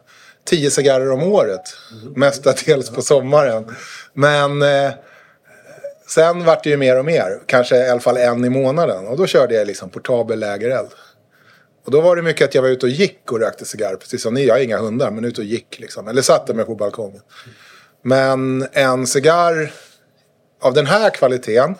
tio 0.45 0.71
cigarrer 0.71 1.11
om 1.11 1.23
året. 1.23 1.61
Mm. 1.91 2.13
Mestadels 2.13 2.89
på 2.89 3.01
sommaren. 3.01 3.75
Men 4.13 4.61
eh, 4.61 4.91
sen 6.07 6.45
vart 6.45 6.63
det 6.63 6.69
ju 6.69 6.77
mer 6.77 6.99
och 6.99 7.05
mer. 7.05 7.39
Kanske 7.45 7.77
i 7.77 7.89
alla 7.89 7.99
fall 7.99 8.17
en 8.17 8.45
i 8.45 8.49
månaden. 8.49 9.07
Och 9.07 9.17
då 9.17 9.25
körde 9.25 9.55
jag 9.55 9.67
liksom 9.67 9.89
portabel 9.89 10.39
lägereld. 10.39 10.89
Och 11.85 11.91
då 11.91 12.01
var 12.01 12.15
det 12.15 12.21
mycket 12.21 12.47
att 12.47 12.55
jag 12.55 12.61
var 12.61 12.69
ute 12.69 12.85
och 12.85 12.91
gick 12.91 13.31
och 13.31 13.39
rökte 13.39 13.65
cigarr. 13.65 13.95
Precis 13.95 14.21
som 14.21 14.33
ni, 14.33 14.45
jag 14.45 14.53
har 14.53 14.59
inga 14.59 14.77
hundar. 14.77 15.11
Men 15.11 15.25
ute 15.25 15.41
och 15.41 15.47
gick 15.47 15.79
liksom. 15.79 16.07
Eller 16.07 16.21
satte 16.21 16.53
mig 16.53 16.65
på 16.65 16.75
balkongen. 16.75 17.21
Men 18.03 18.67
en 18.71 19.07
cigarr 19.07 19.71
av 20.61 20.73
den 20.73 20.85
här 20.85 21.09
kvaliteten 21.09 21.75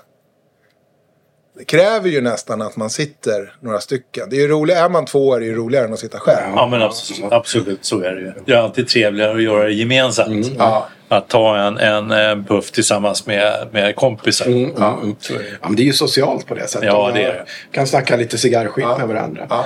det 1.57 1.65
kräver 1.65 2.09
ju 2.09 2.21
nästan 2.21 2.61
att 2.61 2.75
man 2.75 2.89
sitter 2.89 3.53
några 3.59 3.79
stycken. 3.79 4.27
Det 4.29 4.35
är 4.35 4.39
ju 4.39 4.47
roligt, 4.47 4.75
är 4.75 4.89
man 4.89 5.05
två 5.05 5.35
är 5.35 5.39
det 5.39 5.45
ju 5.45 5.55
roligare 5.55 5.85
än 5.85 5.93
att 5.93 5.99
sitta 5.99 6.19
själv. 6.19 6.53
Ja 6.55 6.67
men 6.67 6.81
absolut, 6.81 7.31
absolut 7.31 7.85
så 7.85 8.01
är 8.01 8.11
det 8.11 8.21
ju. 8.21 8.33
Det 8.45 8.53
är 8.53 8.57
alltid 8.57 8.87
trevligare 8.87 9.31
att 9.31 9.43
göra 9.43 9.63
det 9.63 9.73
gemensamt. 9.73 10.45
Mm, 10.45 10.57
ja. 10.57 10.87
Att 11.07 11.27
ta 11.27 11.57
en, 11.57 11.77
en, 11.77 12.11
en 12.11 12.45
puff 12.45 12.71
tillsammans 12.71 13.25
med, 13.25 13.67
med 13.71 13.95
kompisar. 13.95 14.45
Mm, 14.45 14.71
ja. 14.77 14.99
Mm. 15.01 15.15
ja. 15.29 15.37
men 15.61 15.75
det 15.75 15.81
är 15.81 15.85
ju 15.85 15.93
socialt 15.93 16.47
på 16.47 16.55
det 16.55 16.67
sättet. 16.67 16.87
Ja, 16.87 17.11
det 17.13 17.23
är 17.23 17.33
det. 17.33 17.45
kan 17.71 17.87
snacka 17.87 18.15
lite 18.15 18.37
cigarrskit 18.37 18.83
ja. 18.83 18.97
med 18.97 19.07
varandra. 19.07 19.47
Ja. 19.49 19.65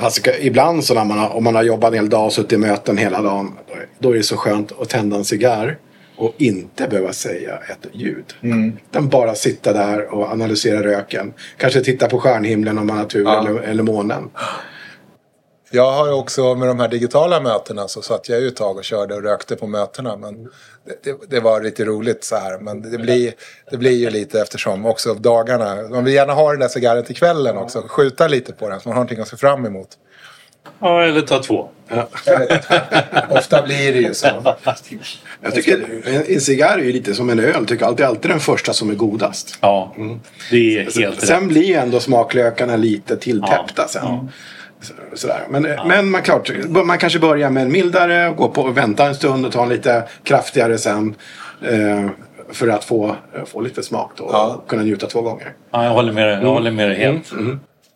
Alltså, 0.00 0.30
ibland 0.40 0.84
så 0.84 0.94
när 0.94 1.04
man 1.04 1.18
har, 1.18 1.36
om 1.36 1.44
man 1.44 1.54
har 1.54 1.62
jobbat 1.62 1.88
en 1.88 1.94
hel 1.94 2.08
dag 2.08 2.24
och 2.24 2.32
suttit 2.32 2.52
i 2.52 2.56
möten 2.56 2.98
hela 2.98 3.22
dagen. 3.22 3.52
Då 3.98 4.10
är 4.10 4.14
det 4.14 4.22
så 4.22 4.36
skönt 4.36 4.72
att 4.80 4.88
tända 4.88 5.16
en 5.16 5.24
cigarr 5.24 5.78
och 6.22 6.34
inte 6.38 6.88
behöva 6.88 7.12
säga 7.12 7.56
ett 7.56 7.86
ljud. 7.92 8.34
Utan 8.90 9.08
bara 9.08 9.34
sitta 9.34 9.72
där 9.72 10.14
och 10.14 10.32
analysera 10.32 10.82
röken. 10.82 11.32
Kanske 11.56 11.80
titta 11.80 12.08
på 12.08 12.18
stjärnhimlen 12.18 12.78
om 12.78 12.86
man 12.86 12.98
har 12.98 13.04
tur 13.04 13.28
eller, 13.28 13.60
eller 13.60 13.82
månen. 13.82 14.30
Jag 15.70 15.92
har 15.92 16.06
ju 16.06 16.12
också 16.12 16.54
med 16.54 16.68
de 16.68 16.80
här 16.80 16.88
digitala 16.88 17.40
mötena 17.40 17.88
så 17.88 18.02
satt 18.02 18.28
jag 18.28 18.40
ju 18.40 18.48
ett 18.48 18.56
tag 18.56 18.76
och 18.76 18.84
körde 18.84 19.14
och 19.14 19.22
rökte 19.22 19.56
på 19.56 19.66
mötena. 19.66 20.16
Men 20.16 20.44
det, 20.44 21.04
det, 21.04 21.16
det 21.28 21.40
var 21.40 21.60
lite 21.60 21.84
roligt 21.84 22.24
så 22.24 22.36
här. 22.36 22.58
Men 22.58 22.90
det 22.90 22.98
blir, 22.98 23.32
det 23.70 23.76
blir 23.76 23.98
ju 23.98 24.10
lite 24.10 24.40
eftersom 24.40 24.86
också 24.86 25.14
dagarna. 25.14 25.88
Man 25.90 26.04
vill 26.04 26.14
gärna 26.14 26.32
ha 26.32 26.50
den 26.50 26.60
där 26.60 26.68
cigarren 26.68 27.04
till 27.04 27.16
kvällen 27.16 27.56
också. 27.56 27.84
Skjuta 27.88 28.28
lite 28.28 28.52
på 28.52 28.68
den 28.68 28.80
så 28.80 28.88
man 28.88 28.96
har 28.96 29.04
någonting 29.04 29.20
att 29.20 29.28
se 29.28 29.36
fram 29.36 29.66
emot. 29.66 29.88
Ja, 30.80 31.02
eller 31.02 31.20
ta 31.20 31.38
två. 31.42 31.68
Ofta 33.30 33.62
blir 33.62 33.92
det 33.92 33.98
ju 33.98 34.14
så. 34.14 34.54
Jag 35.42 35.54
tycker 35.54 35.84
en, 36.06 36.22
en 36.34 36.40
cigarr 36.40 36.78
är 36.78 36.82
ju 36.82 36.92
lite 36.92 37.14
som 37.14 37.30
en 37.30 37.40
öl. 37.40 37.66
Tycker 37.66 37.86
alltid, 37.86 38.06
alltid 38.06 38.30
den 38.30 38.40
första 38.40 38.72
som 38.72 38.90
är 38.90 38.94
godast. 38.94 39.58
Ja, 39.60 39.94
det 40.50 40.56
är 40.78 40.80
helt 40.84 40.96
rätt. 40.98 41.26
Sen 41.26 41.48
blir 41.48 41.76
ändå 41.76 42.00
smaklökarna 42.00 42.76
lite 42.76 43.16
tilltäppta 43.16 43.88
sen. 43.88 44.02
Så- 44.80 44.92
Sådär. 45.14 45.40
Men, 45.50 45.62
men 45.62 46.10
man, 46.10 46.22
klart, 46.22 46.50
man 46.68 46.98
kanske 46.98 47.18
börjar 47.18 47.50
med 47.50 47.62
en 47.62 47.72
mildare, 47.72 48.34
gå 48.36 48.48
på 48.48 48.62
och 48.62 48.76
vänta 48.76 49.06
en 49.06 49.14
stund 49.14 49.46
och 49.46 49.52
ta 49.52 49.62
en 49.62 49.68
lite 49.68 50.02
kraftigare 50.24 50.78
sen. 50.78 51.14
Eh, 51.70 52.08
för 52.52 52.68
att 52.68 52.84
få, 52.84 53.16
få 53.46 53.60
lite 53.60 53.82
smak 53.82 54.12
då 54.16 54.24
och 54.24 54.30
Ja. 54.34 54.62
kunna 54.68 54.82
njuta 54.82 55.06
två 55.06 55.22
gånger. 55.22 55.52
Ja, 55.72 55.84
jag 55.84 55.90
håller 55.90 56.12
med 56.12 56.26
dig. 56.28 56.38
Jag 56.42 56.50
håller 56.50 56.70
med 56.70 56.88
dig 56.88 56.98
helt. 56.98 57.32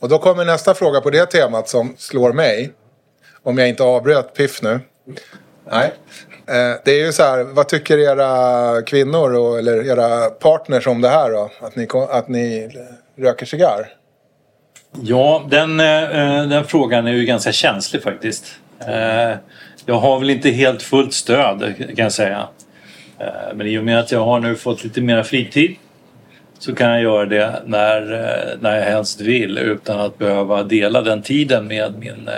Och 0.00 0.08
då 0.08 0.18
kommer 0.18 0.44
nästa 0.44 0.74
fråga 0.74 1.00
på 1.00 1.10
det 1.10 1.26
temat 1.26 1.68
som 1.68 1.94
slår 1.98 2.32
mig. 2.32 2.72
Om 3.42 3.58
jag 3.58 3.68
inte 3.68 3.82
avbröt 3.82 4.34
Piff 4.34 4.62
nu. 4.62 4.80
Nej. 5.70 5.92
Eh, 6.48 6.80
det 6.84 6.90
är 6.90 7.06
ju 7.06 7.12
så 7.12 7.22
här, 7.22 7.44
vad 7.44 7.68
tycker 7.68 7.98
era 7.98 8.82
kvinnor 8.82 9.34
och, 9.34 9.58
eller 9.58 9.90
era 9.90 10.30
partners 10.30 10.86
om 10.86 11.00
det 11.00 11.08
här 11.08 11.30
då? 11.30 11.50
Att 11.60 11.76
ni, 11.76 11.88
att 12.10 12.28
ni 12.28 12.70
eh, 12.74 13.22
röker 13.22 13.46
cigarr? 13.46 13.88
Ja, 15.02 15.46
den, 15.50 15.80
eh, 15.80 16.48
den 16.48 16.64
frågan 16.64 17.06
är 17.06 17.12
ju 17.12 17.24
ganska 17.24 17.52
känslig 17.52 18.02
faktiskt. 18.02 18.44
Jag 19.86 19.94
har 19.94 20.18
väl 20.18 20.30
inte 20.30 20.50
helt 20.50 20.82
fullt 20.82 21.14
stöd 21.14 21.74
kan 21.78 21.96
jag 21.96 22.12
säga. 22.12 22.48
Men 23.54 23.66
i 23.66 23.78
och 23.78 23.84
med 23.84 24.00
att 24.00 24.12
jag 24.12 24.24
har 24.24 24.40
nu 24.40 24.56
fått 24.56 24.84
lite 24.84 25.00
mera 25.00 25.24
fritid 25.24 25.76
så 26.58 26.74
kan 26.74 26.90
jag 26.90 27.02
göra 27.02 27.26
det 27.26 27.62
när, 27.66 28.12
eh, 28.12 28.58
när 28.60 28.76
jag 28.76 28.84
helst 28.84 29.20
vill 29.20 29.58
utan 29.58 30.00
att 30.00 30.18
behöva 30.18 30.62
dela 30.62 31.02
den 31.02 31.22
tiden 31.22 31.66
med 31.66 31.94
min, 31.98 32.28
eh, 32.28 32.34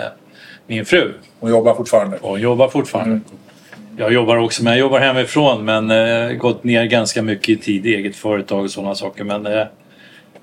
min 0.67 0.85
fru. 0.85 1.13
Hon 1.39 1.49
jobbar 1.49 1.75
fortfarande. 1.75 2.17
Och 2.17 2.39
jobbar 2.39 2.67
fortfarande. 2.67 3.19
Jag 3.97 4.13
jobbar 4.13 4.37
också, 4.37 4.63
men 4.63 4.73
jag 4.73 4.79
jobbar 4.79 4.99
hemifrån 4.99 5.65
men 5.65 5.91
eh, 5.91 6.33
gått 6.33 6.63
ner 6.63 6.85
ganska 6.85 7.21
mycket 7.21 7.49
i 7.49 7.55
tid 7.55 7.85
i 7.85 7.95
eget 7.95 8.15
företag 8.15 8.63
och 8.63 8.71
sådana 8.71 8.95
saker. 8.95 9.23
Men 9.23 9.45
eh, 9.45 9.65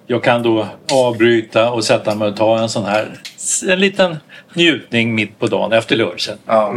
jag 0.07 0.25
kan 0.25 0.43
då 0.43 0.67
avbryta 0.93 1.71
och 1.71 1.85
sätta 1.85 2.15
mig 2.15 2.29
och 2.29 2.37
ta 2.37 2.59
en 2.59 2.69
sån 2.69 2.85
här 2.85 3.09
en 3.69 3.81
liten 3.81 4.17
njutning 4.55 5.15
mitt 5.15 5.39
på 5.39 5.47
dagen 5.47 5.73
efter 5.73 5.97
lunchen. 5.97 6.39
Ja. 6.47 6.75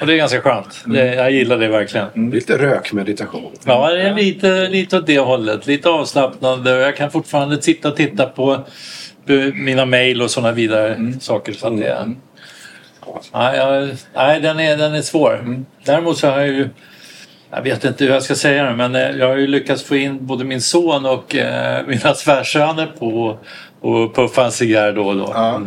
Och 0.00 0.06
det 0.06 0.12
är 0.12 0.16
ganska 0.16 0.40
skönt. 0.40 0.84
Det, 0.86 1.14
jag 1.14 1.30
gillar 1.30 1.58
det 1.58 1.68
verkligen. 1.68 2.30
Lite 2.30 2.58
rökmeditation. 2.58 3.52
Ja, 3.64 3.90
det 3.90 4.02
är 4.02 4.14
lite, 4.14 4.68
lite 4.68 4.98
åt 4.98 5.06
det 5.06 5.18
hållet. 5.18 5.66
Lite 5.66 5.88
avslappnande. 5.88 6.70
Jag 6.70 6.96
kan 6.96 7.10
fortfarande 7.10 7.62
sitta 7.62 7.88
och 7.88 7.96
titta 7.96 8.26
på 8.26 8.64
mina 9.54 9.84
mejl 9.84 10.22
och 10.22 10.30
sådana 10.30 10.52
vidare 10.52 11.12
saker. 11.20 11.52
Så 11.52 11.66
att 11.66 11.78
det, 11.78 12.06
nej, 13.32 13.56
jag, 13.56 13.88
nej 14.14 14.40
den, 14.40 14.60
är, 14.60 14.76
den 14.76 14.94
är 14.94 15.02
svår. 15.02 15.64
Däremot 15.84 16.18
så 16.18 16.26
har 16.26 16.38
jag 16.38 16.48
ju 16.48 16.68
jag 17.50 17.62
vet 17.62 17.84
inte 17.84 18.04
hur 18.04 18.12
jag 18.12 18.22
ska 18.22 18.34
säga 18.34 18.64
det 18.64 18.76
men 18.76 18.94
eh, 18.94 19.10
jag 19.10 19.28
har 19.28 19.36
ju 19.36 19.46
lyckats 19.46 19.82
få 19.82 19.96
in 19.96 20.26
både 20.26 20.44
min 20.44 20.60
son 20.60 21.06
och 21.06 21.36
eh, 21.36 21.86
mina 21.86 22.14
svärsöner 22.14 22.86
på 22.98 23.38
och 23.86 24.14
puffa 24.14 24.44
en 24.44 24.52
cigarr 24.52 24.92
då 24.92 25.06
och 25.06 25.16
då. 25.16 25.30
Ja. 25.34 25.62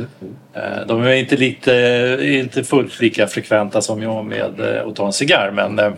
Eh, 0.53 0.87
De 0.87 1.03
är 1.03 1.13
inte, 1.13 1.37
lite, 1.37 2.17
inte 2.21 2.63
fullt 2.63 2.99
lika 2.99 3.27
frekventa 3.27 3.81
som 3.81 4.01
jag 4.01 4.25
med 4.25 4.59
eh, 4.59 4.87
att 4.87 4.95
ta 4.95 5.05
en 5.05 5.13
cigarr 5.13 5.51
men 5.51 5.79
eh, 5.79 5.93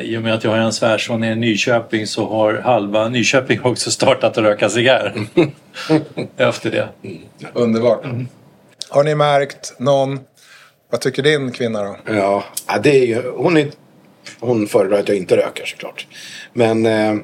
i 0.00 0.16
och 0.16 0.22
med 0.22 0.34
att 0.34 0.44
jag 0.44 0.50
har 0.50 0.58
en 0.58 0.72
svärson 0.72 1.24
i 1.24 1.34
Nyköping 1.34 2.06
så 2.06 2.28
har 2.28 2.54
halva 2.54 3.08
Nyköping 3.08 3.60
också 3.62 3.90
startat 3.90 4.38
att 4.38 4.44
röka 4.44 4.68
cigarr 4.68 5.14
efter 6.36 6.70
det. 6.70 6.88
Underbart. 7.52 8.04
Har 8.88 9.04
ni 9.04 9.14
märkt 9.14 9.74
någon... 9.78 10.20
Vad 10.90 11.00
tycker 11.00 11.22
din 11.22 11.52
kvinna 11.52 11.82
då? 11.82 11.96
Ja, 12.06 12.44
ja, 12.68 12.78
det 12.78 12.98
är 12.98 13.06
ju, 13.06 13.22
hon, 13.36 13.56
är, 13.56 13.68
hon 14.40 14.66
föredrar 14.66 14.98
att 14.98 15.08
jag 15.08 15.16
inte 15.16 15.36
röker 15.36 15.66
såklart. 15.66 16.06
Men 16.52 16.86
eh, 16.86 17.14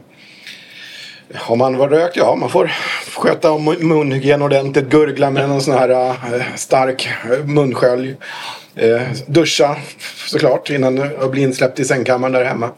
har 1.35 1.57
man 1.57 1.77
varit 1.77 1.93
rökt, 1.93 2.17
ja 2.17 2.35
man 2.35 2.51
får 2.51 2.73
sköta 3.17 3.51
om 3.51 3.65
munhygien 3.65 4.43
ordentligt. 4.43 4.89
Gurgla 4.89 5.31
med 5.31 5.49
någon 5.49 5.61
sån 5.61 5.75
här 5.75 5.89
eh, 5.89 6.43
stark 6.57 7.09
eh, 7.31 7.45
munskölj. 7.45 8.17
Eh, 8.75 9.03
duscha 9.27 9.77
såklart 10.27 10.71
innan 10.71 11.03
att 11.21 11.31
bli 11.31 11.43
insläppt 11.43 11.81
i 11.81 11.85
sängkammaren 11.85 12.33
där 12.33 12.45
hemma. 12.45 12.71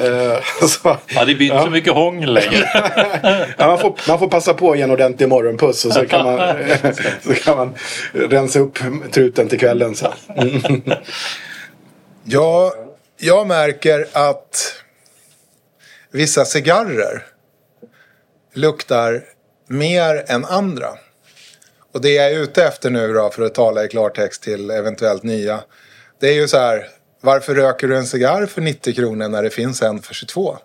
Eh, 0.00 0.38
så, 0.68 0.96
Ja, 1.06 1.24
det 1.24 1.34
blir 1.34 1.52
inte 1.52 1.64
så 1.64 1.70
mycket 1.70 1.92
hångel 1.92 2.34
längre. 2.34 2.68
ja, 3.58 3.66
man, 3.66 3.78
får, 3.78 4.08
man 4.08 4.18
får 4.18 4.28
passa 4.28 4.54
på 4.54 4.70
att 4.70 4.76
ge 4.76 4.82
en 4.82 4.90
ordentlig 4.90 5.28
morgonpuss 5.28 5.84
och 5.84 5.92
så 5.92 6.06
kan 6.06 6.24
man, 6.24 6.38
så 7.22 7.34
kan 7.34 7.56
man 7.56 7.74
rensa 8.12 8.58
upp 8.58 8.78
truten 9.12 9.48
till 9.48 9.58
kvällen. 9.58 9.94
Så. 9.94 10.14
Ja, 12.24 12.72
jag 13.18 13.46
märker 13.46 14.06
att 14.12 14.74
vissa 16.10 16.44
cigarrer 16.44 17.22
luktar 18.54 19.24
mer 19.66 20.24
än 20.26 20.44
andra. 20.44 20.88
Och 21.92 22.00
det 22.00 22.10
jag 22.10 22.32
är 22.32 22.38
ute 22.38 22.64
efter 22.64 22.90
nu 22.90 23.12
då, 23.12 23.30
för 23.30 23.42
att 23.42 23.54
tala 23.54 23.84
i 23.84 23.88
klartext 23.88 24.42
till 24.42 24.70
eventuellt 24.70 25.22
nya. 25.22 25.60
Det 26.20 26.28
är 26.28 26.34
ju 26.34 26.48
så 26.48 26.58
här, 26.58 26.88
varför 27.20 27.54
röker 27.54 27.88
du 27.88 27.96
en 27.96 28.06
cigarr 28.06 28.46
för 28.46 28.60
90 28.60 28.94
kronor 28.94 29.28
när 29.28 29.42
det 29.42 29.50
finns 29.50 29.82
en 29.82 30.02
för 30.02 30.14
22? 30.14 30.58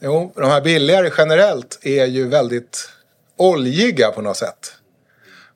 Jo, 0.00 0.32
de 0.36 0.50
här 0.50 0.60
billigare 0.60 1.10
generellt 1.18 1.78
är 1.82 2.06
ju 2.06 2.28
väldigt 2.28 2.90
oljiga 3.36 4.10
på 4.10 4.22
något 4.22 4.36
sätt. 4.36 4.72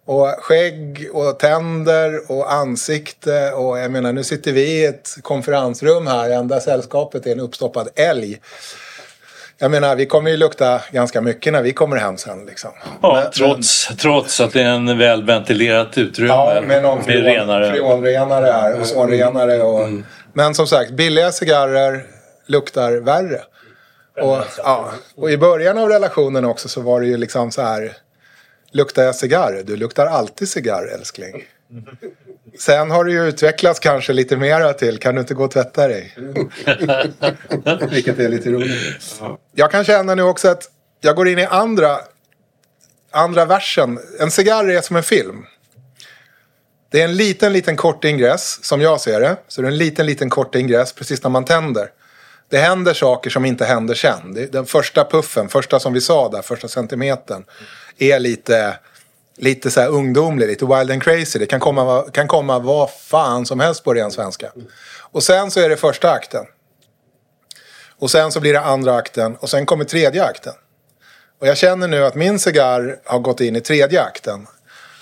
Och 0.05 0.29
skägg 0.39 1.09
och 1.13 1.39
tänder 1.39 2.31
och 2.31 2.53
ansikte 2.53 3.53
och 3.53 3.79
jag 3.79 3.91
menar 3.91 4.13
nu 4.13 4.25
sitter 4.25 4.53
vi 4.53 4.63
i 4.63 4.85
ett 4.85 5.17
konferensrum 5.23 6.07
här. 6.07 6.31
Enda 6.31 6.61
sällskapet 6.61 7.27
är 7.27 7.33
en 7.33 7.41
uppstoppad 7.41 7.89
älg. 7.95 8.41
Jag 9.63 9.71
menar 9.71 9.97
vi 9.97 10.07
kommer 10.07 10.31
ju 10.31 10.37
lukta 10.37 10.81
ganska 10.93 11.21
mycket 11.21 11.53
när 11.53 11.63
vi 11.63 11.73
kommer 11.73 11.97
hem 11.97 12.17
sen 12.17 12.45
liksom. 12.47 12.71
Ja, 13.03 13.15
Men- 13.23 13.31
trots, 13.33 13.89
trots 13.99 14.41
att 14.41 14.53
det 14.53 14.63
är 14.63 14.69
en 14.69 14.99
välventilerat 14.99 15.99
utrymme 15.99 16.33
Ja, 16.33 16.63
med 16.67 16.83
någon 16.83 17.05
freon, 17.05 17.23
renare. 17.25 17.71
freonrenare 17.71 18.47
här, 18.53 18.81
ozonrenare 18.81 19.63
och... 19.63 19.89
Men 20.33 20.55
som 20.55 20.67
sagt, 20.67 20.91
billiga 20.91 21.33
cigarrer 21.33 22.03
luktar 22.47 22.93
värre. 22.93 23.41
Och, 24.23 24.39
ja, 24.59 24.93
och 25.17 25.31
i 25.31 25.39
början 25.39 25.79
av 25.79 25.89
relationen 25.89 26.45
också 26.45 26.69
så 26.69 26.81
var 26.81 27.01
det 27.01 27.07
ju 27.07 27.17
liksom 27.17 27.51
så 27.53 27.63
här. 27.63 27.93
Luktar 28.73 29.03
jag 29.03 29.15
cigarr? 29.15 29.63
Du 29.65 29.77
luktar 29.77 30.07
alltid 30.07 30.49
cigarr 30.49 30.87
älskling. 30.95 31.45
Sen 32.59 32.91
har 32.91 33.05
det 33.05 33.13
ju 33.13 33.29
utvecklats 33.29 33.81
kanske 33.81 34.13
lite 34.13 34.37
mera 34.37 34.73
till 34.73 34.99
kan 34.99 35.15
du 35.15 35.21
inte 35.21 35.35
gå 35.35 35.45
och 35.45 35.51
tvätta 35.51 35.89
dig? 35.89 36.17
Vilket 37.91 38.19
är 38.19 38.29
lite 38.29 38.51
roligt. 38.51 39.21
Jag 39.55 39.71
kan 39.71 39.85
känna 39.85 40.15
nu 40.15 40.23
också 40.23 40.49
att 40.49 40.71
jag 41.01 41.17
går 41.17 41.29
in 41.29 41.39
i 41.39 41.45
andra, 41.45 41.99
andra 43.11 43.45
versen. 43.45 43.99
En 44.21 44.31
cigarr 44.31 44.71
är 44.71 44.81
som 44.81 44.97
en 44.97 45.03
film. 45.03 45.47
Det 46.91 47.01
är 47.01 47.05
en 47.05 47.17
liten, 47.17 47.53
liten 47.53 47.77
kort 47.77 48.05
ingress 48.05 48.65
som 48.65 48.81
jag 48.81 49.01
ser 49.01 49.21
det. 49.21 49.37
Så 49.49 49.63
det 49.63 49.69
är 49.69 49.73
en 49.73 49.79
liten, 49.79 50.07
liten 50.07 50.31
kort 50.31 50.55
ingress 50.55 50.93
precis 50.93 51.23
när 51.23 51.31
man 51.31 51.45
tänder. 51.45 51.89
Det 52.51 52.59
händer 52.59 52.95
saker 52.95 53.31
som 53.31 53.45
inte 53.45 53.65
händer 53.65 53.95
sen. 53.95 54.49
Den 54.53 54.67
första 54.67 55.05
puffen, 55.05 55.49
första 55.49 55.81
som 55.81 55.93
vi 55.93 56.01
sa 56.01 56.29
där, 56.29 56.43
första 56.43 56.69
centimetern. 56.69 57.45
Är 57.99 58.19
lite, 58.19 58.79
lite 59.37 59.71
så 59.71 59.81
här 59.81 59.89
ungdomlig, 59.89 60.47
lite 60.47 60.65
wild 60.65 60.91
and 60.91 61.03
crazy. 61.03 61.39
Det 61.39 61.47
kan 61.47 61.61
komma, 61.61 62.05
kan 62.13 62.29
komma 62.29 62.59
vad 62.59 62.91
fan 62.91 63.47
som 63.47 63.61
helst 63.61 63.85
på 63.85 63.95
ren 63.95 64.11
svenska. 64.11 64.53
Och 65.01 65.23
sen 65.23 65.51
så 65.51 65.61
är 65.61 65.69
det 65.69 65.77
första 65.77 66.11
akten. 66.11 66.45
Och 67.99 68.11
sen 68.11 68.33
så 68.33 68.41
blir 68.41 68.53
det 68.53 68.61
andra 68.61 68.95
akten 68.95 69.37
och 69.37 69.51
sen 69.51 69.67
kommer 69.67 69.85
tredje 69.85 70.25
akten. 70.25 70.53
Och 71.41 71.47
jag 71.47 71.57
känner 71.57 71.89
nu 71.89 72.05
att 72.05 72.15
min 72.15 72.39
cigarr 72.39 72.97
har 73.05 73.19
gått 73.19 73.41
in 73.41 73.57
i 73.57 73.61
tredje 73.61 74.03
akten. 74.03 74.47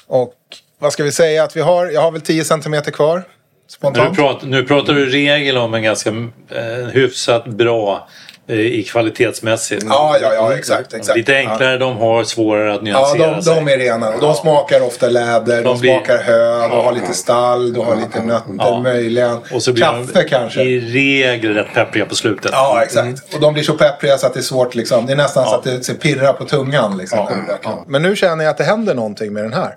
Och 0.07 0.35
vad 0.79 0.93
ska 0.93 1.05
vi 1.05 1.13
säga 1.13 1.45
att 1.45 1.57
vi 1.57 1.61
har? 1.61 1.87
Jag 1.87 2.01
har 2.01 2.13
väl 2.13 2.21
10 2.21 2.45
centimeter 2.45 2.91
kvar. 2.91 3.25
Spontant. 3.69 4.17
pratar, 4.17 4.47
nu 4.47 4.63
pratar 4.65 4.95
du 4.95 5.07
regel 5.07 5.57
om 5.57 5.75
en 5.75 5.83
ganska 5.83 6.11
eh, 6.49 6.87
hyfsat 6.93 7.47
bra 7.47 8.09
i 8.55 8.83
kvalitetsmässigt. 8.83 9.85
Ja, 9.89 10.17
ja, 10.23 10.35
ja, 10.35 10.55
exakt. 10.57 10.93
exakt. 10.95 11.17
Lite 11.19 11.37
enklare 11.37 11.79
de 11.79 11.97
har, 11.97 12.25
svårare 12.25 12.73
att 12.75 12.87
Ja, 12.87 12.99
nyansera 12.99 13.35
de, 13.37 13.43
sig. 13.43 13.55
de 13.55 13.69
är 13.73 13.79
rena. 13.79 14.09
Och 14.15 14.21
de 14.21 14.35
smakar 14.35 14.81
ofta 14.87 15.09
läder, 15.09 15.57
de, 15.57 15.63
De 15.63 15.81
blir- 15.81 15.93
smakar 15.93 16.19
hö, 16.23 16.69
de 16.69 16.85
har 16.85 16.93
lite 16.93 17.13
stall, 17.13 17.73
du 17.73 17.81
har 17.81 17.97
lite 17.97 18.23
nötter 18.23 18.55
Ja. 18.59 18.81
möjligen. 18.81 19.39
Och 19.55 19.63
så 19.63 19.73
blir 19.73 19.85
Kaffe 19.85 20.23
de 20.23 20.29
kanske. 20.29 20.63
i 20.63 20.81
regel 20.81 21.55
rätt 21.55 21.75
peppriga 21.75 22.07
på 22.07 22.15
slutet. 22.15 22.51
Ja, 22.55 22.81
exakt. 22.85 23.35
Och 23.35 23.41
de 23.41 23.55
blir 23.55 23.63
så 23.63 23.73
peppriga 23.75 24.19
så 24.19 24.27
att 24.27 24.35
det 24.35 24.41
är 24.41 24.43
svårt 24.43 24.75
liksom. 24.75 25.07
Det 25.07 25.13
är 25.13 25.17
nästan 25.17 25.45
så 25.47 25.55
att 25.55 25.65
det 25.65 25.85
så 25.85 25.95
pirrar 25.95 26.33
på 26.33 26.45
tungan 26.45 26.97
liksom. 26.99 27.19
dem. 27.63 27.85
Men 27.89 28.03
nu 28.03 28.17
känner 28.17 28.45
jag 28.45 28.51
att 28.51 28.59
det 28.59 28.65
händer 28.65 28.95
någonting 28.95 29.33
med 29.33 29.43
den 29.45 29.53
här. 29.53 29.75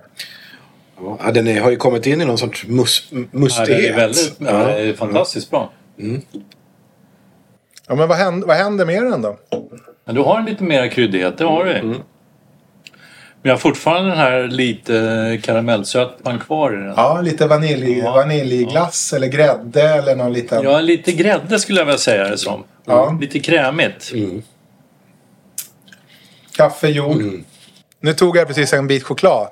Ja, 1.25 1.31
den 1.31 1.47
är, 1.47 1.61
har 1.61 1.69
ju 1.69 1.75
kommit 1.75 2.05
in 2.07 2.21
i 2.21 2.25
någon 2.25 2.37
sorts 2.37 2.65
mus, 2.67 3.07
Ja, 3.09 3.17
mustighet. 3.31 3.67
det 3.81 3.87
är 3.87 3.95
väldigt, 3.95 4.33
ja, 4.37 4.93
fantastiskt 4.97 5.49
bra. 5.51 5.71
Ja, 7.87 7.95
men 7.95 8.07
vad 8.07 8.17
händer, 8.17 8.47
vad 8.47 8.57
händer 8.57 8.85
med 8.85 9.03
den 9.03 9.21
då? 9.21 9.37
Men 10.05 10.15
du 10.15 10.21
har 10.21 10.39
en 10.39 10.45
lite 10.45 10.63
mer 10.63 10.87
kryddighet, 10.87 11.37
det 11.37 11.43
har 11.45 11.65
du. 11.65 11.71
Mm. 11.71 11.87
Men 11.89 13.49
jag 13.49 13.53
har 13.53 13.57
fortfarande 13.59 14.09
den 14.09 14.17
här 14.17 14.47
lite 14.47 15.39
karamellsötman 15.43 16.39
kvar 16.39 16.73
i 16.73 16.75
den. 16.75 16.93
Ja, 16.97 17.21
lite 17.21 17.47
vanilj, 17.47 17.97
Ja. 17.99 18.11
vaniljglass 18.11 19.13
eller 19.13 19.27
grädde 19.27 19.81
eller 19.81 20.15
någon 20.15 20.33
liten... 20.33 20.63
Ja, 20.63 20.81
lite 20.81 21.11
grädde 21.11 21.59
skulle 21.59 21.79
jag 21.79 21.85
vilja 21.85 21.97
säga 21.99 22.29
det 22.29 22.37
som. 22.37 22.63
Ja. 22.85 23.17
Lite 23.21 23.39
krämigt. 23.39 24.11
Kaffe, 26.57 26.87
jord. 26.87 27.23
Nu 27.99 28.13
tog 28.13 28.37
jag 28.37 28.47
precis 28.47 28.73
en 28.73 28.87
bit 28.87 29.03
choklad. 29.03 29.47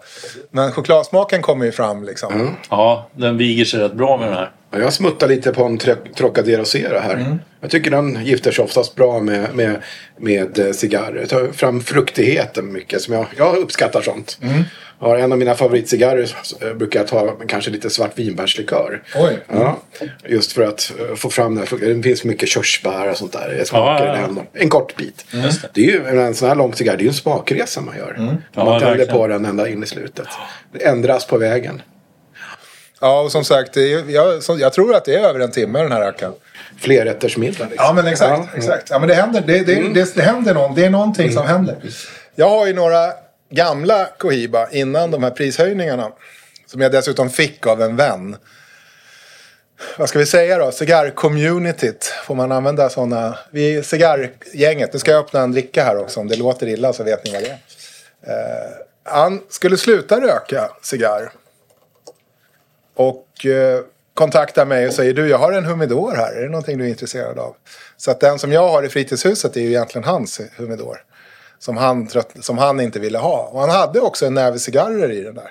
Men 0.52 0.72
chokladsmaken 0.72 1.42
kommer 1.42 1.66
ju 1.66 1.72
fram 1.72 2.04
liksom. 2.04 2.56
Ja, 2.70 3.10
den 3.16 3.38
viger 3.38 3.66
sig 3.66 3.80
rätt 3.80 3.94
bra 3.94 4.18
med 4.18 4.28
den 4.28 4.36
här. 4.38 4.52
Ja, 4.72 4.80
jag 4.80 4.94
smuttar 4.94 5.28
lite 5.28 5.52
på 5.52 5.64
en 5.64 5.78
Tro- 5.78 6.14
Trocadero 6.18 6.66
Zero 6.66 7.00
här. 7.00 7.14
Mm. 7.14 7.40
Jag 7.62 7.70
tycker 7.72 7.92
den 7.92 8.26
gifter 8.26 8.52
sig 8.52 8.66
oftast 8.66 8.96
bra 8.96 9.20
med, 9.20 9.56
med, 9.56 9.82
med 10.18 10.60
eh, 10.60 10.72
cigarrer. 10.72 11.26
Tar 11.26 11.52
fram 11.52 11.82
fruktigheten 11.82 12.74
mycket. 12.74 13.02
Som 13.02 13.14
jag, 13.14 13.26
jag 13.38 13.58
uppskattar 13.58 14.02
sånt. 14.02 14.38
Mm. 14.42 14.64
Jag 15.00 15.08
har 15.08 15.18
en 15.18 15.32
av 15.32 15.38
mina 15.38 15.56
favoritcigarrer 15.56 16.32
eh, 16.62 16.74
brukar 16.74 17.00
jag 17.00 17.08
ta 17.08 17.32
kanske 17.48 17.72
lite 17.72 17.90
svart 17.90 18.20
vinbärslikör. 18.20 19.04
Oj. 19.16 19.40
Ja, 19.48 19.80
just 20.28 20.52
för 20.52 20.62
att 20.64 20.92
eh, 21.00 21.16
få 21.16 21.30
fram 21.30 21.56
den 21.56 21.68
här. 21.68 21.94
Det 21.94 22.04
finns 22.04 22.24
mycket 22.24 22.50
körsbär 22.50 23.10
och 23.10 23.18
sånt 23.18 23.32
där. 23.34 23.56
Jag 23.58 23.68
smakar 23.68 24.06
ja. 24.08 24.14
den. 24.14 24.40
En 24.54 24.70
kort 24.70 24.96
bit. 24.96 25.26
Just 25.32 25.62
det. 25.62 25.68
Det 25.74 25.82
är 25.82 25.92
ju 25.92 26.20
en 26.20 26.36
sån 26.36 26.48
här 26.48 26.56
lång 26.56 26.74
cigarr. 26.74 26.98
Det 26.98 27.02
är 27.02 27.04
ju 27.04 27.10
en 27.10 27.14
smakresa 27.14 27.82
man 27.82 27.98
gör. 27.98 28.16
Mm. 28.18 28.36
Ja, 28.54 28.66
man 28.66 28.80
tänder 28.80 28.98
verkligen. 28.98 29.20
på 29.20 29.28
den 29.28 29.46
ända 29.46 29.70
in 29.70 29.84
i 29.84 29.88
slutet. 29.88 30.28
Det 30.74 30.86
ändras 30.86 31.28
på 31.28 31.38
vägen. 31.38 31.82
Ja, 33.02 33.22
och 33.22 33.32
som 33.32 33.44
sagt, 33.44 33.78
är, 33.78 34.10
jag, 34.10 34.42
jag 34.60 34.74
tror 34.74 34.96
att 34.96 35.06
det 35.06 35.16
är 35.16 35.20
över 35.20 35.40
en 35.40 35.52
timme 35.52 35.80
den 35.82 35.92
här 35.92 36.02
rackaren. 36.02 36.34
Flerrättersmiddag. 36.82 37.66
Liksom. 37.70 37.86
Ja, 37.86 37.94
men 37.94 38.08
exakt. 38.08 38.50
Ja. 38.54 38.58
exakt. 38.58 38.90
Ja, 38.90 39.00
men 39.00 39.10
det 39.10 39.16
händer. 39.16 39.44
Det, 39.48 39.60
det, 39.60 39.94
det, 39.94 40.16
det 40.16 40.22
händer 40.22 40.54
någon, 40.54 40.76
det 40.76 40.86
är 40.86 40.90
någonting 40.90 41.32
som 41.32 41.46
händer. 41.46 41.76
Jag 42.36 42.50
har 42.50 42.68
ju 42.68 42.74
några 42.74 43.14
gamla 43.50 44.06
Cohiba 44.18 44.68
innan 44.72 45.12
de 45.12 45.24
här 45.24 45.32
prishöjningarna. 45.32 46.12
Som 46.66 46.82
jag 46.82 46.92
dessutom 46.92 47.30
fick 47.30 47.68
av 47.68 47.82
en 47.82 47.96
vän. 47.96 48.36
Vad 49.98 50.10
ska 50.10 50.20
vi 50.20 50.26
säga 50.26 50.58
då? 50.58 50.72
Cigarr-communityt. 50.72 52.06
Får 52.26 52.36
man 52.36 52.52
använda 52.52 52.90
sådana? 52.90 53.38
Vi 53.52 53.76
är 53.76 53.82
cigarrgänget. 53.82 54.94
Nu 54.94 55.00
ska 55.00 55.12
jag 55.12 55.20
öppna 55.20 55.42
en 55.42 55.52
dricka 55.52 55.84
här 55.84 55.98
också. 55.98 56.20
Om 56.20 56.28
det 56.28 56.36
låter 56.36 56.68
illa 56.68 56.94
så 56.94 57.04
vet 57.04 57.26
ni 57.26 57.32
vad 57.32 57.42
det 57.42 57.48
är. 57.48 57.58
Eh, 58.28 58.72
han 59.04 59.42
skulle 59.50 59.78
sluta 59.78 60.22
röka 60.22 60.70
cigarr. 60.82 61.32
Och 63.02 63.46
eh, 63.46 63.82
kontaktar 64.14 64.66
mig 64.66 64.88
och 64.88 64.94
säger 64.94 65.14
du 65.14 65.30
jag 65.30 65.38
har 65.38 65.52
en 65.52 65.66
humidor 65.66 66.12
här. 66.12 66.34
Är 66.34 66.42
det 66.42 66.50
någonting 66.50 66.78
du 66.78 66.86
är 66.86 66.90
intresserad 66.90 67.40
av? 67.40 67.56
Så 67.98 68.12
att 68.12 68.20
den 68.20 68.40
som 68.40 68.52
jag 68.52 68.70
har 68.70 68.84
i 68.84 68.90
fritidshuset 68.90 69.58
är 69.58 69.62
ju 69.62 69.68
egentligen 69.68 70.04
hans 70.08 70.42
humidor. 70.58 70.98
Som 71.60 71.78
han, 71.78 72.10
som 72.40 72.58
han 72.58 72.80
inte 72.80 73.00
ville 73.00 73.18
ha. 73.18 73.50
Och 73.52 73.60
han 73.60 73.70
hade 73.70 74.00
också 74.00 74.26
en 74.26 74.34
näve 74.34 74.60
cigarrer 74.60 75.12
i 75.12 75.22
den 75.22 75.36
där. 75.36 75.50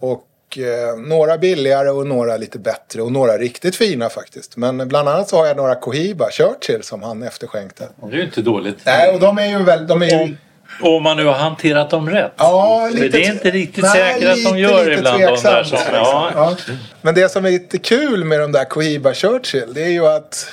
Och 0.00 0.58
eh, 0.58 0.96
några 0.96 1.38
billigare 1.38 1.90
och 1.90 2.06
några 2.06 2.36
lite 2.36 2.58
bättre. 2.58 3.02
Och 3.02 3.12
några 3.12 3.38
riktigt 3.38 3.76
fina 3.76 4.08
faktiskt. 4.08 4.56
Men 4.56 4.88
bland 4.88 5.08
annat 5.08 5.28
så 5.28 5.36
har 5.36 5.46
jag 5.46 5.56
några 5.56 5.74
Cohiba 5.74 6.30
Churchill 6.30 6.82
som 6.82 7.02
han 7.02 7.22
efterskänkte. 7.22 7.88
Det 8.02 8.06
är 8.06 8.18
ju 8.18 8.24
inte 8.24 8.42
dåligt. 8.42 8.78
Nej, 8.86 9.14
och 9.14 9.20
de 9.20 9.38
är 9.38 9.46
ju 9.46 9.64
väl... 9.64 9.86
De 9.86 10.02
är 10.02 10.26
ju, 10.26 10.36
Om, 10.80 11.02
man 11.02 11.16
nu 11.16 11.24
har 11.24 11.34
hanterat 11.34 11.90
dem 11.90 12.10
rätt. 12.10 12.32
Ja, 12.36 12.88
För 12.92 13.08
det 13.08 13.26
är 13.26 13.32
inte 13.32 13.50
riktigt 13.50 13.84
Nej, 13.84 13.92
säkert 13.92 14.28
att 14.28 14.44
de 14.44 14.56
lite, 14.56 14.58
gör 14.58 14.84
lite 14.84 14.98
ibland. 14.98 15.20
De 15.20 15.42
där 15.42 15.64
som, 15.64 15.78
ja. 15.92 16.30
Ja. 16.34 16.56
Men 17.02 17.14
det 17.14 17.28
som 17.28 17.44
är 17.44 17.50
lite 17.50 17.78
kul 17.78 18.24
med 18.24 18.40
de 18.40 18.52
där 18.52 18.64
Cohiba 18.64 19.14
Churchill 19.14 19.74
det 19.74 19.82
är 19.82 19.90
ju 19.90 20.06
att 20.06 20.48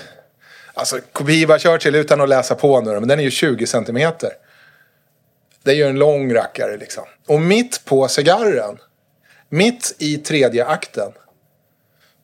Alltså 0.73 0.99
Cohiba 1.11 1.59
Churchill 1.59 1.95
utan 1.95 2.21
att 2.21 2.29
läsa 2.29 2.55
på 2.55 2.81
nu 2.81 2.91
men 2.91 3.07
den 3.07 3.19
är 3.19 3.23
ju 3.23 3.31
20 3.31 3.67
centimeter. 3.67 4.29
Det 5.63 5.71
är 5.71 5.75
ju 5.75 5.83
en 5.83 5.99
lång 5.99 6.33
rackare 6.33 6.77
liksom. 6.77 7.03
Och 7.27 7.41
mitt 7.41 7.85
på 7.85 8.07
cigarren, 8.07 8.77
mitt 9.49 9.95
i 9.99 10.17
tredje 10.17 10.65
akten, 10.65 11.11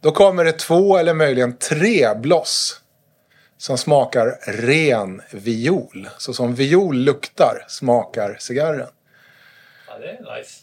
då 0.02 0.12
kommer 0.12 0.46
det 0.46 0.52
två 0.52 0.98
eller 0.98 1.14
möjligen 1.14 1.58
tre 1.58 2.16
bloss 2.16 2.82
som 3.60 3.78
smakar 3.78 4.38
ren 4.42 5.22
viol. 5.32 6.10
Så 6.18 6.34
som 6.34 6.56
viol 6.56 6.96
luktar 6.96 7.66
smakar 7.68 8.36
cigarren. 8.40 8.88
Ja, 9.88 9.94
det 10.00 10.08
är 10.10 10.38
nice. 10.38 10.60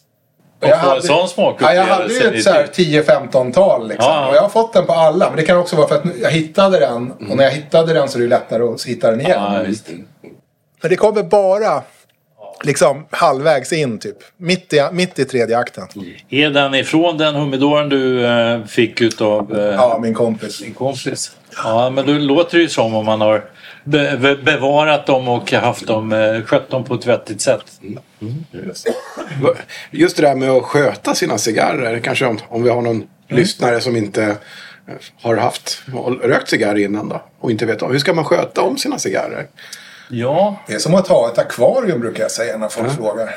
Och 0.61 1.03
få 1.03 1.17
en 1.23 1.29
sån 1.29 1.55
Ja, 1.61 1.75
jag 1.75 1.85
hade 1.85 2.15
ju 2.15 2.21
ett 2.21 2.45
så 2.45 2.51
här 2.51 2.67
10-15-tal 2.67 3.89
liksom. 3.89 4.13
Ja. 4.13 4.29
Och 4.29 4.37
jag 4.37 4.43
har 4.43 4.49
fått 4.49 4.73
den 4.73 4.87
på 4.87 4.93
alla. 4.93 5.29
Men 5.29 5.37
det 5.37 5.43
kan 5.43 5.59
också 5.59 5.77
vara 5.77 5.89
för 5.89 5.95
att 5.95 6.05
jag 6.23 6.31
hittade 6.31 6.79
den. 6.79 7.13
Och 7.13 7.37
när 7.37 7.45
jag 7.45 7.51
hittade 7.51 7.93
den 7.93 8.09
så 8.09 8.19
är 8.19 8.23
det 8.23 8.29
lättare 8.29 8.63
att 8.63 8.85
hitta 8.85 9.11
den 9.11 9.21
igen. 9.21 9.43
Ja, 9.55 9.63
visst. 9.67 9.89
Men 10.81 10.91
det 10.91 10.97
kommer 10.97 11.23
bara 11.23 11.83
liksom 12.65 13.07
halvvägs 13.11 13.73
in 13.73 13.99
typ. 13.99 14.17
Mitt 14.37 14.73
i, 14.73 14.89
mitt 14.93 15.19
i 15.19 15.25
tredje 15.25 15.59
akten. 15.59 15.89
Är 16.31 16.51
den 16.51 16.75
ifrån 16.75 17.19
den 17.19 17.35
humidoren 17.35 17.89
du 17.89 18.27
eh, 18.27 18.65
fick 18.65 19.01
utav 19.01 19.59
eh, 19.59 19.75
Ja, 19.75 19.99
min 20.03 20.15
kompis. 20.15 20.59
din 20.59 20.75
kompis? 20.75 21.37
Ja, 21.65 21.91
men 21.91 22.07
då 22.07 22.13
låter 22.13 22.59
det 22.59 22.63
ju 22.63 22.69
som 22.69 22.95
om 22.95 23.05
man 23.07 23.21
har 23.21 23.45
be 23.85 24.17
be 24.17 24.37
bevarat 24.37 25.07
dem 25.07 25.29
och 25.29 25.53
haft 25.53 25.87
dem, 25.87 26.13
eh, 26.13 26.43
skött 26.43 26.71
dem 26.71 26.85
på 26.85 26.95
ett 26.95 27.07
vettigt 27.07 27.41
sätt. 27.41 27.65
Just 29.91 30.17
det 30.17 30.23
där 30.23 30.35
med 30.35 30.51
att 30.51 30.63
sköta 30.63 31.15
sina 31.15 31.39
cigarrer. 31.39 31.99
Kanske 31.99 32.27
om, 32.27 32.39
om 32.49 32.63
vi 32.63 32.71
har 32.71 32.83
någon 32.83 33.07
lyssnare 33.29 33.81
som 33.81 33.97
inte 33.97 34.25
eh, 34.25 34.95
har 35.23 35.37
haft 35.37 35.83
rökt 36.23 36.49
cigarr 36.49 36.79
innan 36.79 37.09
då. 37.09 37.23
Och 37.41 37.51
inte 37.51 37.67
vet 37.67 37.83
om. 37.83 37.93
Hur 37.93 37.99
ska 37.99 38.15
man 38.15 38.25
sköta 38.25 38.63
om 38.63 38.79
sina 38.79 38.99
cigarrer? 38.99 39.47
Ja, 40.11 40.61
Det 40.67 40.75
är 40.75 40.79
som 40.79 40.95
att 40.95 41.09
ha 41.09 41.33
ett 41.33 41.39
akvarium 41.39 42.01
brukar 42.01 42.23
jag 42.23 42.31
säga 42.31 42.57
när 42.57 42.69
folk 42.69 42.93
frågar. 42.97 43.35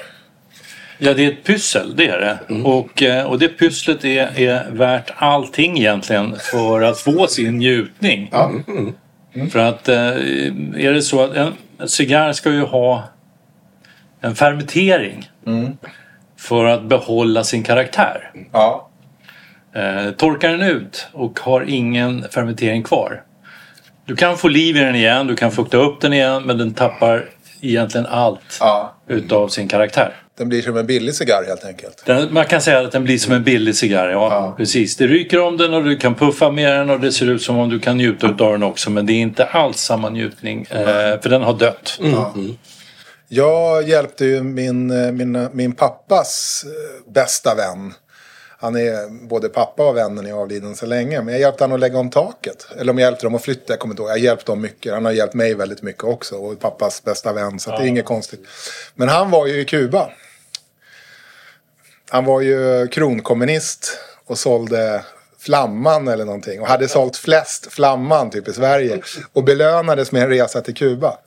Ja, 1.01 1.13
det 1.13 1.25
är 1.25 1.31
ett 1.31 1.43
pyssel, 1.43 1.95
det 1.95 2.07
är 2.07 2.19
det. 2.19 2.55
Och, 2.63 3.03
eh, 3.03 3.25
och 3.25 3.39
det 3.39 3.47
pysslet 3.47 4.05
är, 4.05 4.39
är 4.39 4.71
värt 4.71 5.11
allting 5.15 5.77
egentligen 5.77 6.35
för 6.51 6.81
att 6.81 6.99
få 6.99 7.27
sin 7.27 7.57
njutning. 7.57 8.29
Ja. 8.31 8.51
För 9.51 9.59
att 9.59 9.89
eh, 9.89 9.97
är 9.97 10.93
det 10.93 11.01
så 11.01 11.23
att 11.23 11.35
en, 11.35 11.53
en 11.79 11.89
cigarr 11.89 12.33
ska 12.33 12.51
ju 12.51 12.63
ha 12.63 13.03
en 14.21 14.35
fermentering 14.35 15.29
för 16.39 16.65
att 16.65 16.83
behålla 16.83 17.43
sin 17.43 17.63
karaktär. 17.63 18.31
Ja. 18.51 18.89
Eh, 19.75 20.11
torkar 20.11 20.49
den 20.49 20.61
ut 20.61 21.07
och 21.11 21.39
har 21.39 21.65
ingen 21.67 22.25
fermentering 22.31 22.83
kvar. 22.83 23.23
Du 24.05 24.15
kan 24.15 24.37
få 24.37 24.47
liv 24.47 24.77
i 24.77 24.79
den 24.79 24.95
igen, 24.95 25.27
du 25.27 25.35
kan 25.35 25.51
fukta 25.51 25.77
upp 25.77 26.01
den 26.01 26.13
igen 26.13 26.43
men 26.43 26.57
den 26.57 26.73
tappar 26.73 27.25
egentligen 27.61 28.07
allt 28.07 28.57
ja. 28.59 28.95
utav 29.07 29.47
sin 29.47 29.67
karaktär. 29.67 30.13
Den 30.39 30.49
blir 30.49 30.61
som 30.61 30.77
en 30.77 30.85
billig 30.85 31.15
cigarr 31.15 31.43
helt 31.47 31.65
enkelt. 31.65 32.03
Den, 32.05 32.33
man 32.33 32.45
kan 32.45 32.61
säga 32.61 32.79
att 32.79 32.91
den 32.91 33.03
blir 33.03 33.17
som 33.17 33.33
en 33.33 33.43
billig 33.43 33.75
cigarr. 33.75 34.09
Ja, 34.09 34.29
Ja. 34.31 34.53
precis. 34.57 34.95
Det 34.97 35.07
ryker 35.07 35.39
om 35.41 35.57
den 35.57 35.73
och 35.73 35.83
du 35.83 35.97
kan 35.97 36.15
puffa 36.15 36.51
med 36.51 36.71
den 36.71 36.89
och 36.89 36.99
det 36.99 37.11
ser 37.11 37.25
ut 37.31 37.41
som 37.41 37.57
om 37.59 37.69
du 37.69 37.79
kan 37.79 37.97
njuta 37.97 38.27
av 38.27 38.51
den 38.51 38.63
också. 38.63 38.89
Men 38.89 39.05
det 39.05 39.13
är 39.13 39.21
inte 39.21 39.45
alls 39.45 39.77
samma 39.77 40.09
njutning. 40.09 40.67
Eh, 40.69 41.21
för 41.21 41.29
den 41.29 41.41
har 41.41 41.53
dött. 41.53 41.99
Ja. 42.01 42.33
Jag 43.27 43.89
hjälpte 43.89 44.25
ju 44.25 44.43
min, 44.43 44.91
eh, 45.05 45.11
min, 45.11 45.47
min 45.53 45.71
pappas 45.71 46.63
eh, 46.65 47.11
bästa 47.13 47.55
vän. 47.55 47.93
Han 48.61 48.75
är 48.75 49.27
både 49.27 49.49
pappa 49.49 49.83
och 49.89 49.97
vännen 49.97 50.25
är 50.25 50.33
avliden 50.33 50.75
så 50.75 50.85
länge. 50.85 51.21
Men 51.21 51.33
jag 51.33 51.41
hjälpte 51.41 51.63
honom 51.63 51.75
att 51.75 51.79
lägga 51.81 51.97
om 51.99 52.09
taket. 52.09 52.67
Eller 52.79 52.91
om 52.91 52.97
jag 52.99 53.05
hjälpte 53.07 53.25
dem 53.25 53.35
att 53.35 53.41
flytta, 53.41 53.73
jag 53.73 53.79
kommer 53.79 53.93
inte 53.93 54.01
ihåg. 54.01 54.09
Jag 54.11 54.19
hjälpte 54.19 54.51
dem 54.51 54.61
mycket. 54.61 54.93
Han 54.93 55.05
har 55.05 55.11
hjälpt 55.11 55.33
mig 55.33 55.53
väldigt 55.55 55.81
mycket 55.81 56.03
också. 56.03 56.35
Och 56.35 56.59
pappas 56.59 57.03
bästa 57.03 57.33
vän. 57.33 57.59
Så 57.59 57.71
att 57.71 57.77
det 57.77 57.83
är 57.83 57.87
inget 57.87 58.05
konstigt. 58.05 58.47
Men 58.95 59.09
han 59.09 59.31
var 59.31 59.47
ju 59.47 59.59
i 59.61 59.65
Kuba. 59.65 60.09
Han 62.09 62.25
var 62.25 62.41
ju 62.41 62.87
kronkommunist. 62.87 63.97
Och 64.25 64.37
sålde 64.37 65.03
Flamman 65.39 66.07
eller 66.07 66.25
någonting. 66.25 66.61
Och 66.61 66.67
hade 66.67 66.87
sålt 66.87 67.17
flest 67.17 67.71
Flamman 67.71 68.29
typ 68.29 68.47
i 68.47 68.53
Sverige. 68.53 69.01
Och 69.33 69.43
belönades 69.43 70.11
med 70.11 70.23
en 70.23 70.29
resa 70.29 70.61
till 70.61 70.75
Kuba. 70.75 71.17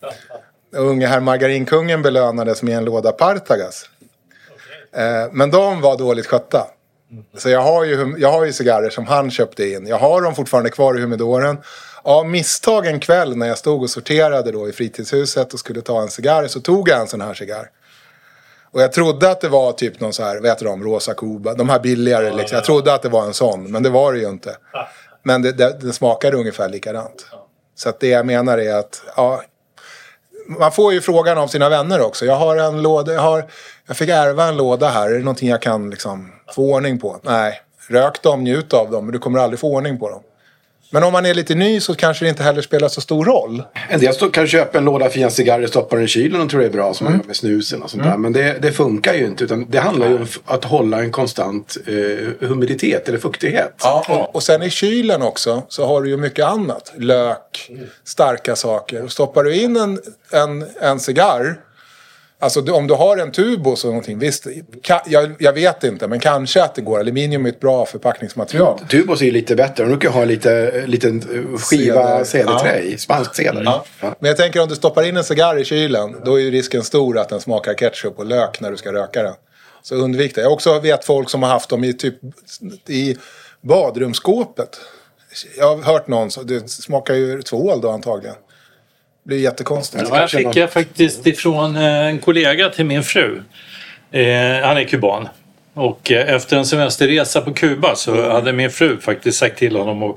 Unge 0.72 1.06
herr 1.06 1.20
Margarinkungen 1.20 2.02
belönades 2.02 2.62
med 2.62 2.76
en 2.76 2.84
låda 2.84 3.12
Partagas. 3.12 3.88
Eh, 4.96 5.32
men 5.32 5.50
de 5.50 5.80
var 5.80 5.98
dåligt 5.98 6.26
skötta. 6.26 6.66
Så 7.36 7.48
jag 7.48 7.60
har, 7.60 7.84
ju, 7.84 8.14
jag 8.18 8.32
har 8.32 8.44
ju 8.44 8.52
cigarrer 8.52 8.90
som 8.90 9.06
han 9.06 9.30
köpte 9.30 9.68
in. 9.68 9.86
Jag 9.86 9.98
har 9.98 10.22
dem 10.22 10.34
fortfarande 10.34 10.70
kvar 10.70 10.98
i 10.98 11.00
humidoren. 11.00 11.58
Av 12.02 12.26
misstag 12.26 12.86
en 12.86 13.00
kväll 13.00 13.36
när 13.36 13.48
jag 13.48 13.58
stod 13.58 13.82
och 13.82 13.90
sorterade 13.90 14.52
då 14.52 14.68
i 14.68 14.72
fritidshuset 14.72 15.52
och 15.52 15.58
skulle 15.58 15.80
ta 15.80 16.02
en 16.02 16.08
cigarr 16.08 16.46
så 16.46 16.60
tog 16.60 16.88
jag 16.88 17.00
en 17.00 17.08
sån 17.08 17.20
här 17.20 17.34
cigarr. 17.34 17.70
Och 18.72 18.82
jag 18.82 18.92
trodde 18.92 19.30
att 19.30 19.40
det 19.40 19.48
var 19.48 19.72
typ 19.72 20.00
någon 20.00 20.12
så 20.12 20.22
här, 20.22 20.40
vad 20.40 20.46
heter 20.46 20.64
de, 20.64 20.84
Rosa 20.84 21.14
Kuba, 21.14 21.54
de 21.54 21.68
här 21.68 21.80
billigare 21.80 22.32
liksom. 22.32 22.56
Jag 22.56 22.64
trodde 22.64 22.94
att 22.94 23.02
det 23.02 23.08
var 23.08 23.24
en 23.24 23.34
sån, 23.34 23.72
men 23.72 23.82
det 23.82 23.90
var 23.90 24.12
det 24.12 24.18
ju 24.18 24.28
inte. 24.28 24.56
Men 25.24 25.42
det, 25.42 25.52
det, 25.52 25.78
det 25.80 25.92
smakade 25.92 26.36
ungefär 26.36 26.68
likadant. 26.68 27.26
Så 27.74 27.88
att 27.88 28.00
det 28.00 28.08
jag 28.08 28.26
menar 28.26 28.58
är 28.58 28.74
att, 28.74 29.02
ja, 29.16 29.42
man 30.46 30.72
får 30.72 30.92
ju 30.92 31.00
frågan 31.00 31.38
av 31.38 31.46
sina 31.46 31.68
vänner 31.68 32.00
också. 32.00 32.24
Jag 32.24 32.36
har 32.36 32.56
en 32.56 32.82
låda, 32.82 33.12
jag, 33.12 33.20
har, 33.20 33.44
jag 33.86 33.96
fick 33.96 34.08
ärva 34.08 34.44
en 34.44 34.56
låda 34.56 34.88
här. 34.88 35.10
Är 35.10 35.14
det 35.14 35.18
någonting 35.18 35.48
jag 35.48 35.62
kan 35.62 35.90
liksom 35.90 36.32
få 36.54 36.74
ordning 36.74 36.98
på? 36.98 37.20
Nej, 37.22 37.60
rök 37.88 38.22
dem, 38.22 38.44
njut 38.44 38.72
av 38.72 38.90
dem, 38.90 39.04
men 39.04 39.12
du 39.12 39.18
kommer 39.18 39.38
aldrig 39.38 39.60
få 39.60 39.74
ordning 39.74 39.98
på 39.98 40.10
dem. 40.10 40.22
Men 40.94 41.04
om 41.04 41.12
man 41.12 41.26
är 41.26 41.34
lite 41.34 41.54
ny 41.54 41.80
så 41.80 41.94
kanske 41.94 42.24
det 42.24 42.28
inte 42.28 42.42
heller 42.42 42.62
spelar 42.62 42.88
så 42.88 43.00
stor 43.00 43.24
roll. 43.24 43.62
En 43.88 44.00
del 44.00 44.14
kan 44.14 44.46
köpa 44.46 44.78
en 44.78 44.84
låda 44.84 45.08
fina 45.08 45.30
cigarrer, 45.30 45.66
stoppar 45.66 45.96
den 45.96 46.04
i 46.04 46.08
kylen 46.08 46.40
och 46.40 46.50
tror 46.50 46.60
det 46.60 46.66
är 46.66 46.70
bra 46.70 46.94
som 46.94 47.04
man 47.04 47.12
gör 47.12 47.26
med 47.26 47.36
snusen 47.36 47.82
och 47.82 47.90
sånt 47.90 48.02
där. 48.02 48.16
Men 48.16 48.32
det, 48.32 48.58
det 48.62 48.72
funkar 48.72 49.14
ju 49.14 49.26
inte. 49.26 49.44
Utan 49.44 49.66
det 49.68 49.78
handlar 49.78 50.08
ju 50.08 50.14
om 50.14 50.26
att 50.44 50.64
hålla 50.64 51.00
en 51.00 51.12
konstant 51.12 51.76
eh, 51.86 52.48
humiditet 52.48 53.08
eller 53.08 53.18
fuktighet. 53.18 53.74
Och, 54.08 54.34
och 54.34 54.42
sen 54.42 54.62
i 54.62 54.70
kylen 54.70 55.22
också 55.22 55.62
så 55.68 55.86
har 55.86 56.02
du 56.02 56.08
ju 56.08 56.16
mycket 56.16 56.44
annat. 56.44 56.92
Lök, 56.96 57.70
starka 58.04 58.56
saker. 58.56 59.04
Och 59.04 59.12
stoppar 59.12 59.44
du 59.44 59.56
in 59.56 59.76
en, 59.76 60.00
en, 60.32 60.64
en 60.80 61.00
cigarr. 61.00 61.56
Alltså 62.42 62.72
om 62.72 62.86
du 62.86 62.94
har 62.94 63.16
en 63.16 63.32
tubos 63.32 63.84
eller 63.84 63.92
någonting. 63.92 64.18
Visst, 64.18 64.46
ka, 64.82 65.02
jag, 65.06 65.34
jag 65.38 65.52
vet 65.52 65.84
inte. 65.84 66.08
Men 66.08 66.20
kanske 66.20 66.62
att 66.62 66.74
det 66.74 66.82
går. 66.82 67.00
Aluminium 67.00 67.46
är 67.46 67.48
ett 67.48 67.60
bra 67.60 67.86
förpackningsmaterial. 67.86 68.78
Tubos 68.88 69.20
är 69.20 69.24
ju 69.24 69.30
lite 69.30 69.56
bättre. 69.56 69.84
De 69.84 69.88
brukar 69.88 70.10
ha 70.10 70.24
lite 70.24 70.82
liten 70.86 71.22
eh, 71.34 71.58
skiva 71.58 72.24
Ceder. 72.24 72.24
cederträ 72.24 72.78
i. 72.78 72.98
Spansk 72.98 73.34
ceder. 73.34 73.62
Ja. 73.64 73.84
Ja. 74.00 74.14
Men 74.18 74.28
jag 74.28 74.36
tänker 74.36 74.62
om 74.62 74.68
du 74.68 74.74
stoppar 74.74 75.02
in 75.02 75.16
en 75.16 75.24
cigarr 75.24 75.58
i 75.58 75.64
kylen. 75.64 76.16
Då 76.24 76.40
är 76.40 76.42
ju 76.42 76.50
risken 76.50 76.82
stor 76.82 77.18
att 77.18 77.28
den 77.28 77.40
smakar 77.40 77.74
ketchup 77.74 78.18
och 78.18 78.26
lök 78.26 78.60
när 78.60 78.70
du 78.70 78.76
ska 78.76 78.92
röka 78.92 79.22
den. 79.22 79.34
Så 79.82 79.94
undvik 79.94 80.34
det. 80.34 80.40
Jag 80.40 80.52
också 80.52 80.78
vet 80.78 81.04
folk 81.04 81.30
som 81.30 81.42
har 81.42 81.50
haft 81.50 81.68
dem 81.68 81.84
i 81.84 81.92
typ 81.92 82.14
i 82.88 83.16
badrumsskåpet. 83.60 84.80
Jag 85.58 85.76
har 85.76 85.82
hört 85.82 86.08
någon, 86.08 86.30
så 86.30 86.42
det 86.42 86.70
smakar 86.70 87.14
ju 87.14 87.42
tvål 87.42 87.80
då 87.80 87.90
antagligen. 87.90 88.36
Blir 89.24 89.38
jättekonstigt. 89.38 90.04
Ja, 90.10 90.20
jag 90.20 90.30
fick 90.30 90.56
jag 90.56 90.72
faktiskt 90.72 91.26
ifrån 91.26 91.76
eh, 91.76 92.06
en 92.06 92.18
kollega 92.18 92.68
till 92.68 92.84
min 92.84 93.02
fru. 93.02 93.42
Eh, 94.10 94.66
han 94.66 94.76
är 94.76 94.84
kuban. 94.84 95.28
Och 95.74 96.12
eh, 96.12 96.34
efter 96.34 96.56
en 96.56 96.66
semesterresa 96.66 97.40
på 97.40 97.52
Kuba 97.52 97.96
så 97.96 98.30
hade 98.30 98.52
min 98.52 98.70
fru 98.70 99.00
faktiskt 99.00 99.38
sagt 99.38 99.58
till 99.58 99.76
honom 99.76 100.02
att 100.02 100.16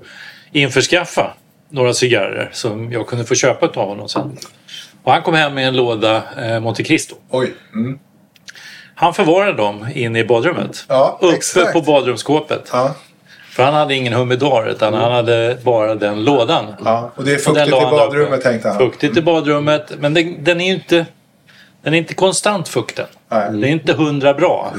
införskaffa 0.51 1.33
några 1.69 1.93
cigarrer 1.93 2.49
som 2.53 2.91
jag 2.91 3.07
kunde 3.07 3.25
få 3.25 3.35
köpa 3.35 3.67
av 3.67 3.87
honom 3.87 4.09
sen. 4.09 4.37
Och 5.03 5.11
han 5.11 5.21
kom 5.21 5.33
hem 5.33 5.53
med 5.53 5.67
en 5.67 5.75
låda 5.75 6.23
eh, 6.41 6.59
Monte 6.59 6.83
Cristo. 6.83 7.15
Oj. 7.29 7.53
Mm. 7.73 7.99
Han 8.95 9.13
förvarade 9.13 9.53
dem 9.53 9.87
inne 9.95 10.19
i 10.19 10.23
badrummet. 10.23 10.85
Ja, 10.87 11.19
uppe 11.21 11.35
exakt. 11.35 11.73
på 11.73 11.81
badrumsskåpet. 11.81 12.69
Ja, 12.71 12.95
För 13.55 13.63
han 13.63 13.73
hade 13.73 13.95
ingen 13.95 14.13
humidor 14.13 14.67
utan 14.69 14.93
han 14.93 15.11
hade 15.11 15.57
bara 15.63 15.95
den 15.95 16.23
lådan. 16.23 16.65
ja. 16.85 17.11
Och 17.15 17.23
det 17.23 17.33
är 17.33 17.37
fuktigt 17.37 17.67
i 17.67 17.71
badrummet 17.71 18.41
tänkte 18.41 18.69
han. 18.69 18.77
Fuktigt 18.77 19.17
i 19.17 19.21
badrummet. 19.21 19.91
Men 19.99 20.13
den, 20.13 20.43
den 20.43 20.61
är 20.61 20.65
ju 20.65 20.73
inte, 20.73 21.05
den 21.83 21.93
är 21.93 21.97
inte 21.97 22.13
konstant 22.13 22.67
fukten. 22.67 23.05
Nej. 23.29 23.51
Det 23.51 23.67
är 23.67 23.71
inte 23.71 23.93
hundra 23.93 24.33
bra. 24.33 24.73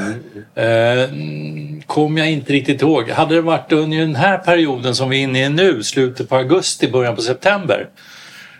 Eh, 0.55 0.64
mm, 0.64 1.83
Kommer 1.87 2.20
jag 2.20 2.31
inte 2.31 2.53
riktigt 2.53 2.83
ihåg. 2.83 3.11
Hade 3.11 3.35
det 3.35 3.41
varit 3.41 3.72
under 3.72 3.99
den 3.99 4.16
här 4.16 4.39
perioden 4.39 4.95
som 4.95 5.09
vi 5.11 5.18
är 5.18 5.22
inne 5.22 5.45
i 5.47 5.49
nu, 5.49 5.83
slutet 5.83 6.29
på 6.29 6.37
augusti, 6.37 6.91
början 6.91 7.16
på 7.16 7.22
september. 7.22 7.89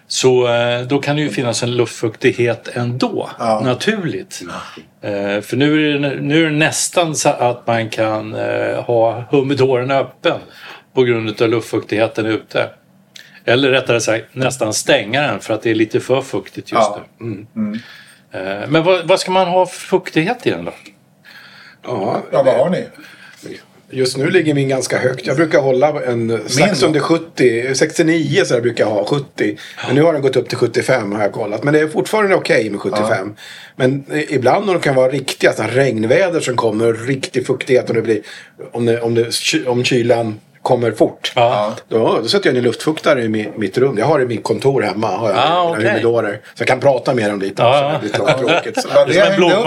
Så 0.09 0.49
eh, 0.55 0.81
då 0.81 0.99
kan 0.99 1.17
det 1.17 1.23
ju 1.23 1.29
finnas 1.31 1.63
en 1.63 1.77
luftfuktighet 1.77 2.69
ändå, 2.77 3.31
Ja. 3.39 3.61
naturligt. 3.65 4.43
Eh, 5.01 5.41
för 5.41 5.57
nu 5.57 5.95
är, 5.95 5.99
det, 5.99 6.21
nu 6.21 6.41
är 6.47 6.51
det 6.51 6.57
nästan 6.57 7.15
så 7.17 7.29
att 7.29 7.67
man 7.67 7.89
kan 7.91 8.35
eh, 8.35 8.83
ha 8.85 9.25
humidoren 9.31 9.91
öppen 9.91 10.39
på 10.95 11.03
grund 11.03 11.43
av 11.43 11.49
luftfuktigheten 11.49 12.27
ute. 12.27 12.71
Eller 13.45 13.71
rättare 13.71 14.01
sagt 14.01 14.25
nästan 14.35 14.75
stänga 14.75 15.23
den 15.23 15.41
för 15.41 15.55
att 15.55 15.63
det 15.63 15.71
är 15.71 15.75
lite 15.75 16.01
för 16.01 16.23
fuktigt 16.23 16.73
just 16.73 16.91
Ja. 16.95 17.01
nu. 17.19 17.47
Mm. 17.57 17.81
Eh, 18.33 18.69
men 18.69 18.85
vad, 18.85 19.09
vad 19.09 19.21
ska 19.21 19.31
man 19.31 19.49
ha 19.49 19.67
för 19.67 19.79
fuktighet 19.81 20.47
i 20.47 20.51
den 20.51 20.65
då? 20.65 20.73
Ja, 21.83 22.23
Ja, 22.33 22.43
vad 22.43 22.55
har 22.55 22.71
ni? 22.71 22.87
Just 23.91 24.17
nu 24.17 24.31
ligger 24.31 24.55
min 24.55 24.69
ganska 24.69 24.99
högt. 24.99 25.27
Jag 25.27 25.37
brukar 25.37 25.61
hålla 25.61 26.03
en 26.03 26.41
strax 26.47 26.83
under 26.83 27.01
70. 27.01 27.75
69 27.75 28.45
så 28.45 28.55
där 28.55 28.61
brukar 28.61 28.85
jag 28.85 28.91
ha 28.91 29.05
70. 29.05 29.57
Men 29.87 29.95
nu 29.95 30.03
har 30.03 30.13
den 30.13 30.23
gått 30.23 30.37
upp 30.37 30.49
till 30.49 30.59
75 30.59 31.13
har 31.13 31.23
jag 31.23 31.33
kollat. 31.33 31.65
Men 31.65 31.75
det 31.75 31.81
är 31.81 31.89
fortfarande 31.89 32.35
okej 32.35 32.71
med 32.71 32.81
75. 32.81 33.35
Men 33.77 34.05
eh, 34.11 34.33
ibland 34.35 34.67
när 34.67 34.75
det 34.75 34.81
kan 34.81 34.95
vara 34.95 35.09
riktiga 35.09 35.53
regnväder 35.53 36.41
som 36.41 36.57
kommer. 36.57 36.93
Riktig 36.93 37.47
fuktighet. 37.47 37.89
Och 37.89 37.95
det 37.95 38.03
blir, 38.03 38.23
om, 38.73 38.87
det, 38.87 39.01
om, 39.01 39.15
det, 39.15 39.33
om 39.67 39.85
kylan 39.85 40.41
kommer 40.67 40.93
fort. 40.93 41.33
Ja. 41.37 41.73
Då, 41.89 42.19
då 42.23 42.29
sätter 42.29 42.49
jag 42.51 42.57
en 42.57 42.63
luftfuktare 42.63 43.23
i 43.23 43.29
mi- 43.29 43.53
mitt 43.57 43.79
rum. 43.79 43.99
Jag 43.99 44.07
har 44.07 44.19
det 44.19 44.25
i 44.25 44.29
mitt 44.29 44.43
kontor 44.43 44.83
hemma. 44.83 45.07
Har 45.17 45.29
jag 45.31 45.39
Ah, 45.39 45.63
okej. 45.71 45.89
humidorer. 45.89 46.41
Så 46.55 46.61
jag 46.63 46.69
kan 46.69 46.81
prata 46.81 47.15
med 47.15 47.31
dem 47.31 47.41
lite. 47.41 47.63
Ja, 47.63 47.81
ja. 47.83 47.93
Det 47.93 47.99
blir 47.99 48.11
tråkigt. 48.11 48.83
Så. 48.83 48.89
Det 48.89 48.95
var 48.99 49.07
det, 49.07 49.15
jag 49.15 49.27
hängde 49.27 49.45
upp. 49.55 49.65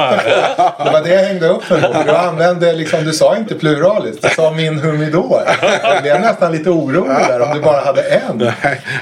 Det 0.85 0.91
var 0.91 1.03
det 1.03 1.09
jag 1.13 1.23
hängde 1.23 1.47
upp 1.49 1.61
den 1.69 1.81
på. 1.81 1.93
För 1.93 2.03
Du 2.03 2.11
använde 2.11 2.73
liksom, 2.73 3.03
du 3.03 3.13
sa 3.13 3.37
inte 3.37 3.55
pluralis. 3.55 4.19
Du 4.21 4.29
sa 4.29 4.51
min 4.51 4.79
humidor. 4.79 5.41
Jag 5.83 6.01
blev 6.01 6.21
nästan 6.21 6.51
lite 6.51 6.69
orolig 6.69 7.27
där 7.27 7.41
om 7.41 7.53
du 7.53 7.61
bara 7.61 7.81
hade 7.81 8.01
en. 8.01 8.37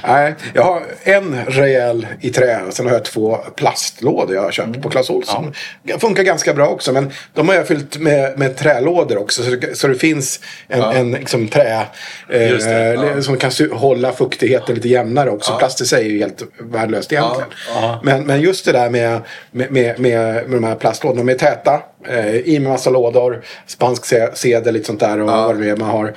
Nej, 0.08 0.36
jag 0.54 0.64
har 0.64 0.82
en 1.04 1.40
rejäl 1.48 2.08
i 2.22 2.30
trä 2.30 2.60
sen 2.70 2.86
har 2.86 2.94
jag 2.94 3.06
två 3.06 3.38
plastlådor 3.56 4.36
jag 4.36 4.42
har 4.42 4.52
köpt 4.52 4.82
på 4.82 4.90
Clas 4.90 5.10
Ohlson. 5.10 5.54
Det 5.84 6.00
funkar 6.02 6.24
ganska 6.24 6.54
bra 6.54 6.68
också 6.68 6.92
men 6.94 7.12
de 7.34 7.48
har 7.50 7.56
jag 7.56 7.68
fyllt 7.68 7.98
med, 7.98 8.40
med 8.40 8.58
trälådor 8.58 9.18
också 9.18 9.44
så 9.44 9.50
det, 9.50 9.78
så 9.78 9.88
det 9.88 9.96
finns 9.96 10.40
en, 10.68 10.82
en 10.82 11.12
liksom, 11.12 11.48
trä 11.48 11.87
det, 12.28 12.96
le- 13.16 13.22
som 13.22 13.38
kan 13.38 13.52
hålla 13.72 14.12
fuktigheten 14.12 14.76
lite 14.76 14.88
jämnare 14.90 15.30
också. 15.30 15.58
Plast 15.58 15.82
i 15.82 15.86
sig 15.86 16.06
är 16.06 16.10
ju 16.10 16.20
helt 16.20 16.44
värdelöst 16.60 17.12
egentligen. 17.14 17.50
Ja. 17.76 18.00
Men, 18.04 18.24
men 18.26 18.42
just 18.42 18.66
det 18.66 18.72
där 18.72 18.90
med, 18.90 19.22
med, 19.52 19.72
med, 19.72 20.00
med, 20.00 20.44
de 20.50 20.64
här 20.64 20.76
plastlådorna, 20.76 21.24
de 21.24 21.30
är 21.34 21.38
täta. 21.38 21.82
Eh, 22.10 22.36
I 22.36 22.60
med 22.60 22.72
massa 22.72 22.90
lådor, 22.90 23.44
spansk 23.68 24.06
se- 24.06 24.36
sedel, 24.36 24.74
lite 24.74 24.86
sånt 24.86 25.00
där 25.00 25.20
och 25.22 25.28
vad 25.28 25.60
det 25.60 25.70
är 25.70 25.76
man 25.76 25.90
har. 25.90 26.14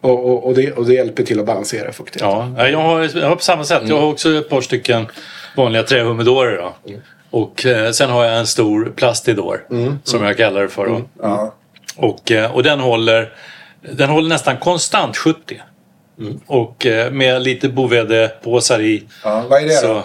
Och, 0.00 0.26
och, 0.30 0.46
och, 0.46 0.54
det, 0.54 0.72
och 0.72 0.86
det 0.86 0.94
hjälper 0.94 1.22
till 1.22 1.40
att 1.40 1.46
balansera 1.46 1.92
fuktigheten. 1.92 2.54
Ja, 2.58 2.68
jag 2.68 2.78
har, 2.78 3.18
jag 3.18 3.28
har 3.28 3.36
på 3.36 3.42
samma 3.42 3.64
sätt. 3.64 3.82
Jag 3.86 3.98
har 4.00 4.06
också 4.06 4.38
ett 4.38 4.48
par 4.48 4.60
stycken 4.60 5.06
vanliga 5.56 5.82
trähumidorer. 5.82 6.56
Då. 6.56 6.74
Och 7.30 7.66
eh, 7.66 7.90
sen 7.90 8.10
har 8.10 8.24
jag 8.24 8.38
en 8.38 8.46
stor 8.46 8.92
plastidor 8.96 9.64
som 10.04 10.24
jag 10.24 10.36
kallar 10.36 10.62
det 10.62 10.68
för. 10.68 11.02
Ja. 11.22 11.54
Och, 11.96 12.30
eh, 12.32 12.54
och 12.54 12.62
den 12.62 12.80
håller, 12.80 13.32
den 13.92 14.10
håller 14.10 14.28
nästan 14.28 14.56
konstant 14.56 15.16
70. 15.16 15.60
Och 16.46 16.86
eh, 16.86 17.10
med 17.12 17.42
lite 17.42 17.68
Bovedepåsar 17.68 18.80
i. 18.80 19.04
Ja, 19.24 19.44
vad 19.50 19.62
är 19.62 19.66
det 19.66 19.72
Så, 19.72 20.02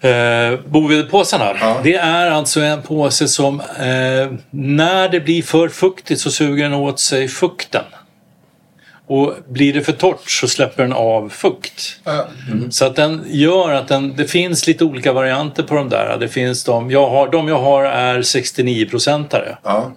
då? 0.00 0.08
eh, 0.08 0.58
Bovedepåsarna, 0.66 1.56
Ja. 1.60 1.80
det 1.84 1.94
är 1.94 2.30
alltså 2.30 2.60
en 2.60 2.82
påse 2.82 3.28
som 3.28 3.60
eh, 3.60 4.32
när 4.50 5.08
det 5.08 5.20
blir 5.20 5.42
för 5.42 5.68
fuktigt 5.68 6.20
så 6.20 6.30
suger 6.30 6.62
den 6.64 6.74
åt 6.74 7.00
sig 7.00 7.28
fukten. 7.28 7.84
Och 9.06 9.34
blir 9.48 9.72
det 9.72 9.80
för 9.82 9.92
torrt 9.92 10.30
så 10.30 10.48
släpper 10.48 10.82
den 10.82 10.92
av 10.92 11.28
fukt. 11.28 12.00
Ja. 12.04 12.26
Så 12.70 12.84
att 12.84 12.96
den 12.96 13.24
gör 13.26 13.70
att 13.72 13.88
den, 13.88 14.16
det 14.16 14.24
finns 14.24 14.66
lite 14.66 14.84
olika 14.84 15.12
varianter 15.12 15.62
på 15.62 15.74
de 15.74 15.88
där. 15.88 16.16
Det 16.20 16.28
finns 16.28 16.64
de, 16.64 16.90
jag 16.90 17.10
har, 17.10 17.28
de 17.30 17.48
jag 17.48 17.58
har 17.58 17.84
är 17.84 18.18
69-procentare. 18.22 19.56
Ja. 19.62 19.92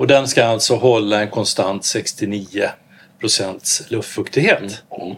Och 0.00 0.06
den 0.06 0.28
ska 0.28 0.44
alltså 0.44 0.76
hålla 0.76 1.20
en 1.20 1.28
konstant 1.28 1.84
69 1.84 2.70
procents 3.20 3.82
luftfuktighet. 3.88 4.60
länge 4.60 5.16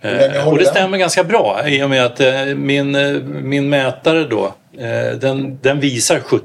Eh, 0.00 0.10
håller 0.10 0.46
och 0.46 0.58
det 0.58 0.64
stämmer 0.64 0.98
ganska 0.98 1.24
bra 1.24 1.68
i 1.68 1.82
och 1.82 1.90
med 1.90 2.04
att 2.04 2.20
eh, 2.20 2.44
min, 2.44 2.94
eh, 2.94 3.12
min 3.22 3.68
mätare 3.68 4.24
då 4.24 4.54
eh, 4.78 5.18
den, 5.18 5.58
den 5.62 5.80
visar 5.80 6.20
70 6.20 6.44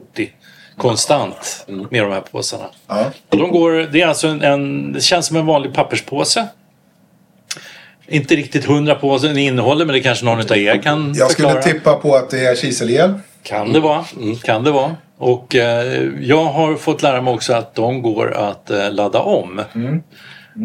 konstant 0.78 1.66
med 1.68 2.04
de 2.04 2.12
här 2.12 2.22
påsarna. 2.22 2.66
Ja. 2.88 3.12
Och 3.30 3.38
de 3.38 3.52
går, 3.52 3.72
det 3.92 4.02
är 4.02 4.08
alltså 4.08 4.28
en, 4.28 4.42
en, 4.42 4.94
det 4.94 5.02
känns 5.02 5.26
som 5.26 5.38
en 5.38 5.46
vanlig 5.46 5.74
papperspåse. 5.74 6.48
Inte 8.08 8.36
riktigt 8.36 8.66
hundra 8.66 8.96
på 8.96 9.10
vad 9.10 9.22
den 9.22 9.38
innehåller 9.38 9.86
men 9.86 9.94
det 9.94 10.02
kanske 10.02 10.26
någon 10.26 10.40
av 10.40 10.58
er 10.58 10.82
kan 10.82 11.14
Jag 11.16 11.32
skulle 11.32 11.48
förklara. 11.50 11.74
tippa 11.74 11.94
på 11.94 12.16
att 12.16 12.30
det 12.30 12.46
är 12.46 12.56
kiselel. 12.56 13.14
Kan 13.44 13.74
det 13.74 13.80
vara. 13.80 14.06
Kan 14.44 14.64
det 14.64 14.72
vara. 14.72 14.96
Och 15.24 15.56
eh, 15.56 16.04
jag 16.22 16.46
har 16.46 16.76
fått 16.76 17.02
lära 17.02 17.22
mig 17.22 17.34
också 17.34 17.54
att 17.54 17.76
de 17.76 18.02
går 18.02 18.34
att 18.34 18.70
eh, 18.70 18.92
ladda 18.92 19.20
om. 19.20 19.62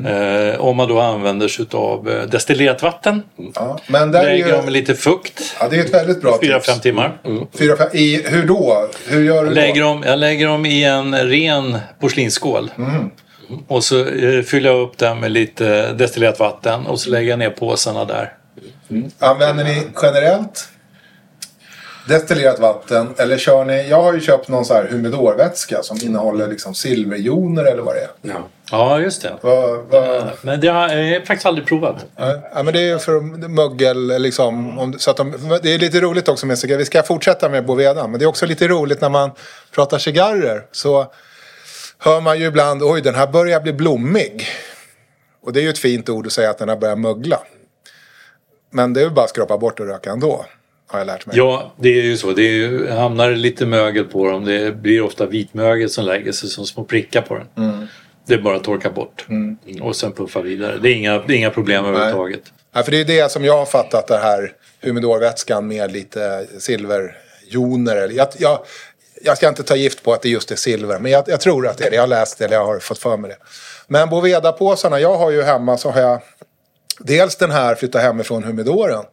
Eh, 0.06 0.60
om 0.60 0.76
man 0.76 0.88
då 0.88 1.00
använder 1.00 1.48
sig 1.48 1.66
av 1.72 2.08
eh, 2.10 2.22
destillerat 2.22 2.82
vatten. 2.82 3.22
Ja, 3.54 3.78
men 3.86 4.12
där 4.12 4.20
är 4.20 4.24
Lägger 4.24 4.46
ju, 4.46 4.52
dem 4.52 4.64
med 4.64 4.72
lite 4.72 4.94
fukt. 4.94 5.56
ja, 5.60 5.68
det 5.68 5.76
är 5.76 5.84
ett 5.84 5.94
väldigt 5.94 6.22
bra 6.22 6.38
tips. 6.38 6.68
4-5 6.68 6.80
timmar. 6.80 7.18
Fyra, 7.58 7.76
fem, 7.76 7.88
i, 7.92 8.22
hur 8.28 8.46
då? 8.46 8.88
Hur 9.08 9.24
gör 9.24 9.42
du 9.42 9.48
då? 9.48 9.54
Lägger 9.54 9.82
dem, 9.82 10.02
jag 10.06 10.18
lägger 10.18 10.46
dem 10.46 10.66
i 10.66 10.84
en 10.84 11.14
ren 11.14 11.78
porslinsskål. 12.00 12.70
Mm. 12.78 13.10
Och 13.68 13.84
så 13.84 14.04
eh, 14.06 14.42
fyller 14.42 14.70
jag 14.70 14.80
upp 14.80 14.98
den 14.98 15.20
med 15.20 15.30
lite 15.32 15.92
destillerat 15.92 16.38
vatten 16.38 16.86
och 16.86 17.00
så 17.00 17.10
lägger 17.10 17.30
jag 17.30 17.38
ner 17.38 17.50
påsarna 17.50 18.04
där. 18.04 18.32
Använder 19.18 19.64
ni 19.64 19.82
generellt 20.02 20.68
destillerat 22.08 22.58
vatten 22.58 23.14
eller 23.18 23.38
kör 23.38 23.64
ni? 23.64 23.88
Jag 23.88 24.02
har 24.02 24.14
ju 24.14 24.20
köpt 24.20 24.48
någon 24.48 24.64
så 24.64 24.74
här 24.74 24.84
humidorvätska 24.84 25.82
som 25.82 25.98
innehåller 26.02 26.48
liksom 26.48 26.74
silverjoner 26.74 27.64
eller 27.64 27.82
vad 27.82 27.94
det 27.94 28.00
är. 28.00 28.10
Ja. 28.22 28.48
Ja, 28.70 29.00
just 29.00 29.22
det. 29.22 29.34
Vad, 29.40 29.78
vad, 29.90 30.30
Men 30.42 30.60
det 30.60 30.68
har 30.68 30.88
jag 30.88 31.26
faktiskt 31.26 31.46
aldrig 31.46 31.66
provat. 31.66 32.06
Ja, 32.16 32.62
men 32.62 32.74
det 32.74 32.88
är 32.88 32.98
för 32.98 33.20
mögel 33.48 34.22
liksom. 34.22 34.78
Om, 34.78 34.98
så 34.98 35.10
att 35.10 35.16
de, 35.16 35.58
det 35.62 35.74
är 35.74 35.78
lite 35.78 36.00
roligt 36.00 36.28
också 36.28 36.46
med 36.46 36.58
cigarrer. 36.58 36.78
Vi 36.78 36.84
ska 36.84 37.02
fortsätta 37.02 37.48
med 37.48 37.66
Boveda. 37.66 38.08
Men 38.08 38.18
det 38.18 38.24
är 38.24 38.26
också 38.26 38.46
lite 38.46 38.68
roligt 38.68 39.00
när 39.00 39.08
man 39.08 39.30
pratar 39.74 39.98
cigarrer. 39.98 40.62
Så 40.72 41.06
hör 41.98 42.20
man 42.20 42.38
ju 42.38 42.46
ibland, 42.46 42.82
oj 42.82 43.00
den 43.00 43.14
här 43.14 43.26
börjar 43.26 43.60
bli 43.60 43.72
blommig. 43.72 44.46
Och 45.42 45.52
det 45.52 45.60
är 45.60 45.62
ju 45.62 45.70
ett 45.70 45.78
fint 45.78 46.08
ord 46.08 46.26
att 46.26 46.32
säga 46.32 46.50
att 46.50 46.58
den 46.58 46.68
har 46.68 46.76
börjat 46.76 46.98
mögla. 46.98 47.40
Men 48.70 48.92
det 48.92 49.00
är 49.00 49.04
ju 49.04 49.10
bara 49.10 49.24
att 49.24 49.30
skrapa 49.30 49.58
bort 49.58 49.80
och 49.80 49.86
röka 49.86 50.10
ändå. 50.10 50.44
Har 50.90 50.98
jag 50.98 51.06
lärt 51.06 51.26
mig. 51.26 51.36
Ja, 51.36 51.72
det 51.76 51.88
är 51.88 52.02
ju 52.02 52.16
så. 52.16 52.32
Det 52.32 52.42
ju, 52.42 52.90
hamnar 52.90 53.30
lite 53.30 53.66
mögel 53.66 54.04
på 54.04 54.30
dem. 54.30 54.44
Det 54.44 54.76
blir 54.76 55.02
ofta 55.02 55.26
vitmögel 55.26 55.90
som 55.90 56.04
lägger 56.04 56.32
sig 56.32 56.48
som 56.48 56.66
små 56.66 56.84
prickar 56.84 57.22
på 57.22 57.34
den. 57.34 57.88
Det 58.26 58.34
är 58.34 58.38
bara 58.38 58.56
att 58.56 58.64
torka 58.64 58.90
bort. 58.90 59.26
Och 59.80 59.96
sen 59.96 60.12
puffa 60.12 60.40
vidare. 60.40 60.78
Det 60.82 60.88
är 60.88 60.94
inga, 60.94 61.18
det 61.18 61.32
är 61.34 61.36
inga 61.36 61.50
problem 61.50 61.84
överhuvudtaget. 61.84 62.42
Ja, 62.74 62.82
för 62.82 62.90
det 62.90 63.00
är 63.00 63.04
det 63.04 63.32
som 63.32 63.44
jag 63.44 63.58
har 63.58 63.66
fattat 63.66 64.06
det 64.06 64.18
här 64.18 64.52
humidorvätskan 64.82 65.66
med 65.68 65.92
lite 65.92 66.46
silverjoner. 66.58 68.10
Jag, 68.12 68.28
jag, 68.38 68.58
jag 69.22 69.36
ska 69.36 69.48
inte 69.48 69.62
ta 69.62 69.76
gift 69.76 70.02
på 70.02 70.12
att 70.12 70.22
det 70.22 70.28
just 70.28 70.50
är 70.50 70.56
silver, 70.56 70.98
men 70.98 71.12
jag, 71.12 71.24
jag 71.26 71.40
tror 71.40 71.66
att 71.66 71.78
det 71.78 71.86
är 71.86 71.90
det. 71.90 71.96
Jag 71.96 72.02
har 72.02 72.08
läst 72.08 72.38
det 72.38 72.44
eller 72.44 72.56
jag 72.56 72.66
har 72.66 72.78
fått 72.78 72.98
för 72.98 73.16
mig 73.16 73.30
det. 73.30 73.36
Men 73.86 74.08
Boveda-påsarna, 74.08 75.00
jag 75.00 75.16
har 75.16 75.30
ju 75.30 75.42
hemma 75.42 75.76
så 75.76 75.90
har 75.90 76.00
jag 76.00 76.20
dels 76.98 77.36
den 77.36 77.50
här 77.50 77.74
flytta 77.74 77.98
hemifrån 77.98 78.44
humidoren. 78.44 79.04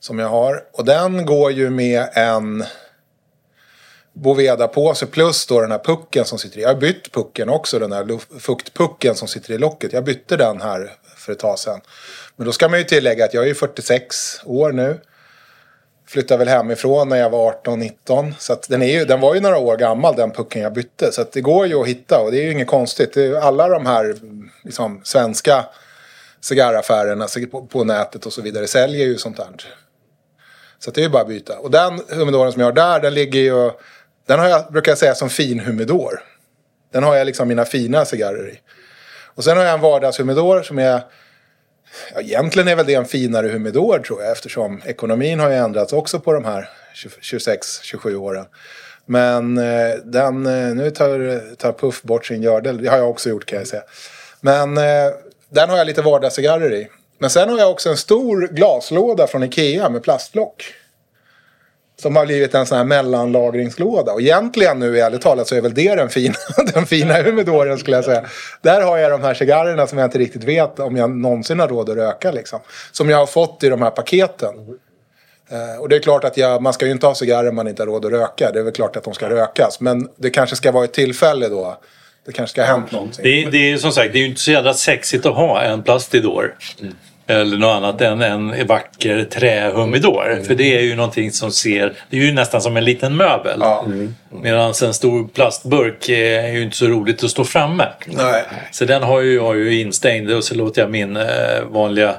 Som 0.00 0.18
jag 0.18 0.28
har. 0.28 0.64
Och 0.72 0.84
den 0.84 1.26
går 1.26 1.52
ju 1.52 1.70
med 1.70 2.08
en 2.12 2.64
Boveda-påse 4.16 5.06
plus 5.06 5.46
då 5.46 5.60
den 5.60 5.70
här 5.70 5.78
pucken 5.78 6.24
som 6.24 6.38
sitter 6.38 6.58
i. 6.58 6.62
Jag 6.62 6.68
har 6.68 6.80
bytt 6.80 7.12
pucken 7.12 7.48
också, 7.48 7.78
den 7.78 7.92
här 7.92 8.38
fuktpucken 8.38 9.14
som 9.14 9.28
sitter 9.28 9.54
i 9.54 9.58
locket. 9.58 9.92
Jag 9.92 10.04
bytte 10.04 10.36
den 10.36 10.60
här 10.60 10.92
för 11.16 11.32
ett 11.32 11.38
tag 11.38 11.58
sedan. 11.58 11.80
Men 12.36 12.46
då 12.46 12.52
ska 12.52 12.68
man 12.68 12.78
ju 12.78 12.84
tillägga 12.84 13.24
att 13.24 13.34
jag 13.34 13.48
är 13.48 13.54
46 13.54 14.40
år 14.44 14.72
nu. 14.72 15.00
Flyttade 16.08 16.38
väl 16.38 16.48
hemifrån 16.48 17.08
när 17.08 17.16
jag 17.16 17.30
var 17.30 17.52
18-19. 17.64 18.34
Så 18.38 18.52
att 18.52 18.68
den, 18.68 18.82
är 18.82 18.98
ju, 18.98 19.04
den 19.04 19.20
var 19.20 19.34
ju 19.34 19.40
några 19.40 19.58
år 19.58 19.76
gammal 19.76 20.16
den 20.16 20.30
pucken 20.30 20.62
jag 20.62 20.72
bytte. 20.72 21.12
Så 21.12 21.20
att 21.20 21.32
det 21.32 21.40
går 21.40 21.66
ju 21.66 21.80
att 21.80 21.86
hitta 21.86 22.20
och 22.20 22.32
det 22.32 22.38
är 22.38 22.42
ju 22.42 22.52
inget 22.52 22.68
konstigt. 22.68 23.14
Det 23.14 23.20
är 23.20 23.26
ju 23.26 23.36
alla 23.36 23.68
de 23.68 23.86
här 23.86 24.16
liksom, 24.64 25.00
svenska 25.04 25.64
cigarraffärerna 26.40 27.26
på, 27.50 27.66
på 27.66 27.84
nätet 27.84 28.26
och 28.26 28.32
så 28.32 28.42
vidare 28.42 28.66
säljer 28.66 29.06
ju 29.06 29.18
sånt 29.18 29.38
här. 29.38 29.46
Så 30.78 30.90
det 30.90 31.00
är 31.00 31.02
ju 31.02 31.08
bara 31.08 31.22
att 31.22 31.28
byta. 31.28 31.58
Och 31.58 31.70
den 31.70 32.00
humidoren 32.08 32.52
som 32.52 32.60
jag 32.60 32.66
har 32.66 32.72
där, 32.72 33.00
den 33.00 33.14
ligger 33.14 33.40
ju... 33.40 33.70
Den 34.26 34.38
har 34.38 34.48
jag, 34.48 34.72
brukar 34.72 34.90
jag 34.90 34.98
säga, 34.98 35.14
som 35.14 35.30
fin 35.30 35.60
humidor. 35.60 36.22
Den 36.92 37.02
har 37.02 37.16
jag 37.16 37.26
liksom 37.26 37.48
mina 37.48 37.64
fina 37.64 38.04
cigarrer 38.04 38.48
i. 38.48 38.60
Och 39.34 39.44
sen 39.44 39.56
har 39.56 39.64
jag 39.64 39.74
en 39.74 39.80
vardagshumidor 39.80 40.62
som 40.62 40.78
är... 40.78 41.00
Ja, 42.14 42.20
egentligen 42.20 42.68
är 42.68 42.76
väl 42.76 42.86
det 42.86 42.94
en 42.94 43.04
finare 43.04 43.48
humidor 43.48 43.98
tror 43.98 44.22
jag 44.22 44.32
eftersom 44.32 44.82
ekonomin 44.84 45.40
har 45.40 45.50
ju 45.50 45.56
ändrats 45.56 45.92
också 45.92 46.20
på 46.20 46.32
de 46.32 46.44
här 46.44 46.68
26-27 47.22 48.14
åren. 48.14 48.46
Men 49.06 49.58
eh, 49.58 49.94
den, 50.04 50.46
eh, 50.46 50.74
nu 50.74 50.90
tar, 50.90 51.54
tar 51.56 51.72
Puff 51.72 52.02
bort 52.02 52.26
sin 52.26 52.42
gördel. 52.42 52.82
Det 52.82 52.88
har 52.88 52.98
jag 52.98 53.10
också 53.10 53.28
gjort 53.28 53.46
kan 53.46 53.58
jag 53.58 53.68
säga. 53.68 53.82
Men 54.40 54.78
eh, 54.78 55.12
den 55.48 55.70
har 55.70 55.76
jag 55.76 55.86
lite 55.86 56.02
vardagscigarrer 56.02 56.72
i. 56.72 56.88
Men 57.18 57.30
sen 57.30 57.48
har 57.48 57.58
jag 57.58 57.70
också 57.70 57.88
en 57.88 57.96
stor 57.96 58.48
glaslåda 58.48 59.26
från 59.26 59.42
Ikea 59.42 59.88
med 59.88 60.02
plastlock. 60.02 60.64
Som 61.98 62.16
har 62.16 62.26
blivit 62.26 62.54
en 62.54 62.66
sån 62.66 62.78
här 62.78 62.84
mellanlagringslåda. 62.84 64.12
Och 64.12 64.20
egentligen 64.20 64.78
nu 64.78 65.00
ärligt 65.00 65.22
talat 65.22 65.48
så 65.48 65.54
är 65.54 65.60
väl 65.60 65.74
det 65.74 65.94
den 65.94 66.08
fina, 66.08 66.34
den 66.74 66.86
fina 66.86 67.22
humidoren 67.22 67.78
skulle 67.78 67.96
jag 67.96 68.04
säga. 68.04 68.24
Där 68.62 68.80
har 68.80 68.98
jag 68.98 69.10
de 69.10 69.22
här 69.22 69.34
cigarrerna 69.34 69.86
som 69.86 69.98
jag 69.98 70.06
inte 70.06 70.18
riktigt 70.18 70.44
vet 70.44 70.78
om 70.78 70.96
jag 70.96 71.10
någonsin 71.10 71.60
har 71.60 71.68
råd 71.68 71.90
att 71.90 71.96
röka 71.96 72.30
liksom. 72.30 72.60
Som 72.92 73.10
jag 73.10 73.18
har 73.18 73.26
fått 73.26 73.64
i 73.64 73.68
de 73.68 73.82
här 73.82 73.90
paketen. 73.90 74.78
Eh, 75.48 75.80
och 75.80 75.88
det 75.88 75.96
är 75.96 76.00
klart 76.00 76.24
att 76.24 76.36
jag, 76.36 76.62
man 76.62 76.72
ska 76.72 76.86
ju 76.86 76.92
inte 76.92 77.06
ha 77.06 77.14
cigarrer 77.14 77.52
man 77.52 77.68
inte 77.68 77.82
har 77.82 77.86
råd 77.86 78.04
att 78.04 78.12
röka. 78.12 78.50
Det 78.52 78.58
är 78.58 78.62
väl 78.62 78.72
klart 78.72 78.96
att 78.96 79.04
de 79.04 79.14
ska 79.14 79.30
rökas. 79.30 79.80
Men 79.80 80.08
det 80.16 80.30
kanske 80.30 80.56
ska 80.56 80.72
vara 80.72 80.84
ett 80.84 80.92
tillfälle 80.92 81.48
då. 81.48 81.76
Det 82.26 82.32
kanske 82.32 82.52
ska 82.52 82.62
ha 82.62 82.68
hänt 82.68 82.92
någonting. 82.92 83.22
Det, 83.24 83.42
är- 83.44 83.50
det 83.50 83.72
är 83.72 83.76
som 83.76 83.92
sagt, 83.92 84.12
det 84.12 84.18
är 84.18 84.20
ju 84.20 84.26
inte 84.28 84.40
så 84.40 84.50
jävla 84.50 84.74
sexigt 84.74 85.26
att 85.26 85.34
ha 85.34 85.62
en 85.62 85.82
plastidor. 85.82 86.54
Eller 87.28 87.56
något 87.58 87.76
annat 87.76 88.00
än 88.00 88.22
en 88.22 88.66
vacker 88.66 89.24
trähumidor. 89.24 90.42
För 90.46 90.54
det 90.54 90.76
är 90.78 90.80
ju 90.82 90.94
någonting 90.96 91.30
som 91.32 91.50
ser, 91.52 91.92
det 92.10 92.16
är 92.16 92.20
ju 92.20 92.32
nästan 92.32 92.60
som 92.62 92.76
en 92.76 92.84
liten 92.84 93.16
möbel. 93.16 93.56
Ja. 93.60 93.86
Medan 94.42 94.72
en 94.84 94.94
stor 94.94 95.28
plastburk 95.28 96.08
är 96.08 96.52
ju 96.52 96.62
inte 96.62 96.76
så 96.76 96.86
roligt 96.86 97.24
att 97.24 97.30
stå 97.30 97.44
framme. 97.44 97.88
Nej. 98.06 98.44
Så 98.72 98.84
den 98.84 99.02
har 99.02 99.20
ju 99.20 99.34
jag 99.34 99.56
ju 99.56 99.80
instängd 99.80 100.30
och 100.30 100.44
så 100.44 100.54
låter 100.54 100.82
jag 100.82 100.90
min 100.90 101.16
eh, 101.16 101.24
vanliga 101.68 102.14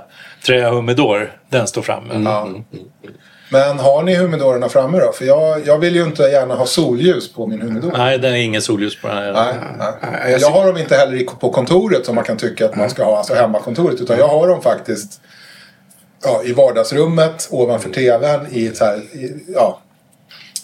trähumidor, 0.46 1.32
den 1.50 1.68
stå 1.68 1.82
framme. 1.82 2.14
Ja. 2.26 2.50
Men 3.50 3.80
har 3.80 4.04
ni 4.04 4.16
humidorerna 4.16 4.70
framme 4.70 5.00
då? 5.00 5.12
För 5.12 5.26
jag, 5.26 5.68
jag 5.68 5.80
vill 5.80 5.96
ju 5.96 6.04
inte 6.04 6.24
gärna 6.24 6.56
ha 6.56 6.66
solljus 6.66 7.34
på 7.34 7.48
min 7.48 7.62
humidor. 7.62 7.94
Nej, 7.98 8.18
den 8.18 8.34
är 8.34 8.38
ingen 8.38 8.62
solljus 8.62 9.02
på 9.02 9.08
den 9.08 9.18
här. 9.18 9.34
Nej, 9.34 9.54
nej. 10.02 10.38
Jag 10.42 10.50
har 10.50 10.68
dem 10.68 10.78
inte 10.78 10.96
heller 10.96 11.24
på 11.24 11.50
kontoret 11.50 12.06
som 12.06 12.16
man 12.16 12.24
kan 12.24 12.38
tycka 12.38 12.66
att 12.66 12.76
man 12.76 12.90
ska 12.90 13.04
ha, 13.04 13.18
alltså 13.18 13.34
hemmakontoret. 13.34 14.02
Utan 14.02 14.18
jag 14.18 14.28
har 14.28 14.48
dem 14.48 14.62
faktiskt 14.62 15.22
ja, 16.24 16.42
i 16.46 16.54
vardagsrummet, 16.54 17.48
ovanför 17.52 17.90
tvn, 17.90 18.48
i 18.52 18.68
ett 18.68 18.78
så 18.78 18.86
här, 18.86 18.98
i, 18.98 19.44
ja, 19.56 19.80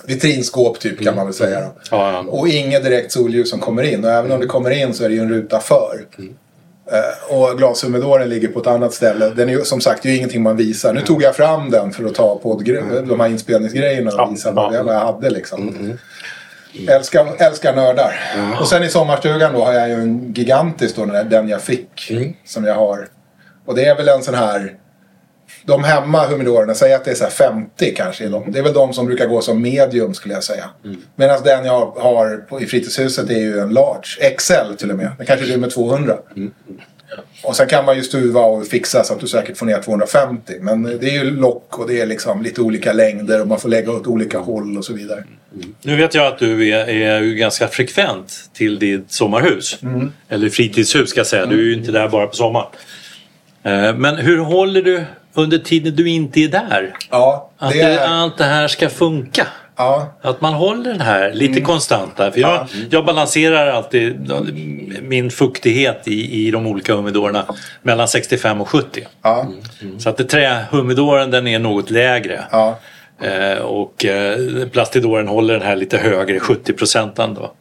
vitrinskåp 0.05 0.79
typ 0.79 1.03
kan 1.03 1.15
man 1.15 1.25
väl 1.25 1.33
säga. 1.33 1.61
Då. 1.61 1.73
Ja. 1.91 2.19
Och 2.27 2.47
inget 2.47 2.83
direkt 2.83 3.11
solljus 3.11 3.49
som 3.49 3.59
kommer 3.59 3.83
in. 3.83 4.05
Och 4.05 4.11
även 4.11 4.31
om 4.31 4.39
det 4.39 4.47
kommer 4.47 4.69
in 4.69 4.93
så 4.93 5.03
är 5.03 5.09
det 5.09 5.15
ju 5.15 5.21
en 5.21 5.29
ruta 5.29 5.59
för. 5.59 6.05
Eh, 6.17 6.25
och 7.29 7.57
glashumidoren 7.57 8.29
ligger 8.29 8.47
på 8.47 8.59
ett 8.59 8.67
annat 8.67 8.93
ställe. 8.93 9.29
Den 9.29 9.49
är 9.49 9.53
ju 9.53 9.63
som 9.63 9.81
sagt 9.81 10.05
ju 10.05 10.15
ingenting 10.15 10.43
man 10.43 10.57
visar. 10.57 10.93
Nu 10.93 11.01
tog 11.01 11.23
jag 11.23 11.35
fram 11.35 11.69
den 11.69 11.91
för 11.91 12.05
att 12.05 12.15
ta 12.15 12.39
på 12.39 12.61
de 13.07 13.19
här 13.19 13.27
inspelningsgrejerna 13.27 14.23
och 14.23 14.33
visa 14.33 14.51
vad, 14.51 14.63
ja. 14.63 14.67
Mm. 14.67 14.77
jag, 14.77 14.83
vad 14.83 14.95
jag 14.95 15.13
hade 15.13 15.29
liksom. 15.29 15.93
Älskar, 16.87 17.27
älskar 17.37 17.75
nördar. 17.75 18.13
Och 18.61 18.67
sen 18.67 18.83
i 18.83 18.89
sommarstugan 18.89 19.53
då 19.53 19.63
har 19.65 19.73
jag 19.73 19.89
ju 19.89 19.95
en 19.95 20.33
gigantisk 20.33 20.95
då, 20.95 21.05
den 21.05 21.49
jag 21.49 21.61
fick. 21.61 22.11
Som 22.45 22.63
jag 22.63 22.75
har. 22.75 23.07
Och 23.65 23.75
det 23.75 23.85
är 23.85 23.95
väl 23.95 24.07
en 24.07 24.23
sån 24.23 24.35
här. 24.35 24.73
De 25.65 25.83
hemma 25.83 26.25
humidorerna, 26.27 26.73
säg 26.73 26.93
att 26.93 27.05
det 27.05 27.11
är 27.11 27.15
så 27.15 27.23
här 27.23 27.31
50 27.31 27.93
kanske. 27.95 28.23
i 28.23 28.27
dem. 28.27 28.43
Det 28.51 28.59
är 28.59 28.63
väl 28.63 28.73
de 28.73 28.93
som 28.93 29.05
brukar 29.05 29.25
gå 29.27 29.41
som 29.41 29.61
medium 29.61 30.13
skulle 30.13 30.33
jag 30.33 30.43
säga. 30.43 30.69
Medan 31.15 31.43
den 31.43 31.65
jag 31.65 31.85
har 31.85 32.37
på, 32.37 32.61
i 32.61 32.65
fritidshuset 32.65 33.29
är 33.29 33.39
ju 33.39 33.59
en 33.59 33.69
large. 33.69 34.35
XL 34.37 34.73
till 34.77 34.91
och 34.91 34.97
med. 34.97 35.11
Den 35.17 35.25
kanske 35.27 35.45
rymmer 35.45 35.69
200. 35.69 36.17
Och 37.43 37.55
sen 37.55 37.67
kan 37.67 37.85
man 37.85 37.95
ju 37.95 38.03
stuva 38.03 38.41
och 38.41 38.67
fixa 38.67 39.03
så 39.03 39.13
att 39.13 39.19
du 39.19 39.27
säkert 39.27 39.57
får 39.57 39.65
ner 39.65 39.81
250. 39.81 40.53
Men 40.61 40.83
det 40.83 41.09
är 41.09 41.23
ju 41.23 41.31
lock 41.31 41.79
och 41.79 41.87
det 41.87 42.01
är 42.01 42.05
liksom 42.05 42.41
lite 42.41 42.61
olika 42.61 42.93
längder 42.93 43.41
och 43.41 43.47
man 43.47 43.59
får 43.59 43.69
lägga 43.69 43.91
åt 43.91 44.07
olika 44.07 44.39
håll 44.39 44.77
och 44.77 44.85
så 44.85 44.93
vidare. 44.93 45.23
Nu 45.81 45.95
vet 45.95 46.13
jag 46.13 46.27
att 46.27 46.39
du 46.39 46.69
är, 46.69 46.89
är 46.89 47.21
ju 47.21 47.35
ganska 47.35 47.67
frekvent 47.67 48.33
till 48.53 48.79
ditt 48.79 49.11
sommarhus. 49.11 49.79
Eller 50.29 50.49
fritidshus 50.49 51.09
ska 51.09 51.19
jag 51.19 51.27
säga. 51.27 51.45
Du 51.45 51.59
är 51.59 51.63
ju 51.63 51.73
inte 51.73 51.91
där 51.91 52.07
bara 52.07 52.27
på 52.27 52.35
sommaren. 52.35 52.67
Eh, 53.63 53.95
Men 53.95 54.15
hur 54.17 54.37
håller 54.37 54.81
du 54.81 55.03
under 55.33 55.57
tiden 55.57 55.95
du 55.95 56.09
inte 56.09 56.39
är 56.39 56.47
där? 56.47 56.93
Ja, 57.11 57.49
Att 57.57 57.71
det 57.73 57.77
det, 57.77 57.93
är... 57.93 58.07
allt 58.07 58.37
det 58.37 58.43
här 58.43 58.67
ska 58.67 58.89
funka? 58.89 59.47
Ja, 59.75 60.13
Att 60.21 60.41
man 60.41 60.53
håller 60.53 60.91
den 60.91 61.01
här 61.01 61.33
lite 61.33 61.51
Mm. 61.53 61.65
konstant 61.65 62.17
där. 62.17 62.31
För 62.31 62.39
jag, 62.39 62.67
jag 62.89 63.05
balanserar 63.05 63.67
alltid 63.67 64.31
min 65.01 65.31
fuktighet 65.31 66.07
i, 66.07 66.47
i 66.47 66.51
de 66.51 66.67
olika 66.67 66.93
humidorerna 66.95 67.45
mellan 67.81 68.07
65 68.07 68.61
och 68.61 68.69
70. 68.69 69.01
ja, 69.23 69.47
Så 69.99 70.09
att 70.09 70.17
det 70.17 70.23
trähumidoren 70.23 71.31
den 71.31 71.47
är 71.47 71.59
något 71.59 71.89
lägre. 71.91 72.43
ja. 72.51 72.79
Eh, 73.21 73.57
och 73.57 74.05
eh, 74.05 74.37
plastidoren 74.71 75.27
håller 75.27 75.53
den 75.53 75.63
här 75.67 75.75
lite 75.75 75.97
högre, 75.97 76.39
70 76.39 76.73
procenten 76.73 77.33
då. 77.33 77.51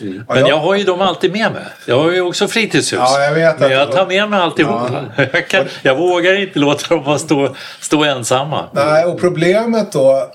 Men 0.00 0.24
Ja, 0.28 0.38
jag- 0.38 0.48
jag 0.48 0.56
har 0.56 0.74
ju 0.74 0.84
dem 0.84 1.00
alltid 1.00 1.32
med 1.32 1.52
mig. 1.52 1.64
Jag 1.86 1.98
har 2.02 2.10
ju 2.10 2.20
också 2.20 2.48
fritidshus. 2.48 2.98
Ja, 2.98 3.20
jag 3.24 3.34
vet 3.34 3.60
Men 3.60 3.70
jag 3.70 3.92
tar 3.92 4.06
med 4.06 4.28
mig 4.30 4.40
alltihop. 4.40 4.80
Jag, 5.32 5.48
kan, 5.48 5.64
jag 5.82 5.96
vågar 5.96 6.40
inte 6.40 6.58
låta 6.58 6.94
dem 6.94 7.04
bara 7.04 7.18
stå, 7.18 7.54
stå 7.80 8.04
ensamma. 8.04 8.68
Nej, 8.72 9.04
och 9.04 9.20
problemet 9.20 9.92
då. 9.92 10.30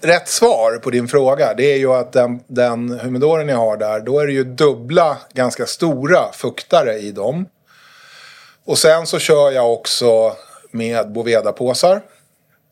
rätt 0.00 0.28
svar 0.28 0.78
på 0.78 0.90
din 0.90 1.08
fråga 1.08 1.54
det 1.54 1.72
är 1.72 1.76
ju 1.78 1.92
att 1.94 2.12
den, 2.12 2.40
den 2.46 3.00
humidoren 3.00 3.48
jag 3.48 3.56
har 3.56 3.76
där, 3.76 4.00
då 4.00 4.20
är 4.20 4.26
det 4.26 4.32
ju 4.32 4.44
dubbla 4.44 5.16
ganska 5.32 5.66
stora 5.66 6.32
fuktare 6.32 6.92
i 6.98 7.12
dem. 7.12 7.46
Och 8.66 8.78
sen 8.78 9.06
så 9.06 9.18
kör 9.18 9.50
jag 9.50 9.72
också 9.72 10.32
med 10.70 11.12
Boveda-påsar 11.12 12.00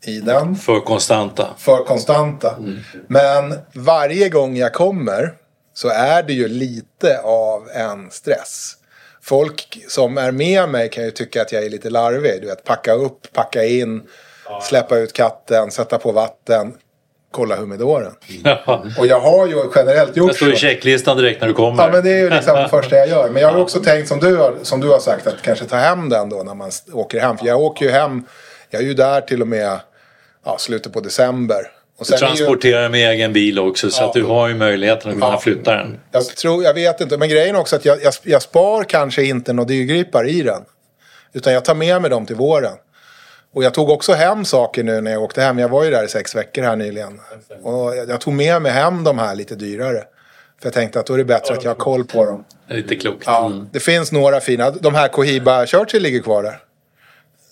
i 0.06 0.20
den 0.20 0.56
För 0.56 0.80
konstanta. 0.80 1.46
för 1.58 1.84
konstanta. 1.84 2.54
Men 3.06 3.54
varje 3.74 4.28
gång 4.28 4.56
jag 4.56 4.72
kommer 4.72 5.32
så 5.74 5.88
är 5.88 6.22
det 6.22 6.32
ju 6.32 6.48
lite 6.48 7.20
av 7.24 7.68
en 7.74 8.10
stress. 8.10 8.74
Folk 9.22 9.84
som 9.88 10.18
är 10.18 10.32
med 10.32 10.68
mig 10.68 10.90
kan 10.90 11.04
ju 11.04 11.10
tycka 11.10 11.42
att 11.42 11.52
jag 11.52 11.64
är 11.64 11.70
lite 11.70 11.90
larvig. 11.90 12.40
Du 12.40 12.46
vet, 12.46 12.64
packa 12.64 12.92
upp, 12.92 13.32
packa 13.32 13.64
in, 13.64 14.02
släppa 14.62 14.96
ut 14.96 15.12
katten, 15.12 15.70
sätta 15.70 15.98
på 15.98 16.12
vatten, 16.12 16.72
kolla 17.30 17.56
humidoren. 17.56 18.12
Och 18.98 19.06
jag 19.06 19.20
har 19.20 19.46
ju 19.46 19.62
generellt 19.74 20.14
Det 20.14 20.20
gjort 20.20 20.36
står 20.36 20.48
i 20.48 20.52
så. 20.52 20.58
checklistan 20.58 21.16
direkt 21.16 21.40
när 21.40 21.48
du 21.48 21.54
kommer. 21.54 21.82
Ja 21.82 21.90
men 21.92 22.04
det 22.04 22.10
är 22.10 22.18
ju 22.18 22.30
liksom 22.30 22.54
det 22.56 22.68
första 22.68 22.96
jag 22.96 23.08
gör. 23.08 23.30
Men 23.30 23.42
jag 23.42 23.52
har 23.52 23.60
också 23.60 23.80
tänkt 23.80 24.08
som 24.08 24.18
du, 24.20 24.36
har, 24.36 24.54
som 24.62 24.80
du 24.80 24.88
har 24.88 24.98
sagt 24.98 25.26
att 25.26 25.42
kanske 25.42 25.64
ta 25.64 25.76
hem 25.76 26.08
den 26.08 26.28
då 26.28 26.42
när 26.42 26.54
man 26.54 26.70
åker 26.92 27.20
hem. 27.20 27.38
För 27.38 27.46
jag 27.46 27.60
åker 27.60 27.84
ju 27.84 27.90
hem, 27.90 28.22
jag 28.70 28.82
är 28.82 28.86
ju 28.86 28.94
där 28.94 29.20
till 29.20 29.40
och 29.42 29.48
med 29.48 29.78
ja, 30.48 30.58
slutet 30.58 30.92
på 30.92 31.00
december. 31.00 31.70
Och 31.98 32.06
Du 32.08 32.14
är 32.14 32.18
ju, 32.18 32.26
transporterar 32.26 32.88
med 32.88 33.10
egen 33.10 33.32
bil 33.32 33.58
också 33.58 33.90
så 33.90 34.02
Ja. 34.02 34.06
att 34.06 34.12
du 34.12 34.24
har 34.24 34.48
ju 34.48 34.54
möjligheten 34.54 35.08
att 35.10 35.14
kunna 35.14 35.26
Ja. 35.32 35.38
flytta 35.40 35.74
den. 35.76 35.98
jag, 36.12 36.24
tror, 36.26 36.64
jag 36.64 36.74
vet 36.74 37.00
inte, 37.00 37.18
men 37.18 37.28
grejen 37.28 37.56
är 37.56 37.60
också 37.60 37.76
att 37.76 37.84
jag, 37.84 38.02
jag, 38.02 38.12
jag 38.22 38.42
spar 38.42 38.84
kanske 38.84 39.24
inte 39.24 39.52
några 39.52 39.68
dyrgripar 39.68 40.28
i 40.28 40.42
den. 40.42 40.62
Utan 41.32 41.52
jag 41.52 41.64
tar 41.64 41.74
med 41.74 42.02
mig 42.02 42.10
dem 42.10 42.26
till 42.26 42.36
våren. 42.36 42.72
Och 43.54 43.64
jag 43.64 43.74
tog 43.74 43.90
också 43.90 44.12
hem 44.12 44.44
saker 44.44 44.82
nu 44.82 45.00
när 45.00 45.10
jag 45.10 45.22
åkte 45.22 45.40
hem. 45.42 45.58
Jag 45.58 45.68
var 45.68 45.84
ju 45.84 45.90
där 45.90 46.04
i 46.04 46.08
sex 46.08 46.36
veckor 46.36 46.62
här 46.62 46.76
nyligen. 46.76 47.20
Och 47.62 47.96
jag, 47.96 48.20
tog 48.20 48.34
med 48.34 48.62
mig 48.62 48.72
hem 48.72 49.04
de 49.04 49.18
här 49.18 49.34
lite 49.34 49.54
dyrare. 49.54 50.02
För 50.60 50.66
jag 50.66 50.72
tänkte 50.72 51.00
att 51.00 51.06
då 51.06 51.14
är 51.14 51.18
det 51.18 51.24
bättre 51.24 51.54
att 51.54 51.64
jag 51.64 51.70
har 51.70 51.76
koll 51.76 52.04
på 52.04 52.24
dem. 52.24 52.44
Lite 52.68 52.94
klokt. 52.96 53.22
Ja, 53.26 53.52
det 53.72 53.80
finns 53.80 54.12
några 54.12 54.40
fina. 54.40 54.70
De 54.70 54.94
här 54.94 55.08
Cohiba 55.08 55.66
Churchill 55.66 56.02
ligger 56.02 56.20
kvar 56.20 56.42
där. 56.42 56.58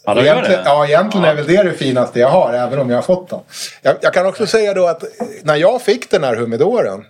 Ja, 0.06 0.14
de 0.14 0.24
gör 0.24 0.32
Egentligen, 0.32 0.64
det. 0.64 0.70
ja, 0.70 0.86
egentligen 0.86 1.24
är 1.26 1.34
väl 1.34 1.46
det 1.46 1.62
det 1.62 1.72
finaste 1.72 2.20
jag 2.20 2.28
har, 2.28 2.52
även 2.52 2.78
om 2.78 2.90
jag 2.90 2.96
har 2.96 3.02
fått 3.02 3.28
dem. 3.28 3.40
Jag, 3.82 3.96
jag 4.00 4.12
kan 4.14 4.26
också 4.26 4.46
säga 4.46 4.74
då 4.74 4.86
att 4.86 5.04
när 5.42 5.56
jag 5.56 5.82
fick 5.82 6.10
den 6.10 6.24
här 6.24 6.36
humidoren. 6.36 7.04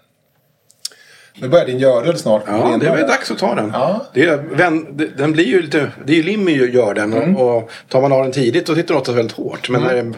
Nu 1.40 1.48
börjar 1.48 1.66
din 1.66 1.78
gördel 1.78 2.18
snart. 2.18 2.42
Ja, 2.46 2.76
det 2.80 2.86
är 2.86 2.96
väl 2.96 3.08
dags 3.08 3.30
att 3.30 3.38
ta 3.38 3.54
den. 3.54 3.70
Ja. 3.74 4.00
Det 4.14 4.22
är, 4.22 4.36
vän, 4.36 4.86
det- 4.96 5.06
den 5.18 5.32
blir 5.32 5.44
ju 5.44 5.62
lite, 5.62 5.90
det 6.04 6.12
är 6.12 6.16
ju 6.16 6.22
Limmy 6.22 6.52
ju 6.52 6.72
gör 6.72 6.94
den 6.94 7.12
Mm. 7.12 7.36
och, 7.36 7.56
och 7.56 7.70
tar 7.88 8.00
man 8.00 8.12
av 8.12 8.22
den 8.22 8.32
tidigt 8.32 8.66
då 8.66 8.74
sitter 8.74 8.88
den 8.88 8.96
oftast 9.00 9.18
väldigt 9.18 9.36
hårt. 9.36 9.68
Men 9.68 9.82
när, 9.82 9.94
den, 9.94 10.16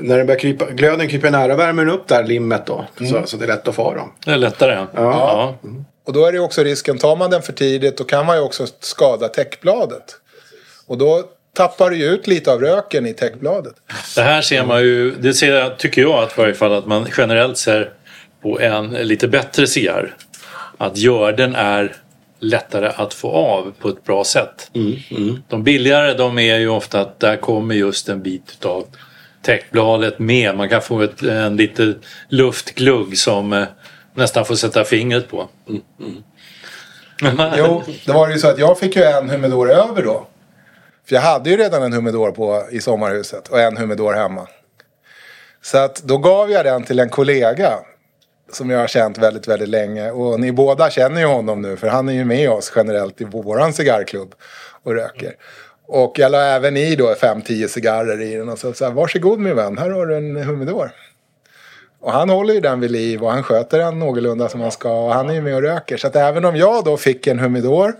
när 0.00 0.16
den 0.18 0.26
börjar 0.26 0.38
krypa, 0.40 0.64
glöden 0.70 1.08
kryper 1.08 1.30
nära 1.30 1.54
värmer 1.56 1.84
den 1.84 1.94
upp 1.94 2.08
där 2.08 2.24
limmet 2.24 2.66
då. 2.66 2.84
Mm. 3.00 3.12
Så, 3.12 3.22
så 3.26 3.36
det 3.36 3.44
är 3.44 3.48
lätt 3.48 3.68
att 3.68 3.74
få 3.74 3.94
dem. 3.94 4.12
Det 4.24 4.30
är 4.32 4.36
lättare. 4.36 4.86
Ja. 4.94 5.54
Och 6.06 6.12
då 6.12 6.24
är 6.24 6.32
det 6.32 6.38
också 6.40 6.62
risken, 6.62 6.98
tar 6.98 7.16
man 7.16 7.30
den 7.30 7.42
för 7.42 7.52
tidigt 7.52 7.96
då 7.98 8.04
kan 8.04 8.26
man 8.26 8.36
ju 8.36 8.42
också 8.42 8.66
skada 8.80 9.28
täckbladet. 9.28 10.04
Och 10.86 10.98
då 10.98 11.22
tappar 11.56 11.90
ju 11.90 12.04
ut 12.04 12.26
lite 12.26 12.52
av 12.52 12.60
röken 12.60 13.06
i 13.06 13.14
täckbladet. 13.14 13.74
Det 14.14 14.22
här 14.22 14.42
ser 14.42 14.64
man 14.64 14.80
ju, 14.80 15.10
det 15.10 15.34
ser 15.34 15.54
jag, 15.54 15.78
tycker 15.78 16.02
jag 16.02 16.22
att, 16.22 16.38
varje 16.38 16.54
fall 16.54 16.72
att 16.72 16.86
man 16.86 17.06
generellt 17.16 17.58
ser 17.58 17.90
på 18.42 18.60
en 18.60 18.90
lite 18.90 19.28
bättre 19.28 19.66
cigarr. 19.66 20.16
Att 20.78 20.96
görden 20.96 21.54
är 21.54 21.96
lättare 22.40 22.92
att 22.96 23.14
få 23.14 23.30
av 23.30 23.72
på 23.80 23.88
ett 23.88 24.04
bra 24.04 24.24
sätt. 24.24 24.70
De 25.48 25.62
billigare 25.64 26.14
de 26.14 26.38
är 26.38 26.58
ju 26.58 26.68
ofta 26.68 27.00
att 27.00 27.20
där 27.20 27.36
kommer 27.36 27.74
just 27.74 28.08
en 28.08 28.22
bit 28.22 28.64
av 28.64 28.84
täckbladet 29.42 30.18
med. 30.18 30.56
Man 30.56 30.68
kan 30.68 30.82
få 30.82 31.00
ett, 31.02 31.22
en 31.22 31.56
lite 31.56 31.94
luftglugg 32.28 33.18
som 33.18 33.52
eh, 33.52 33.64
nästan 34.14 34.44
får 34.44 34.54
sätta 34.54 34.84
fingret 34.84 35.28
på. 35.28 35.48
Jo, 37.56 37.82
det 38.06 38.12
var 38.12 38.28
ju 38.28 38.38
så 38.38 38.48
att 38.48 38.58
jag 38.58 38.78
fick 38.78 38.96
ju 38.96 39.02
en 39.02 39.30
humidor 39.30 39.70
över 39.70 40.02
då. 40.02 40.26
För 41.08 41.14
jag 41.14 41.22
hade 41.22 41.50
ju 41.50 41.56
redan 41.56 41.82
en 41.82 41.92
humidor 41.92 42.30
på, 42.30 42.64
i 42.70 42.80
sommarhuset 42.80 43.48
och 43.48 43.60
en 43.60 43.76
humidor 43.76 44.12
hemma. 44.12 44.48
Så 45.62 45.78
att 45.78 46.02
då 46.02 46.18
gav 46.18 46.50
jag 46.50 46.64
den 46.64 46.84
till 46.84 46.98
en 46.98 47.08
kollega. 47.08 47.78
Som 48.52 48.70
jag 48.70 48.78
har 48.78 48.86
känt 48.86 49.18
väldigt, 49.18 49.48
väldigt 49.48 49.68
länge. 49.68 50.10
Och 50.10 50.40
ni 50.40 50.52
båda 50.52 50.90
känner 50.90 51.20
ju 51.20 51.26
honom 51.26 51.62
nu 51.62 51.76
för 51.76 51.88
han 51.88 52.08
är 52.08 52.12
ju 52.12 52.24
med 52.24 52.50
oss 52.50 52.72
generellt 52.76 53.20
i 53.20 53.24
våran 53.24 53.72
cigarrklubb 53.72 54.34
och 54.82 54.94
röker. 54.94 55.34
Och 55.86 56.18
jag 56.18 56.32
la 56.32 56.42
även 56.42 56.76
i 56.76 56.96
då 56.96 57.14
5-10 57.14 57.68
cigarrer 57.68 58.20
i 58.20 58.34
den 58.34 58.48
och 58.48 58.58
så, 58.58 58.72
sa 58.72 58.90
varsågod 58.90 59.38
min 59.40 59.56
vän, 59.56 59.78
här 59.78 59.90
har 59.90 60.06
du 60.06 60.16
en 60.16 60.36
humidor. 60.36 60.90
Och 62.00 62.12
han 62.12 62.30
håller 62.30 62.54
ju 62.54 62.60
den 62.60 62.80
vid 62.80 62.90
liv 62.90 63.24
och 63.24 63.30
han 63.30 63.42
sköter 63.42 63.78
den 63.78 63.98
någorlunda 63.98 64.48
som 64.48 64.60
han 64.60 64.70
ska. 64.70 64.90
Och 64.90 65.14
han 65.14 65.30
är 65.30 65.34
ju 65.34 65.42
med 65.42 65.54
och 65.54 65.62
röker. 65.62 65.96
Så 65.96 66.06
att 66.06 66.16
även 66.16 66.44
om 66.44 66.56
jag 66.56 66.84
då 66.84 66.96
fick 66.96 67.26
en 67.26 67.38
humidor. 67.38 67.94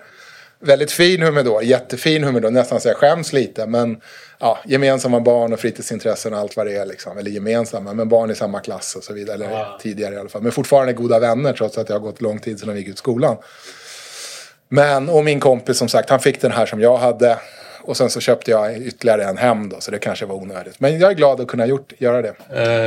Väldigt 0.60 0.92
fin 0.92 1.22
humidor, 1.22 1.62
jättefin 1.62 2.24
humidor, 2.24 2.50
nästan 2.50 2.80
så 2.80 2.88
jag 2.88 2.96
skäms 2.96 3.32
lite. 3.32 3.66
Men 3.66 4.00
ja, 4.38 4.58
gemensamma 4.64 5.20
barn 5.20 5.52
och 5.52 5.60
fritidsintressen 5.60 6.32
och 6.32 6.38
allt 6.38 6.56
vad 6.56 6.66
det 6.66 6.76
är. 6.76 6.86
Liksom. 6.86 7.18
Eller 7.18 7.30
gemensamma, 7.30 7.94
men 7.94 8.08
barn 8.08 8.30
i 8.30 8.34
samma 8.34 8.60
klass 8.60 8.96
och 8.96 9.04
så 9.04 9.12
vidare. 9.12 9.34
Eller 9.34 9.78
tidigare 9.80 10.14
i 10.14 10.18
alla 10.18 10.28
fall. 10.28 10.42
Men 10.42 10.52
fortfarande 10.52 10.92
goda 10.92 11.18
vänner 11.18 11.52
trots 11.52 11.78
att 11.78 11.86
det 11.86 11.92
har 11.92 12.00
gått 12.00 12.20
lång 12.20 12.38
tid 12.38 12.60
sedan 12.60 12.74
vi 12.74 12.80
gick 12.80 12.88
ut 12.88 12.98
skolan. 12.98 13.36
Men, 14.68 15.08
och 15.08 15.24
min 15.24 15.40
kompis 15.40 15.78
som 15.78 15.88
sagt, 15.88 16.10
han 16.10 16.20
fick 16.20 16.40
den 16.40 16.52
här 16.52 16.66
som 16.66 16.80
jag 16.80 16.96
hade. 16.96 17.38
Och 17.86 17.96
sen 17.96 18.10
så 18.10 18.20
köpte 18.20 18.50
jag 18.50 18.76
ytterligare 18.78 19.24
en 19.24 19.36
hem 19.36 19.68
då, 19.68 19.76
så 19.80 19.90
det 19.90 19.98
kanske 19.98 20.26
var 20.26 20.34
onödigt. 20.34 20.80
Men 20.80 20.98
jag 20.98 21.10
är 21.10 21.14
glad 21.14 21.40
att 21.40 21.48
kunna 21.48 21.66
gjort, 21.66 21.92
göra 21.98 22.22
det. 22.22 22.34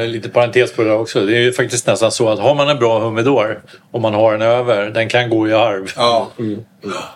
Eh, 0.02 0.08
lite 0.08 0.30
parentes 0.30 0.74
på 0.74 0.84
det 0.84 0.92
också. 0.92 1.26
Det 1.26 1.38
är 1.38 1.42
ju 1.42 1.52
faktiskt 1.52 1.88
nästan 1.88 2.12
så 2.12 2.30
att 2.30 2.40
har 2.40 2.56
man 2.56 2.70
en 2.70 2.80
bra 2.80 3.00
humidor 3.00 3.62
och 3.92 4.02
man 4.02 4.14
har 4.14 4.32
den 4.32 4.42
över, 4.42 4.90
den 4.90 5.10
kan 5.10 5.30
gå 5.30 5.48
i 5.48 5.54
arv. 5.54 5.94
Ja. 5.96 6.32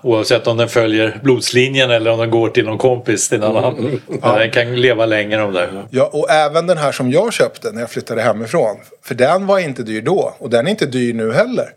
Oavsett 0.02 0.48
om 0.48 0.58
den 0.58 0.70
följer 0.70 1.20
blodslinjen 1.24 1.92
eller 1.92 2.12
om 2.12 2.20
den 2.20 2.32
går 2.32 2.50
till 2.50 2.66
någon 2.66 2.78
kompis 2.78 3.30
till 3.30 3.40
någon 3.40 3.58
annan. 3.58 4.00
Men 4.08 4.40
Den 4.40 4.52
kan 4.52 4.82
leva 4.82 5.06
länge 5.06 5.38
de 5.38 5.54
där. 5.54 5.84
Ja, 5.90 6.10
och 6.14 6.30
även 6.30 6.68
den 6.68 6.78
här 6.78 6.92
som 6.92 7.12
jag 7.12 7.34
köpte 7.34 7.72
när 7.72 7.80
jag 7.80 7.90
flyttade 7.90 8.22
hemifrån. 8.22 8.78
För 9.04 9.16
den 9.16 9.46
var 9.46 9.60
inte 9.60 9.84
dyr 9.84 10.02
då. 10.02 10.36
Och 10.38 10.50
den 10.50 10.68
är 10.68 10.72
inte 10.72 10.86
dyr 10.86 11.14
nu 11.14 11.34
heller. 11.34 11.70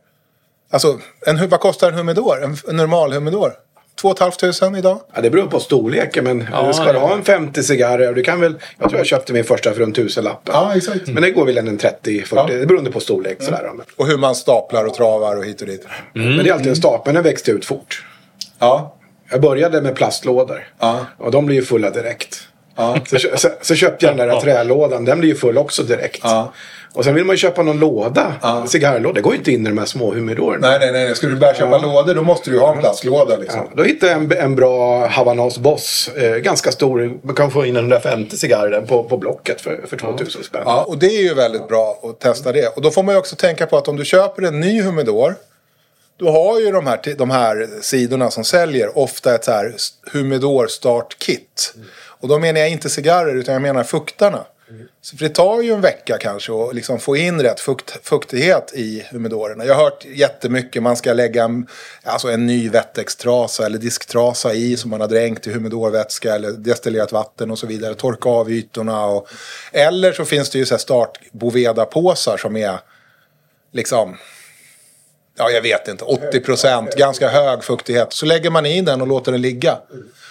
Alltså, 0.70 0.98
en, 1.26 1.48
vad 1.48 1.61
kostar 1.61 1.88
en 1.88 1.94
humidor? 1.94 2.44
En, 2.44 2.57
en 2.68 2.76
normal 2.76 3.12
humidor? 3.12 3.52
2 4.01 4.14
500 4.61 4.78
idag? 4.78 5.01
Ja, 5.14 5.20
det 5.20 5.30
beror 5.30 5.47
på 5.47 5.61
storleken 5.61 6.24
men 6.24 6.49
Ja, 6.53 6.72
ska 6.72 6.92
du 6.92 6.99
ha 6.99 7.14
en 7.14 7.24
50 7.24 7.62
cigarrer, 7.62 8.12
du 8.12 8.22
kan 8.22 8.40
väl, 8.40 8.55
jag 8.78 8.88
tror 8.88 8.99
jag 9.01 9.07
köpte 9.07 9.32
min 9.32 9.44
första 9.44 9.72
för 9.72 9.82
en 9.82 9.92
tusenlapp. 9.92 10.40
Ja, 10.53 10.72
exakt. 10.76 11.07
Men 11.07 11.22
det 11.22 11.30
går 11.30 11.47
väl 11.47 11.59
en 11.59 11.78
30-40, 11.78 12.24
Ja. 12.34 12.47
det 12.51 12.66
beror 12.66 12.90
på 12.90 13.01
storlek. 13.01 13.42
Sådär. 13.42 13.70
Men, 13.76 13.86
Och 13.97 14.07
hur 14.07 14.16
man 14.18 14.34
staplar 14.34 14.84
och 14.84 14.94
travar 14.94 15.36
och 15.36 15.44
hit 15.44 15.61
och 15.61 15.66
dit. 15.66 15.86
men 16.12 16.36
det 16.36 16.49
är 16.51 16.53
alltid 16.53 16.66
en 16.68 16.76
stapel, 16.76 17.14
den 17.14 17.22
växte 17.22 17.51
ut 17.51 17.64
fort. 17.64 18.05
Ja. 18.59 18.97
Jag 19.30 19.40
började 19.40 19.82
med 19.82 19.94
plastlådor. 19.94 20.68
Ja. 20.78 21.07
Och 21.18 21.30
de 21.30 21.47
blir 21.47 21.57
ju 21.57 21.62
fulla 21.62 21.90
direkt. 21.90 22.49
Ja. 22.76 22.97
Så, 23.07 23.18
så, 23.36 23.49
så 23.61 23.74
köpte 23.74 24.07
jag 24.07 24.16
den 24.16 24.28
där 24.28 24.40
trälådan, 24.40 25.05
den 25.05 25.18
blir 25.18 25.28
ju 25.28 25.34
full 25.36 25.59
också 25.59 25.82
direkt. 25.82 26.20
Ja. 26.22 26.53
Och 26.97 27.05
sen 27.05 27.14
vill 27.14 27.24
man 27.24 27.34
ju 27.34 27.38
köpa 27.38 27.62
någon 27.62 27.78
låda, 27.78 28.32
Ja. 28.42 28.66
cigarrlåda. 28.66 29.14
Det 29.14 29.20
går 29.20 29.32
ju 29.32 29.38
inte 29.38 29.53
in 29.53 29.66
i 29.66 29.68
de 29.68 29.78
här 29.78 29.84
små 29.86 30.14
humidorerna. 30.14 30.68
Nej, 30.68 30.78
nej, 30.80 30.92
nej. 30.92 31.14
Skulle 31.14 31.32
du 31.32 31.38
börja 31.38 31.55
köpa 31.55 31.78
lådor 31.78 32.14
då 32.14 32.22
måste 32.22 32.51
du 32.51 32.59
ha 32.59 32.72
en 32.74 32.78
plastlåda 32.78 33.36
liksom. 33.36 33.61
Ja, 33.61 33.70
då 33.76 33.82
hittade 33.82 34.12
jag 34.12 34.22
en, 34.22 34.32
en 34.32 34.55
bra 34.57 35.07
Havanos 35.07 35.59
Boss. 35.59 36.09
Eh, 36.16 36.36
ganska 36.36 36.72
stor. 36.72 37.18
Man 37.22 37.34
kan 37.34 37.51
få 37.51 37.66
in 37.66 37.76
en 37.76 37.82
150 37.82 38.36
cigarrer 38.36 38.80
på, 38.80 39.05
på 39.05 39.16
Blocket 39.16 39.61
för, 39.61 39.80
för 39.86 39.97
2000 39.97 40.42
spänn. 40.44 40.62
Ja, 40.64 40.84
och 40.88 40.99
det 40.99 41.07
är 41.07 41.22
ju 41.22 41.34
väldigt 41.34 41.68
bra 41.68 42.01
att 42.03 42.20
testa 42.20 42.53
det. 42.53 42.66
Och 42.76 42.82
då 42.82 42.90
får 42.90 43.03
man 43.03 43.14
ju 43.14 43.18
också 43.18 43.36
tänka 43.36 43.66
på 43.66 43.76
att 43.76 43.88
om 43.88 43.97
du 43.97 44.05
köper 44.05 44.42
en 44.42 44.61
ny 44.61 44.82
humidor. 44.82 45.34
Då 46.18 46.30
har 46.30 46.61
ju 46.61 46.70
de 46.72 46.86
här, 46.86 47.14
de 47.18 47.30
här 47.30 47.68
sidorna 47.80 48.30
som 48.30 48.44
säljer 48.44 48.99
ofta 48.99 49.34
ett 49.34 49.44
så 49.44 49.51
här 49.53 49.74
humidor 50.12 50.66
start 50.66 51.18
kit. 51.18 51.74
Och 52.20 52.28
då 52.28 52.38
menar 52.38 52.61
jag 52.61 52.70
inte 52.70 52.88
cigarrer 52.90 53.34
utan 53.34 53.53
jag 53.53 53.62
menar 53.62 53.82
fuktarna. 53.84 54.44
Så 55.00 55.16
för 55.16 55.24
det 55.24 55.34
tar 55.34 55.62
ju 55.62 55.72
en 55.72 55.80
vecka 55.80 56.18
kanske 56.18 56.52
att 56.52 56.74
liksom 56.74 56.98
få 56.98 57.16
in 57.16 57.42
rätt 57.42 57.60
fukt, 57.60 57.98
fuktighet 58.02 58.72
i 58.74 59.06
humidorerna. 59.10 59.64
Jag 59.64 59.74
har 59.74 59.84
hört 59.84 60.04
jättemycket, 60.04 60.82
man 60.82 60.96
ska 60.96 61.12
lägga 61.12 61.44
en, 61.44 61.66
alltså 62.02 62.28
en 62.28 62.46
ny 62.46 62.68
wettextrasa 62.68 63.66
eller 63.66 63.78
disktrasa 63.78 64.54
i 64.54 64.76
som 64.76 64.90
man 64.90 65.00
har 65.00 65.08
dränkt 65.08 65.46
i 65.46 65.52
humidorvätska 65.52 66.34
eller 66.34 66.52
destillerat 66.52 67.12
vatten 67.12 67.50
och 67.50 67.58
så 67.58 67.66
vidare. 67.66 67.94
Torka 67.94 68.28
av 68.28 68.50
ytorna 68.50 69.06
och... 69.06 69.28
Eller 69.72 70.12
så 70.12 70.24
finns 70.24 70.50
det 70.50 70.58
ju 70.58 70.66
så 70.66 70.78
start 70.78 71.18
Boveda-påsar 71.32 72.36
som 72.36 72.56
är 72.56 72.78
liksom... 73.72 74.16
Ja, 75.38 75.50
jag 75.50 75.62
vet 75.62 75.88
inte. 75.88 76.04
80 76.04 76.40
procent, 76.40 76.94
ganska 76.96 77.28
hög 77.28 77.64
fuktighet. 77.64 78.12
Så 78.12 78.26
lägger 78.26 78.50
man 78.50 78.66
i 78.66 78.80
den 78.80 79.00
och 79.00 79.06
låter 79.06 79.32
den 79.32 79.42
ligga. 79.42 79.78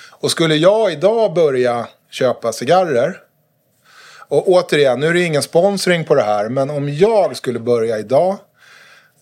Och 0.10 0.32
skulle 0.32 0.56
jag 0.56 0.92
idag 0.92 1.34
börja 1.34 1.88
köpa 2.10 2.54
cigarrer 2.54 3.22
och 4.28 4.50
återigen, 4.50 5.00
nu 5.00 5.08
är 5.08 5.14
det 5.14 5.24
ingen 5.24 5.42
sponsring 5.42 6.06
på 6.06 6.16
det 6.16 6.24
här, 6.24 6.50
men 6.50 6.70
om 6.70 6.90
jag 6.90 7.38
skulle 7.38 7.60
börja 7.60 8.00
idag, 8.00 8.38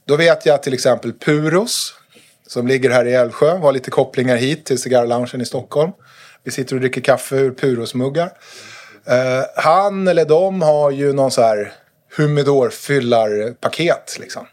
då 0.06 0.16
vet 0.16 0.45
jag 0.45 0.56
att 0.56 0.64
till 0.64 0.74
exempel 0.74 1.14
Puros, 1.14 1.93
som 2.47 2.68
ligger 2.68 2.89
här 2.89 3.06
i 3.06 3.14
Älvsjö, 3.14 3.58
har 3.58 3.72
lite 3.72 3.91
kopplingar 3.91 4.38
hit 4.38 4.66
till 4.66 4.80
cigarrloungen 4.80 5.41
i 5.41 5.45
Stockholm. 5.45 5.91
Vi 6.43 6.51
sitter 6.51 6.76
och 6.76 6.82
dricker 6.82 7.01
kaffe 7.01 7.36
ur 7.36 7.51
Puros-muggar. 7.51 8.30
Eh, 9.06 9.43
han 9.56 10.08
eller 10.08 10.26
de 10.26 10.62
har 10.62 10.91
ju 10.91 11.14
någon 11.14 11.32
så 11.32 11.41
här 11.41 11.74
humidorfyllarpaket. 12.18 14.18
Liksom. 14.20 14.45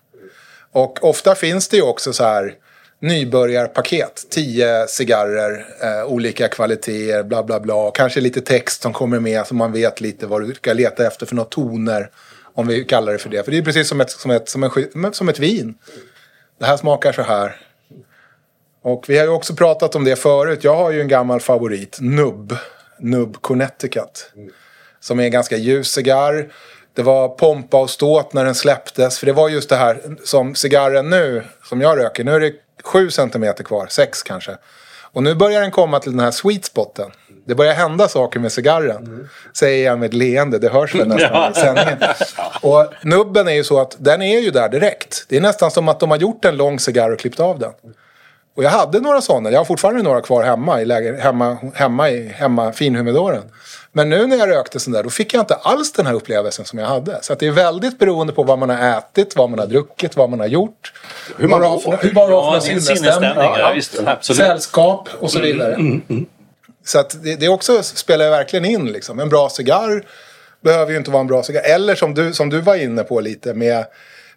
Och 0.73 1.05
ofta 1.05 1.35
finns 1.35 1.69
det 1.69 1.77
ju 1.77 1.83
också 1.83 2.13
så 2.13 2.25
här 2.25 2.55
nybörjarpaket. 3.01 4.27
Tio 4.31 4.87
cigarrer, 4.89 5.67
eh, 5.83 6.05
olika 6.05 6.49
kvaliteter, 6.49 7.23
bla 7.23 7.43
bla 7.43 7.61
bla. 7.61 7.91
Kanske 7.95 8.21
lite 8.21 8.41
text 8.41 8.83
som 8.83 8.93
kommer 8.93 9.21
med 9.21 9.47
så 9.47 9.55
man 9.55 9.73
vet 9.73 10.01
lite 10.01 10.27
vad 10.27 10.49
du 10.49 10.55
ska 10.55 10.73
leta 10.73 11.07
efter 11.07 11.27
för 11.27 11.35
några 11.35 11.49
toner. 11.49 12.11
Om 12.55 12.67
vi 12.67 12.85
kallar 12.85 13.13
det 13.13 13.19
för 13.19 13.31
det. 13.31 13.45
För 13.45 13.51
det 13.51 13.59
är 13.59 13.63
precis 13.63 13.89
som 13.89 14.01
ett, 14.01 14.11
som 14.11 14.31
ett, 14.31 14.49
som 14.49 14.63
en, 14.63 15.13
som 15.13 15.29
ett 15.29 15.39
vin. 15.39 15.75
Det 16.59 16.67
här 16.67 16.77
smakar 16.77 17.13
så 17.13 17.23
här. 17.23 17.57
Och 18.83 19.05
vi 19.09 19.19
har 19.19 19.25
ju 19.25 19.31
också 19.31 19.55
pratat 19.55 19.95
om 19.95 20.05
det 20.05 20.17
förut. 20.17 20.65
Jag 20.65 20.77
har 20.77 20.91
ju 20.91 21.01
en 21.01 21.09
gammal 21.09 21.41
favorit, 21.41 21.99
Nubb. 22.01 22.57
Nubb 22.99 23.37
Connecticut. 23.41 24.33
Som 25.01 25.21
är 25.21 25.25
en 25.25 25.31
ganska 25.31 25.57
ljus 25.57 25.93
cigarr. 25.93 26.53
Det 26.95 27.03
var 27.03 27.29
pompa 27.29 27.81
och 27.81 27.91
ståt 27.91 28.33
när 28.33 28.45
den 28.45 28.55
släpptes. 28.55 29.19
För 29.19 29.27
det 29.27 29.33
var 29.33 29.49
just 29.49 29.69
det 29.69 29.77
här 29.77 30.01
som 30.25 30.55
cigarren 30.55 31.11
nu, 31.11 31.43
som 31.65 31.81
jag 31.81 31.99
röker. 31.99 32.25
Nu 32.25 32.35
är 32.35 32.41
det 32.41 32.53
sju 32.85 33.11
centimeter 33.11 33.65
kvar, 33.65 33.87
sex 33.91 34.23
kanske. 34.23 34.57
Och 35.13 35.23
nu 35.23 35.35
börjar 35.35 35.61
den 35.61 35.71
komma 35.71 36.01
till 36.01 36.11
den 36.11 36.21
här 36.21 36.31
sweet 36.31 36.65
spoten. 36.65 37.11
Det 37.45 37.55
börjar 37.55 37.75
hända 37.75 38.09
saker 38.09 38.41
med 38.41 38.53
cigarren. 38.53 38.97
Mm. 38.97 39.29
Säger 39.53 39.87
jag 39.87 39.99
med 39.99 40.07
ett 40.07 40.15
leende, 40.15 40.59
det 40.59 40.69
hörs 40.69 40.95
väl 40.95 41.09
nästan 41.09 41.53
i 41.53 41.55
sändningen. 41.55 41.99
Och 42.61 42.93
nubben 43.03 43.49
är 43.49 43.53
ju 43.53 43.65
så 43.65 43.81
att 43.81 43.97
den 43.99 44.23
är 44.23 44.41
ju 44.41 44.51
där 44.51 44.69
direkt. 44.69 45.25
Det 45.29 45.37
är 45.37 45.41
nästan 45.41 45.71
som 45.71 45.89
att 45.89 46.01
de 46.01 46.11
har 46.11 46.19
gjort 46.19 46.45
en 46.45 46.57
lång 46.57 46.79
cigarr 46.79 47.11
och 47.11 47.19
klippt 47.19 47.41
av 47.41 47.59
den. 47.59 47.73
Och 48.57 48.65
jag 48.65 48.71
hade 48.71 49.01
några 49.01 49.21
sådana. 49.21 49.51
Jag 49.51 49.61
har 49.61 49.65
fortfarande 49.65 50.03
några 50.03 50.21
kvar 50.21 50.43
hemma 50.43 50.81
i, 50.81 50.85
läge, 50.85 51.17
hemma, 51.21 51.57
hemma 51.75 52.11
i 52.11 52.29
hemma, 52.29 52.73
finhumidoren. 52.73 53.43
Men 53.93 54.09
nu 54.09 54.27
när 54.27 54.37
jag 54.37 54.49
rökte 54.49 54.81
sån 54.81 54.93
där, 54.93 55.03
då 55.03 55.11
fick 55.11 55.35
jag 55.35 55.43
inte 55.43 55.55
alls 55.55 55.93
den 55.93 56.07
här 56.07 56.15
upplevelsen 56.15 56.65
som 56.65 56.79
jag 56.79 56.87
hade. 56.87 57.19
Så 57.23 57.35
det 57.35 57.47
är 57.47 57.51
väldigt 57.51 57.99
beroende 57.99 58.33
på 58.33 58.43
vad 58.43 58.59
man 58.59 58.71
har 58.71 58.99
ätit, 58.99 59.37
vad 59.37 59.51
man 59.51 59.59
har 59.59 59.67
druckit, 59.67 60.17
vad 60.17 60.31
man 60.31 60.41
har 60.41 60.47
gjort. 60.47 60.93
Hur 61.37 61.49
man 61.49 61.63
har 61.63 61.79
för, 61.79 61.99
hur 62.03 62.13
man 62.13 62.33
har 62.33 62.53
för 62.53 62.61
sinnesstämning. 62.61 63.31
Ja, 63.37 63.59
ja, 63.59 63.73
visst, 63.75 64.01
Sällskap 64.21 65.09
och 65.19 65.31
så 65.31 65.39
mm, 65.39 65.53
vidare. 65.53 65.75
Mm, 65.75 65.87
mm, 65.87 66.03
mm. 66.09 66.27
Så 66.85 66.99
att 66.99 67.23
det, 67.23 67.37
det 67.37 67.49
också 67.49 67.83
spelar 67.83 68.31
verkligen 68.31 68.65
in. 68.65 68.93
Liksom. 68.93 69.21
En 69.21 69.29
bra 69.29 69.49
cigarr 69.49 70.05
behöver 70.61 70.93
ju 70.93 70.99
inte 70.99 71.11
vara 71.11 71.21
en 71.21 71.27
bra 71.27 71.43
cigarr. 71.43 71.63
Eller 71.63 71.95
som 71.95 72.15
du, 72.15 72.33
som 72.33 72.51
du 72.51 72.61
var 72.61 72.77
inne 72.77 73.03
på 73.03 73.21
lite 73.21 73.55
med 73.55 73.85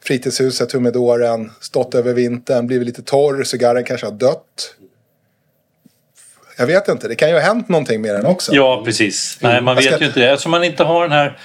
fritidshuset, 0.02 0.72
humidoren, 0.72 1.52
stått 1.60 1.96
över 1.96 2.14
vintern, 2.14 2.68
blivit 2.68 2.88
lite 2.88 3.02
torr, 3.02 3.44
cigarren 3.44 3.84
kanske 3.84 4.08
har 4.08 4.14
dött. 4.14 4.76
Jag 6.58 6.68
vet 6.68 6.88
inte, 6.88 7.08
det 7.08 7.16
kan 7.16 7.30
ju 7.30 7.34
ha 7.34 7.42
hänt 7.42 7.70
någonting 7.70 8.02
med 8.02 8.16
den 8.16 8.26
också. 8.26 8.54
Ja, 8.56 8.82
precis. 8.86 9.38
Nej, 9.42 9.62
man 9.62 9.76
vet 9.76 9.86
ska... 9.86 10.00
ju 10.00 10.06
inte 10.06 10.20
det. 10.20 10.30
Eftersom 10.30 10.52
man 10.52 10.64
inte 10.64 10.84
har 10.84 11.02
den 11.02 11.12
här 11.12 11.38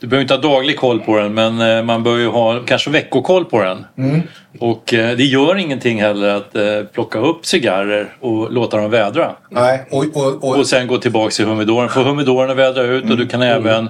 du 0.00 0.06
behöver 0.06 0.22
inte 0.22 0.34
ha 0.34 0.40
daglig 0.40 0.78
koll 0.78 1.00
på 1.00 1.18
den 1.18 1.34
men 1.34 1.60
eh, 1.60 1.82
man 1.82 2.02
bör 2.02 2.18
ju 2.18 2.28
ha 2.28 2.60
kanske 2.66 2.90
veckokoll 2.90 3.44
på 3.44 3.62
den. 3.62 3.86
Mm. 3.98 4.22
Och 4.58 4.94
eh, 4.94 5.16
det 5.16 5.24
gör 5.24 5.56
ingenting 5.56 6.00
heller 6.00 6.28
att 6.28 6.56
eh, 6.56 6.82
plocka 6.92 7.18
upp 7.18 7.46
cigarrer 7.46 8.14
och 8.20 8.52
låta 8.52 8.76
dem 8.76 8.90
vädra. 8.90 9.36
Nej. 9.50 9.86
Och, 9.90 10.16
och, 10.16 10.44
och... 10.44 10.58
och 10.58 10.66
sen 10.66 10.86
gå 10.86 10.98
tillbaks 10.98 11.36
till 11.36 11.44
humidoren. 11.44 11.88
Få 11.88 12.02
humidoren 12.02 12.50
att 12.50 12.56
vädra 12.56 12.82
ut 12.82 13.02
mm. 13.02 13.12
och 13.12 13.18
du 13.18 13.26
kan 13.26 13.42
mm. 13.42 13.66
även 13.66 13.88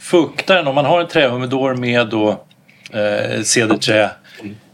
fukta 0.00 0.54
den. 0.54 0.66
Om 0.66 0.74
man 0.74 0.84
har 0.84 1.00
en 1.00 1.08
trähumidor 1.08 1.74
med 1.74 2.08
då 2.08 2.28
eh, 2.92 3.42
cederträ 3.42 4.10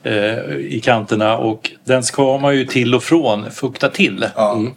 eh, 0.02 0.38
i 0.56 0.80
kanterna 0.84 1.36
och 1.38 1.70
den 1.84 2.02
ska 2.02 2.38
man 2.38 2.56
ju 2.56 2.64
till 2.64 2.94
och 2.94 3.02
från 3.02 3.50
fukta 3.50 3.88
till. 3.88 4.26
Mm. 4.36 4.70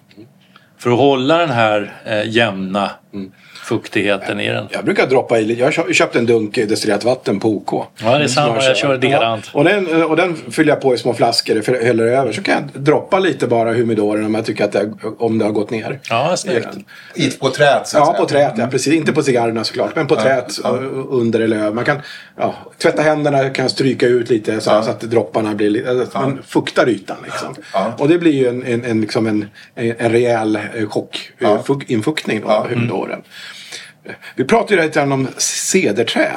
För 0.77 0.91
att 0.91 0.97
hålla 0.97 1.37
den 1.37 1.49
här 1.49 1.93
eh, 2.05 2.29
jämna 2.29 2.91
mm 3.13 3.31
fuktigheten 3.67 4.39
i 4.39 4.49
den. 4.49 4.67
Jag 4.71 4.85
brukar 4.85 5.07
droppa 5.07 5.39
i 5.39 5.45
lite. 5.45 5.61
Jag 5.61 5.95
köpte 5.95 6.19
en 6.19 6.25
dunk 6.25 6.55
destillerat 6.55 7.03
vatten 7.03 7.39
på 7.39 7.49
OK. 7.49 7.87
Ja, 8.03 8.17
det 8.17 8.23
är 8.23 8.27
samma. 8.27 8.63
Jag 8.63 8.77
kör 8.77 8.97
likadant. 8.97 9.49
Ja, 9.53 9.59
och, 9.59 9.65
den, 9.65 10.03
och 10.03 10.15
den 10.15 10.35
fyller 10.51 10.73
jag 10.73 10.81
på 10.81 10.93
i 10.93 10.97
små 10.97 11.13
flaskor 11.13 11.57
och 11.57 11.65
häller 11.65 12.03
över. 12.03 12.31
Så 12.31 12.43
kan 12.43 12.53
jag 12.53 12.83
droppa 12.83 13.19
lite 13.19 13.47
bara 13.47 13.73
humidoren 13.73 14.25
om 14.25 14.35
jag 14.35 14.45
tycker 14.45 14.65
att 14.65 14.71
det, 14.71 14.91
om 15.19 15.37
det 15.37 15.45
har 15.45 15.51
gått 15.51 15.69
ner. 15.69 15.99
Ja, 16.09 16.37
snyggt. 16.37 17.39
på 17.39 17.49
trät? 17.49 17.91
Ja, 17.93 18.15
på 18.19 18.25
trät. 18.25 18.53
Ja, 18.57 18.67
precis. 18.67 18.93
Inte 18.93 19.13
på 19.13 19.23
cigarrerna 19.23 19.63
såklart. 19.63 19.95
Men 19.95 20.07
på 20.07 20.15
ja, 20.15 20.21
trät 20.21 20.59
ja. 20.63 20.69
under 21.09 21.39
eller 21.39 21.57
över. 21.57 21.71
Man 21.71 21.85
kan 21.85 22.01
ja, 22.37 22.55
tvätta 22.77 23.01
händerna, 23.01 23.49
kan 23.49 23.69
stryka 23.69 24.07
ut 24.07 24.29
lite 24.29 24.61
så, 24.61 24.81
så 24.81 24.91
att 24.91 25.01
dropparna 25.01 25.55
blir 25.55 25.69
lite... 25.69 26.07
Man 26.13 26.39
fuktar 26.47 26.89
ytan 26.89 27.17
liksom. 27.23 27.55
Och 27.97 28.07
det 28.07 28.17
blir 28.17 28.33
ju 28.33 28.47
en, 28.47 28.63
en, 28.63 28.85
en, 28.85 29.01
liksom 29.01 29.27
en, 29.27 29.45
en 29.75 30.11
rejäl 30.11 30.59
chock, 30.89 31.31
ja. 31.39 31.63
infuktning 31.87 32.41
då, 32.41 32.47
av 32.47 32.69
humidoren. 32.69 33.13
Mm. 33.13 33.25
Vi 34.35 34.43
pratar 34.43 34.75
ju 34.75 34.81
lite 34.81 35.01
om 35.01 35.27
cederträ. 35.37 36.31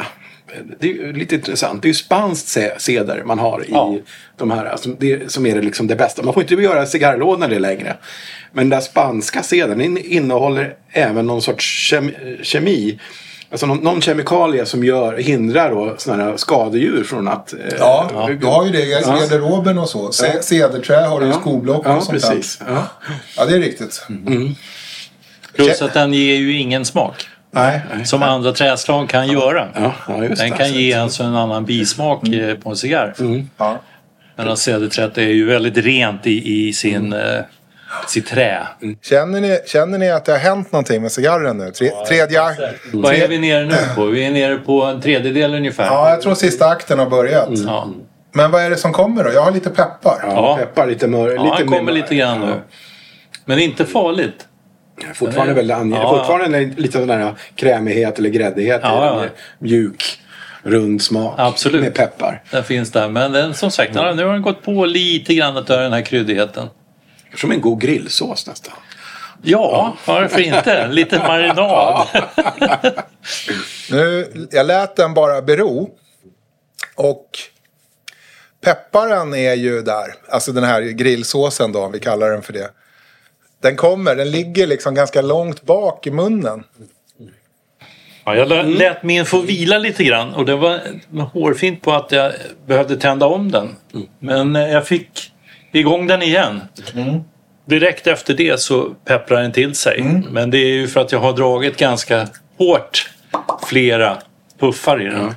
Det 0.81 0.91
är 0.91 1.13
lite 1.13 1.35
intressant. 1.35 1.83
Det 1.83 1.87
är 1.87 1.91
ju 1.91 1.95
spanskt 1.95 2.59
ceder 2.79 3.23
man 3.25 3.39
har 3.39 3.65
i 3.65 3.71
ja. 3.71 3.97
de 4.37 4.51
här. 4.51 4.65
Alltså 4.67 4.89
det, 4.89 5.33
som 5.33 5.47
är 5.47 5.55
det, 5.55 5.63
liksom 5.63 5.87
det 5.87 5.97
bästa. 5.97 6.23
Man 6.23 6.35
får 6.35 6.43
inte 6.43 6.55
göra 6.55 6.87
cigarrlådor 6.87 7.49
det 7.49 7.59
längre. 7.59 7.97
Men 8.53 8.69
den 8.69 8.79
där 8.79 8.81
spanska 8.81 9.43
cedern 9.43 9.97
innehåller 9.97 10.75
även 10.91 11.27
någon 11.27 11.43
sorts 11.43 11.91
kem, 11.91 12.11
kemi. 12.43 12.99
Alltså 13.51 13.67
någon, 13.67 13.79
någon 13.79 14.03
kemikalie 14.03 14.67
som 14.67 14.85
gör, 14.85 15.17
hindrar 15.17 15.71
då 15.71 15.95
sådana 15.99 16.25
här 16.25 16.37
skadedjur 16.37 17.05
från 17.05 17.29
att... 17.29 17.53
Eh, 17.53 17.59
ja, 17.79 18.11
ja, 18.15 18.31
du 18.41 18.47
har 18.47 18.67
ju 18.67 18.73
det 18.73 18.83
i 18.83 18.91
garderoben 18.91 19.79
och 19.79 19.89
så. 19.89 20.13
Cederträ 20.43 21.07
har 21.07 21.21
du 21.21 21.31
i 21.31 21.33
skoblock 21.33 21.87
och 21.87 21.93
ja, 21.93 22.01
sånt 22.01 22.11
precis. 22.11 22.57
där. 22.57 22.67
Ja. 22.69 22.87
ja, 23.37 23.47
det 23.47 23.55
är 23.55 23.59
riktigt. 23.59 24.07
Mm. 24.09 24.55
Plus 25.53 25.83
att 25.83 25.95
den 25.95 26.15
ger 26.15 26.35
ju 26.35 26.59
ingen 26.59 26.85
smak. 26.85 27.29
Nej. 27.51 27.81
Som 28.05 28.23
andra 28.23 28.53
träslag 28.53 29.09
kan 29.09 29.29
göra. 29.29 29.69
Ja, 29.75 29.93
ja, 30.09 30.15
den 30.37 30.51
kan 30.51 30.73
ge 30.73 30.95
alltså 30.95 31.23
en 31.23 31.37
annan 31.37 31.65
bismak 31.65 32.27
mm. 32.27 32.49
Eh, 32.49 32.55
på 32.55 32.71
en 32.71 32.77
cigarr. 32.77 33.15
Mm. 33.19 33.51
Ja. 33.57 33.81
Medan 34.37 34.53
är 34.53 35.21
ju 35.21 35.47
väldigt 35.47 35.77
rent 35.77 36.27
i, 36.27 36.69
i 36.69 36.73
sin, 36.73 37.13
mm. 37.13 37.37
eh, 37.37 37.45
sitt 38.07 38.27
trä. 38.27 38.67
Mm. 38.83 38.97
Känner, 39.03 39.41
ni, 39.41 39.59
känner 39.67 39.99
ni 39.99 40.11
att 40.11 40.25
det 40.25 40.33
har 40.33 40.39
hänt 40.39 40.73
någonting 40.73 41.03
med 41.03 41.13
cigarren 41.13 41.59
nu? 41.59 41.71
Tre, 41.71 41.87
ja, 41.87 42.05
tredje 42.09 42.43
akt? 42.43 42.61
Vad 42.93 43.15
är 43.15 43.29
vi 43.29 43.39
nere 43.39 43.65
nu 43.65 43.77
på? 43.97 44.05
Vi 44.05 44.25
är 44.25 44.31
nere 44.31 44.57
på 44.57 44.83
en 44.83 45.01
tredjedel 45.01 45.55
ungefär. 45.55 45.87
Ja, 45.87 46.11
jag 46.11 46.23
tror 46.23 46.35
sista 46.35 46.67
akten 46.67 46.99
har 46.99 47.11
börjat. 47.11 47.49
Mm. 47.49 47.67
Ja. 47.67 47.89
Men 48.33 48.51
vad 48.51 48.63
är 48.63 48.71
det 48.71 48.77
som 48.77 48.93
kommer 48.93 49.25
då? 49.25 49.33
Jag 49.33 49.43
har 49.43 49.51
lite 49.51 49.71
peppar. 49.71 50.19
Ja, 50.23 50.57
peppar 50.57 50.87
lite 50.87 51.07
mör. 51.07 51.31
Ja, 51.31 51.43
lite 51.43 51.65
kommer 51.65 51.93
lite 51.93 52.15
grann 52.15 52.41
nu. 52.41 52.55
Men 53.45 53.59
inte 53.59 53.85
farligt. 53.85 54.47
Fortfarande 55.15 55.55
väldigt 55.55 55.77
angenäm. 55.77 56.03
Ja, 56.03 56.19
Fortfarande 56.19 56.61
lite 56.77 56.99
sån 56.99 57.09
där 57.09 57.35
krämighet 57.55 58.19
eller 58.19 58.31
gräddighet. 58.31 58.81
Ja, 58.85 59.23
ja. 59.23 59.29
Mjuk, 59.59 60.19
rund 60.63 61.03
smak. 61.03 61.35
Absolut. 61.39 61.81
Med 61.81 61.95
peppar. 61.95 62.43
Den 62.51 62.65
finns 62.65 62.93
där. 62.93 63.09
Men 63.09 63.33
den, 63.33 63.55
som 63.55 63.71
sagt, 63.71 63.97
mm. 63.97 64.17
nu 64.17 64.25
har 64.25 64.33
den 64.33 64.43
gått 64.43 64.63
på 64.63 64.85
lite 64.85 65.35
grann 65.35 65.57
av 65.57 65.65
den 65.65 65.93
här 65.93 66.03
kryddigheten. 66.03 66.69
Som 67.37 67.51
en 67.51 67.61
god 67.61 67.81
grillsås 67.81 68.47
nästan. 68.47 68.75
Ja, 69.43 69.97
varför 70.07 70.41
inte? 70.41 70.89
Lite 70.89 71.19
marinad. 71.19 72.07
nu, 73.91 74.33
jag 74.51 74.67
lät 74.67 74.97
den 74.97 75.15
bara 75.15 75.43
bero. 75.43 75.91
Och 76.97 77.27
pepparen 78.65 79.35
är 79.35 79.55
ju 79.55 79.83
där. 79.83 80.15
Alltså 80.29 80.53
den 80.53 80.65
här 80.65 80.83
grillsåsen 80.83 81.73
då, 81.73 81.81
om 81.81 81.93
vi 81.93 82.01
kallar 82.01 82.31
den 82.31 82.43
för 82.43 82.53
det. 82.53 82.71
Den 83.63 83.77
kommer, 83.77 84.17
den 84.17 84.31
ligger 84.31 84.67
liksom 84.67 84.95
ganska 84.95 85.23
långt 85.23 85.63
bak 85.63 86.07
i 86.07 86.11
munnen. 86.11 86.65
Ja, 88.25 88.37
jag 88.37 88.53
mm. 88.53 88.73
lät 88.73 89.03
min 89.03 89.27
få 89.27 89.41
vila 89.41 89.79
lite 89.79 90.05
grann 90.05 90.35
och 90.35 90.47
det 90.47 90.57
var 90.57 90.81
hårfint 91.33 91.83
på 91.83 91.93
att 91.93 92.13
jag 92.13 92.33
behövde 92.67 92.97
tända 92.97 93.27
om 93.27 93.51
den. 93.51 93.77
Mm. 93.95 94.07
Men 94.19 94.57
eh, 94.57 94.73
jag 94.73 94.87
fick 94.87 95.33
igång 95.73 96.07
den 96.07 96.23
igen. 96.23 96.61
Mm. 96.95 97.21
Direkt 97.65 98.07
efter 98.07 98.35
det 98.35 98.61
så 98.61 98.95
pepprar 99.05 99.43
den 99.43 99.53
till 99.53 99.75
sig. 99.75 100.01
Mm. 100.01 100.21
Men 100.31 100.51
det 100.51 100.59
är 100.59 100.73
ju 100.73 100.89
för 100.89 101.01
att 101.01 101.13
jag 101.13 101.19
har 101.19 101.33
dragit 101.33 101.77
ganska 101.77 102.29
hårt 102.59 103.11
flera 103.67 104.17
puffar 104.59 105.03
i 105.03 105.05
den. 105.05 105.15
Mm. 105.15 105.35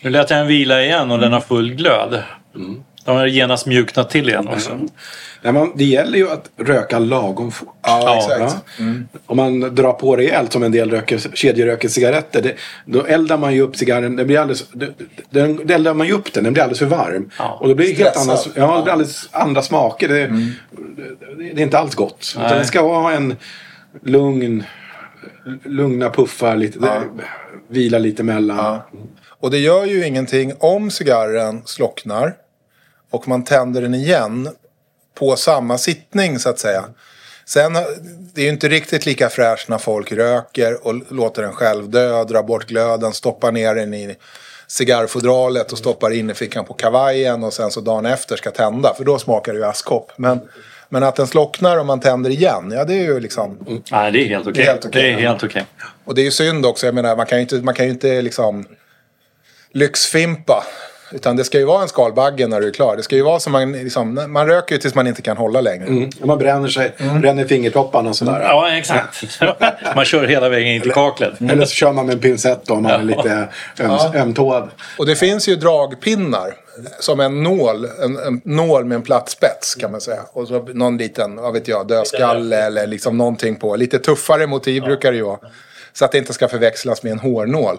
Nu 0.00 0.10
lät 0.10 0.30
jag 0.30 0.38
den 0.38 0.46
vila 0.46 0.82
igen 0.82 1.10
och 1.10 1.18
den 1.18 1.32
har 1.32 1.40
full 1.40 1.74
glöd. 1.74 2.22
Mm. 2.54 2.82
De 3.04 3.16
har 3.16 3.26
genast 3.26 3.66
mjuknat 3.66 4.10
till 4.10 4.28
igen 4.28 4.48
också. 4.48 4.78
Nej, 5.42 5.52
man, 5.52 5.72
det 5.74 5.84
gäller 5.84 6.18
ju 6.18 6.30
att 6.30 6.50
röka 6.56 6.98
lagom 6.98 7.50
fort. 7.50 7.68
Ja, 7.82 8.16
exakt. 8.16 8.64
Ja. 8.78 8.84
Mm. 8.84 9.08
Om 9.26 9.36
man 9.36 9.60
drar 9.74 9.92
på 9.92 10.16
rejält 10.16 10.52
som 10.52 10.62
en 10.62 10.72
del 10.72 10.90
röker, 10.90 11.18
kedjeröker 11.34 11.88
cigaretter. 11.88 12.42
Det, 12.42 12.54
då 12.86 13.04
eldar 13.04 13.38
man 13.38 13.54
ju 13.54 13.60
upp 13.60 13.76
cigarren. 13.76 14.16
Den 14.16 14.26
blir 14.26 14.38
alldeles, 14.38 14.64
den, 15.30 15.60
det 15.64 15.74
eldar 15.74 15.94
man 15.94 16.06
ju 16.06 16.12
upp 16.12 16.32
den. 16.32 16.44
Den 16.44 16.52
blir 16.52 16.62
alldeles 16.62 16.78
för 16.78 16.86
varm. 16.86 17.30
Ja. 17.38 17.58
Och 17.60 17.68
då 17.68 17.74
blir 17.74 17.86
det 17.86 18.04
helt 18.04 18.16
andra, 18.16 18.36
ja, 18.54 18.76
det 18.76 18.82
blir 18.82 18.92
alldeles 18.92 19.28
andra 19.32 19.62
smaker. 19.62 20.08
Det, 20.08 20.24
mm. 20.24 20.50
det, 21.38 21.54
det 21.54 21.60
är 21.60 21.62
inte 21.62 21.78
alls 21.78 21.94
gott. 21.94 22.36
Utan 22.36 22.58
det 22.58 22.64
ska 22.64 22.80
ha 22.80 23.12
en 23.12 23.36
lugn, 24.02 24.64
lugna 25.64 26.10
puffar. 26.10 26.56
Lite, 26.56 26.78
ja. 26.82 27.02
vila 27.68 27.98
lite 27.98 28.22
mellan. 28.22 28.78
Och 29.28 29.50
det 29.50 29.58
gör 29.58 29.84
ju 29.84 30.06
ingenting 30.06 30.52
om 30.58 30.90
cigarren 30.90 31.62
slocknar 31.64 32.34
och 33.10 33.28
man 33.28 33.44
tänder 33.44 33.82
den 33.82 33.94
igen 33.94 34.48
på 35.14 35.36
samma 35.36 35.78
sittning 35.78 36.38
så 36.38 36.48
att 36.48 36.58
säga. 36.58 36.84
Sen, 37.44 37.72
det 38.34 38.40
är 38.40 38.44
ju 38.44 38.50
inte 38.50 38.68
riktigt 38.68 39.06
lika 39.06 39.28
fräscht 39.28 39.68
när 39.68 39.78
folk 39.78 40.12
röker 40.12 40.86
och 40.86 40.94
låter 41.12 41.42
den 41.42 41.52
själv 41.52 41.90
dö, 41.90 42.24
drar 42.24 42.42
bort 42.42 42.66
glöden, 42.66 43.12
stoppar 43.12 43.52
ner 43.52 43.74
den 43.74 43.94
i 43.94 44.16
cigarrfodralet 44.66 45.72
och 45.72 45.78
stoppar 45.78 46.10
in 46.10 46.30
i 46.30 46.34
fickan 46.34 46.64
på 46.64 46.74
kavajen 46.74 47.44
och 47.44 47.52
sen 47.52 47.70
så 47.70 47.80
dagen 47.80 48.06
efter 48.06 48.36
ska 48.36 48.50
tända. 48.50 48.94
För 48.96 49.04
då 49.04 49.18
smakar 49.18 49.52
det 49.52 49.58
ju 49.58 49.64
askkopp. 49.64 50.12
Men, 50.16 50.40
men 50.88 51.02
att 51.02 51.16
den 51.16 51.26
slocknar 51.26 51.78
och 51.78 51.86
man 51.86 52.00
tänder 52.00 52.30
igen, 52.30 52.72
ja 52.74 52.84
det 52.84 52.94
är 52.94 53.02
ju 53.02 53.20
liksom... 53.20 53.80
Nej, 53.90 54.12
det 54.12 54.18
är 54.18 54.28
helt 54.28 54.46
okej. 54.46 54.52
Det 54.52 54.62
är 54.62 54.72
helt 54.72 54.84
okej, 54.84 55.02
Det 55.02 55.08
är 55.08 55.28
helt 55.28 55.44
okej. 55.44 55.64
Och 56.04 56.14
det 56.14 56.20
är 56.20 56.24
ju 56.24 56.30
synd 56.30 56.66
också, 56.66 56.86
jag 56.86 56.94
menar 56.94 57.16
man 57.16 57.26
kan 57.26 57.38
ju 57.38 57.42
inte, 57.42 57.54
man 57.54 57.74
kan 57.74 57.86
ju 57.86 57.92
inte 57.92 58.22
liksom 58.22 58.66
lyxfimpa. 59.72 60.64
Utan 61.12 61.36
det 61.36 61.44
ska 61.44 61.58
ju 61.58 61.64
vara 61.64 61.82
en 61.82 61.88
skalbagge 61.88 62.46
när 62.46 62.60
du 62.60 62.66
är 62.66 62.72
klar. 62.72 62.96
Det 62.96 63.02
ska 63.02 63.16
ju 63.16 63.22
vara 63.22 63.40
som 63.40 63.52
man, 63.52 63.72
liksom, 63.72 64.26
man 64.28 64.46
röker 64.46 64.74
ju 64.74 64.80
tills 64.80 64.94
man 64.94 65.06
inte 65.06 65.22
kan 65.22 65.36
hålla 65.36 65.60
längre. 65.60 65.86
Mm. 65.86 66.10
Man 66.24 66.38
bränner 66.38 66.68
sig, 66.68 66.92
bränner 67.20 67.44
fingertopparna 67.44 68.08
och 68.08 68.16
sådär. 68.16 68.40
Ja, 68.40 68.76
exakt. 68.76 69.24
Man 69.96 70.04
kör 70.04 70.26
hela 70.26 70.48
vägen 70.48 70.68
in 70.68 70.82
till 70.82 70.92
kaklet. 70.92 71.40
Eller 71.40 71.66
så 71.66 71.74
kör 71.74 71.92
man 71.92 72.06
med 72.06 72.14
en 72.14 72.20
pincett 72.20 72.60
då 72.66 72.74
om 72.74 72.82
man 72.82 72.92
är 72.92 73.02
lite 73.02 73.48
öm, 73.80 73.90
ömtåad. 74.14 74.70
Och 74.98 75.06
det 75.06 75.16
finns 75.16 75.48
ju 75.48 75.56
dragpinnar. 75.56 76.54
Som 77.00 77.20
en 77.20 77.42
nål, 77.42 77.84
en, 77.84 78.16
en 78.16 78.40
nål 78.44 78.84
med 78.84 78.96
en 78.96 79.02
platt 79.02 79.30
spets 79.30 79.74
kan 79.74 79.90
man 79.92 80.00
säga. 80.00 80.20
Och 80.32 80.48
så 80.48 80.68
någon 80.74 80.96
liten, 80.96 81.36
vad 81.36 81.52
vet 81.52 81.68
jag, 81.68 81.88
dödskalle 81.88 82.66
eller 82.66 82.86
liksom 82.86 83.18
någonting 83.18 83.56
på. 83.56 83.76
Lite 83.76 83.98
tuffare 83.98 84.46
motiv 84.46 84.82
brukar 84.82 85.10
det 85.10 85.16
ju 85.16 85.24
vara. 85.24 85.38
Så 85.92 86.04
att 86.04 86.12
det 86.12 86.18
inte 86.18 86.32
ska 86.32 86.48
förväxlas 86.48 87.02
med 87.02 87.12
en 87.12 87.18
hårnål. 87.18 87.78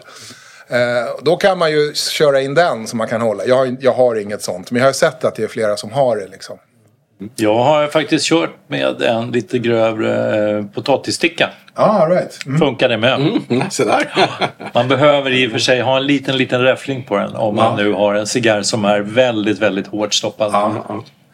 Eh, 0.72 0.78
då 1.24 1.36
kan 1.38 1.58
man 1.58 1.72
ju 1.72 1.94
köra 1.94 2.42
in 2.42 2.54
den 2.54 2.88
som 2.88 2.98
man 2.98 3.08
kan 3.08 3.22
hålla. 3.22 3.46
Jag, 3.46 3.56
har- 3.56 3.76
jag 3.80 3.94
har 3.94 4.16
inget 4.16 4.42
sånt. 4.42 4.72
Men 4.72 4.78
jag 4.80 4.86
har 4.86 4.90
ju 4.90 4.94
sett 4.94 5.24
att 5.26 5.36
det 5.36 5.44
är 5.44 5.48
flera 5.48 5.78
som 5.78 5.92
har 5.92 6.18
det 6.18 6.28
liksom. 6.28 6.58
Jag 7.36 7.56
har 7.56 7.88
faktiskt 7.88 8.26
kört 8.26 8.50
med 8.68 9.02
en 9.02 9.32
lite 9.32 9.60
grövre 9.60 10.50
eh, 10.58 10.66
potatissticka. 10.66 11.50
Ja, 11.76 11.84
ah, 11.84 12.10
right. 12.10 12.46
Mm. 12.46 12.60
Funkar 12.60 12.90
det 12.90 12.98
med. 12.98 13.14
Mm, 13.14 13.42
där. 13.78 14.12
Man 14.74 14.88
behöver 14.88 15.32
i 15.32 15.48
och 15.48 15.52
för 15.52 15.60
sig 15.60 15.82
ha 15.82 15.98
en 15.98 16.06
liten, 16.08 16.38
liten 16.38 16.62
räffling 16.62 17.04
på 17.04 17.18
den 17.18 17.36
om 17.36 17.56
man 17.56 17.78
nu 17.78 17.94
har 17.94 18.16
en 18.16 18.28
cigarr 18.28 18.62
som 18.62 18.86
är 18.86 19.00
väldigt, 19.00 19.60
väldigt 19.60 19.88
hårt 19.88 20.14
stoppad. 20.14 20.74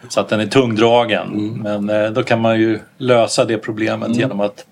Så 0.09 0.19
att 0.19 0.29
den 0.29 0.39
är 0.39 0.45
tungdragen. 0.45 1.59
Men 1.63 1.89
eh, 1.89 2.09
då 2.11 2.23
kan 2.23 2.41
man 2.41 2.59
ju 2.59 2.79
lösa 2.97 3.45
det 3.45 3.57
problemet 3.57 4.15
genom 4.15 4.39
att 4.39 4.65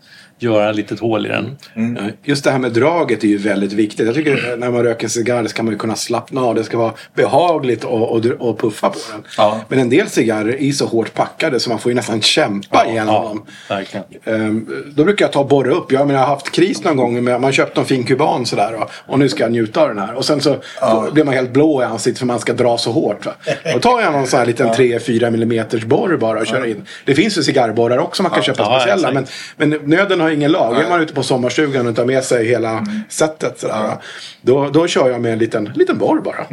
göra 0.45 0.69
ett 0.69 0.75
litet 0.75 0.99
hål 0.99 1.25
i 1.25 1.29
den. 1.29 1.57
Ja, 1.73 2.01
Just 2.23 2.43
det 2.43 2.51
här 2.51 2.59
med 2.59 2.71
draget 2.71 3.23
är 3.23 3.27
ju 3.27 3.37
väldigt 3.37 3.73
viktigt. 3.73 4.05
Jag 4.05 4.15
tycker 4.15 4.57
när 4.57 4.71
man 4.71 4.83
röker 4.83 5.03
en 5.03 5.09
cigarr 5.09 5.45
ska 5.47 5.63
man 5.63 5.73
ju 5.73 5.77
kunna 5.79 5.95
slappna 5.95 6.41
av. 6.41 6.55
Det 6.55 6.63
ska 6.63 6.77
vara 6.77 6.93
behagligt 7.15 7.83
och, 7.83 8.11
och, 8.11 8.25
och 8.25 8.59
puffa 8.59 8.89
på 8.89 8.99
den. 9.11 9.23
Ja. 9.37 9.59
Men 9.67 9.79
en 9.79 9.89
del 9.89 10.09
cigarrer 10.09 10.61
är 10.61 10.71
så 10.71 10.85
hårt 10.85 11.13
packade 11.13 11.59
så 11.59 11.69
man 11.69 11.79
får 11.79 11.91
ju 11.91 11.95
nästan 11.95 12.21
kämpa 12.21 12.85
igenom 12.85 13.15
Ja, 13.15 13.21
dem. 13.23 13.45
verkligen. 13.69 14.05
Ehm, 14.23 14.67
Då 14.95 15.03
brukar 15.03 15.25
jag 15.25 15.31
ta 15.33 15.39
och 15.39 15.47
borra 15.47 15.71
upp. 15.71 15.91
Jag, 15.91 16.07
menar, 16.07 16.19
jag 16.19 16.27
har 16.27 16.33
haft 16.35 16.51
kris 16.51 16.83
någon 16.83 16.97
gång. 16.97 17.23
Med, 17.23 17.41
man 17.41 17.51
köpte 17.51 17.79
en 17.81 17.85
fin 17.85 18.03
kuban 18.03 18.45
sådär 18.45 18.73
och, 18.81 18.89
och 19.13 19.19
nu 19.19 19.29
ska 19.29 19.43
jag 19.43 19.51
njuta 19.51 19.81
av 19.81 19.87
den 19.87 19.99
här. 19.99 20.13
Och 20.13 20.25
sen 20.25 20.41
så 20.41 20.55
då 20.81 21.09
blir 21.13 21.23
man 21.23 21.33
helt 21.33 21.51
blå 21.51 21.81
i 21.81 21.85
ansiktet 21.85 22.19
för 22.19 22.25
man 22.25 22.39
ska 22.39 22.53
dra 22.53 22.77
så 22.77 22.91
hårt. 22.91 23.25
Va? 23.25 23.31
Då 23.73 23.79
tar 23.79 24.01
jag 24.01 24.13
någon 24.13 24.27
sån 24.27 24.39
här 24.39 24.45
liten 24.45 24.67
3-4 24.69 25.31
millimeters 25.31 25.83
borr 25.85 26.17
bara 26.17 26.39
och 26.39 26.47
kör 26.47 26.65
in. 26.65 26.85
Det 27.05 27.15
finns 27.15 27.37
ju 27.37 27.43
cigarrborrar 27.43 27.97
också 27.97 28.23
man 28.23 28.31
kan 28.31 28.43
köpa 28.43 28.63
Ja, 28.63 28.79
speciella. 28.79 29.11
Men, 29.11 29.25
men 29.57 29.69
nöden 29.89 30.19
har 30.21 30.29
ingen 30.36 30.51
lag. 30.51 30.81
Är 30.81 30.89
man 30.89 31.01
ute 31.01 31.13
på 31.13 31.23
sommarstugan 31.23 31.88
och 31.88 31.95
tar 31.95 32.05
med 32.05 32.23
sig 32.23 32.45
hela 32.45 32.86
setet 33.09 33.59
sådär, 33.59 33.97
då, 34.41 34.69
då 34.69 34.88
kör 34.88 35.09
jag 35.09 35.21
med 35.21 35.33
en 35.33 35.39
liten, 35.39 35.71
liten 35.75 35.97
borr 35.97 36.21
bara. 36.21 36.45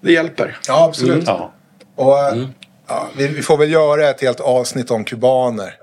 Det 0.00 0.12
hjälper. 0.12 0.58
Ja, 0.68 0.84
absolut. 0.84 1.24
Ja. 1.26 1.52
Och, 1.96 2.16
ja, 2.88 3.08
vi, 3.16 3.26
vi 3.26 3.42
får 3.42 3.56
väl 3.56 3.72
göra 3.72 4.08
ett 4.08 4.20
helt 4.20 4.40
avsnitt 4.40 4.90
om 4.90 5.04
kubaner. 5.04 5.74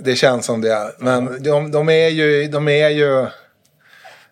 Det 0.00 0.14
känns 0.14 0.46
som 0.46 0.60
det. 0.60 0.94
Men 0.98 1.42
de, 1.42 1.70
de 1.70 1.88
är 1.88 2.08
ju... 2.08 2.48
De 2.48 2.68
är 2.68 2.88
ju 2.88 3.26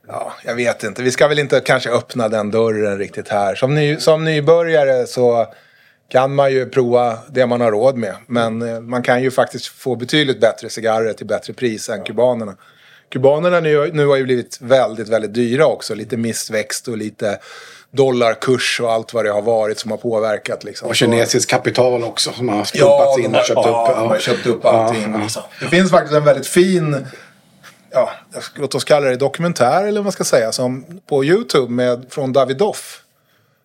ja, 0.08 0.32
jag 0.44 0.54
vet 0.54 0.84
inte. 0.84 1.02
Vi 1.02 1.10
ska 1.10 1.28
väl 1.28 1.38
inte 1.38 1.60
kanske 1.60 1.90
öppna 1.90 2.28
den 2.28 2.50
dörren 2.50 2.98
riktigt 2.98 3.28
här. 3.28 3.54
Som, 3.54 3.74
ny, 3.74 3.96
som 3.96 4.24
nybörjare 4.24 5.06
så 5.06 5.46
kan 6.08 6.34
man 6.34 6.52
ju 6.52 6.66
prova 6.66 7.18
det 7.28 7.46
man 7.46 7.60
har 7.60 7.72
råd 7.72 7.96
med. 7.96 8.14
Men 8.26 8.62
eh, 8.62 8.80
man 8.80 9.02
kan 9.02 9.22
ju 9.22 9.30
faktiskt 9.30 9.66
få 9.66 9.96
betydligt 9.96 10.40
bättre 10.40 10.70
cigarrer 10.70 11.12
till 11.12 11.26
bättre 11.26 11.52
pris 11.52 11.88
än 11.88 12.04
kubanerna. 12.04 12.56
Kubanerna 13.08 13.60
nu, 13.60 13.90
nu 13.92 14.06
har 14.06 14.16
ju 14.16 14.24
blivit 14.24 14.58
väldigt, 14.60 15.08
väldigt 15.08 15.34
dyra 15.34 15.66
också. 15.66 15.94
Lite 15.94 16.16
missväxt 16.16 16.88
och 16.88 16.96
lite 16.96 17.38
dollarkurs 17.90 18.80
och 18.80 18.92
allt 18.92 19.14
vad 19.14 19.24
det 19.24 19.30
har 19.30 19.42
varit 19.42 19.78
som 19.78 19.90
har 19.90 19.98
påverkat. 19.98 20.64
Liksom. 20.64 20.88
Och 20.88 20.96
kinesiskt 20.96 21.50
kapital 21.50 22.04
också 22.04 22.32
som 22.32 22.48
har 22.48 22.66
Ja, 22.74 22.98
pumpats 22.98 23.18
in 23.18 23.32
de 23.32 23.38
och 23.38 23.44
köpt 23.44 23.60
ja, 23.64 23.88
upp. 23.88 23.96
de 23.96 24.08
har 24.08 24.18
köpt 24.18 24.46
upp 24.46 24.64
allting. 24.64 25.02
Ja, 25.02 25.08
ja. 25.12 25.22
liksom. 25.22 25.42
Det 25.60 25.68
finns 25.68 25.90
faktiskt 25.90 26.14
en 26.14 26.24
väldigt 26.24 26.46
fin, 26.46 27.06
ja, 27.90 28.10
låt 28.54 28.74
oss 28.74 28.84
kalla 28.84 29.06
det 29.06 29.16
dokumentär 29.16 29.82
eller 29.82 30.00
vad 30.00 30.04
man 30.04 30.12
ska 30.12 30.24
säga, 30.24 30.52
som 30.52 30.84
på 31.08 31.24
YouTube 31.24 31.72
med, 31.72 32.06
från 32.10 32.32
Davidoff. 32.32 33.02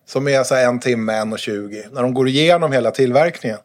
Som 0.06 0.28
är 0.28 0.44
så 0.44 0.54
här 0.54 0.64
en 0.66 0.80
timme, 0.80 1.12
en 1.12 1.32
och 1.32 1.38
tjugo. 1.38 1.84
När 1.92 2.02
de 2.02 2.14
går 2.14 2.28
igenom 2.28 2.72
hela 2.72 2.90
tillverkningen. 2.90 3.58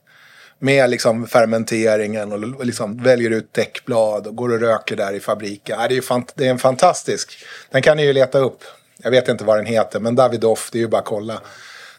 Med 0.59 0.89
liksom 0.89 1.27
fermenteringen 1.27 2.31
och 2.55 2.65
liksom 2.65 3.03
väljer 3.03 3.29
ut 3.29 3.53
däckblad 3.53 4.27
och 4.27 4.35
går 4.35 4.53
och 4.53 4.59
röker 4.59 4.95
där 4.95 5.13
i 5.13 5.19
fabriken. 5.19 5.77
Ja, 5.79 5.87
det, 5.87 5.93
är 5.93 5.95
ju 5.95 6.01
fant- 6.01 6.31
det 6.35 6.45
är 6.45 6.49
en 6.49 6.57
fantastisk. 6.59 7.37
Den 7.71 7.81
kan 7.81 7.97
ni 7.97 8.05
ju 8.05 8.13
leta 8.13 8.39
upp. 8.39 8.63
Jag 9.03 9.11
vet 9.11 9.27
inte 9.27 9.43
vad 9.43 9.57
den 9.57 9.65
heter, 9.65 9.99
men 9.99 10.15
Davidoff, 10.15 10.69
det 10.71 10.77
är 10.77 10.81
ju 10.81 10.87
bara 10.87 10.97
att 11.01 11.05
kolla. 11.05 11.41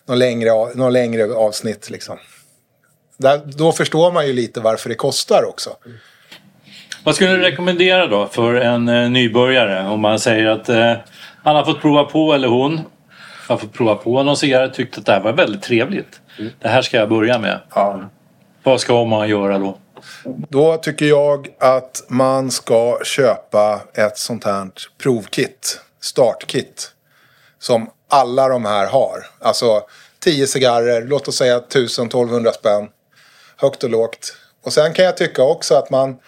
Någon 0.06 0.18
längre, 0.18 0.52
av- 0.52 0.76
någon 0.76 0.92
längre 0.92 1.34
avsnitt 1.34 1.90
liksom. 1.90 2.18
Där, 3.16 3.40
då 3.44 3.72
förstår 3.72 4.12
man 4.12 4.26
ju 4.26 4.32
lite 4.32 4.60
varför 4.60 4.88
det 4.88 4.94
kostar 4.94 5.44
också. 5.48 5.70
Vad 7.04 7.14
skulle 7.14 7.30
du 7.30 7.38
rekommendera 7.42 8.06
då 8.06 8.26
för 8.26 8.54
en 8.54 8.88
eh, 8.88 9.10
nybörjare? 9.10 9.88
Om 9.88 10.00
man 10.00 10.20
säger 10.20 10.46
att 10.46 10.68
eh, 10.68 10.92
han 11.44 11.56
har 11.56 11.64
fått 11.64 11.80
prova 11.80 12.04
på, 12.04 12.32
eller 12.32 12.48
hon 12.48 12.80
har 13.48 13.56
fått 13.56 13.72
prova 13.72 13.94
på 13.94 14.22
någon 14.22 14.36
cigarr 14.36 14.64
och 14.66 14.74
tyckt 14.74 14.98
att 14.98 15.06
det 15.06 15.12
här 15.12 15.20
var 15.20 15.32
väldigt 15.32 15.62
trevligt. 15.62 16.20
Det 16.60 16.68
här 16.68 16.82
ska 16.82 16.96
jag 16.96 17.08
börja 17.08 17.38
med. 17.38 17.60
Ja. 17.74 18.10
Vad 18.62 18.80
ska 18.80 19.04
man 19.04 19.28
göra 19.28 19.58
då? 19.58 19.78
Då 20.48 20.76
tycker 20.76 21.06
jag 21.06 21.48
att 21.58 22.04
man 22.08 22.50
ska 22.50 22.98
köpa 23.04 23.80
ett 23.94 24.18
sånt 24.18 24.44
här 24.44 24.70
provkit, 25.02 25.80
startkit. 26.00 26.92
Som 27.58 27.90
alla 28.08 28.48
de 28.48 28.64
här 28.64 28.86
har. 28.86 29.26
Alltså 29.40 29.82
10 30.18 30.46
cigarrer, 30.46 31.02
låt 31.06 31.28
oss 31.28 31.36
säga 31.36 31.58
1000-1200 31.58 32.52
spänn. 32.52 32.88
Högt 33.56 33.84
och 33.84 33.90
lågt. 33.90 34.36
Och 34.64 34.72
sen 34.72 34.92
kan 34.92 35.04
jag 35.04 35.16
tycka 35.16 35.42
också 35.42 35.74
att 35.74 35.90
man 35.90 36.18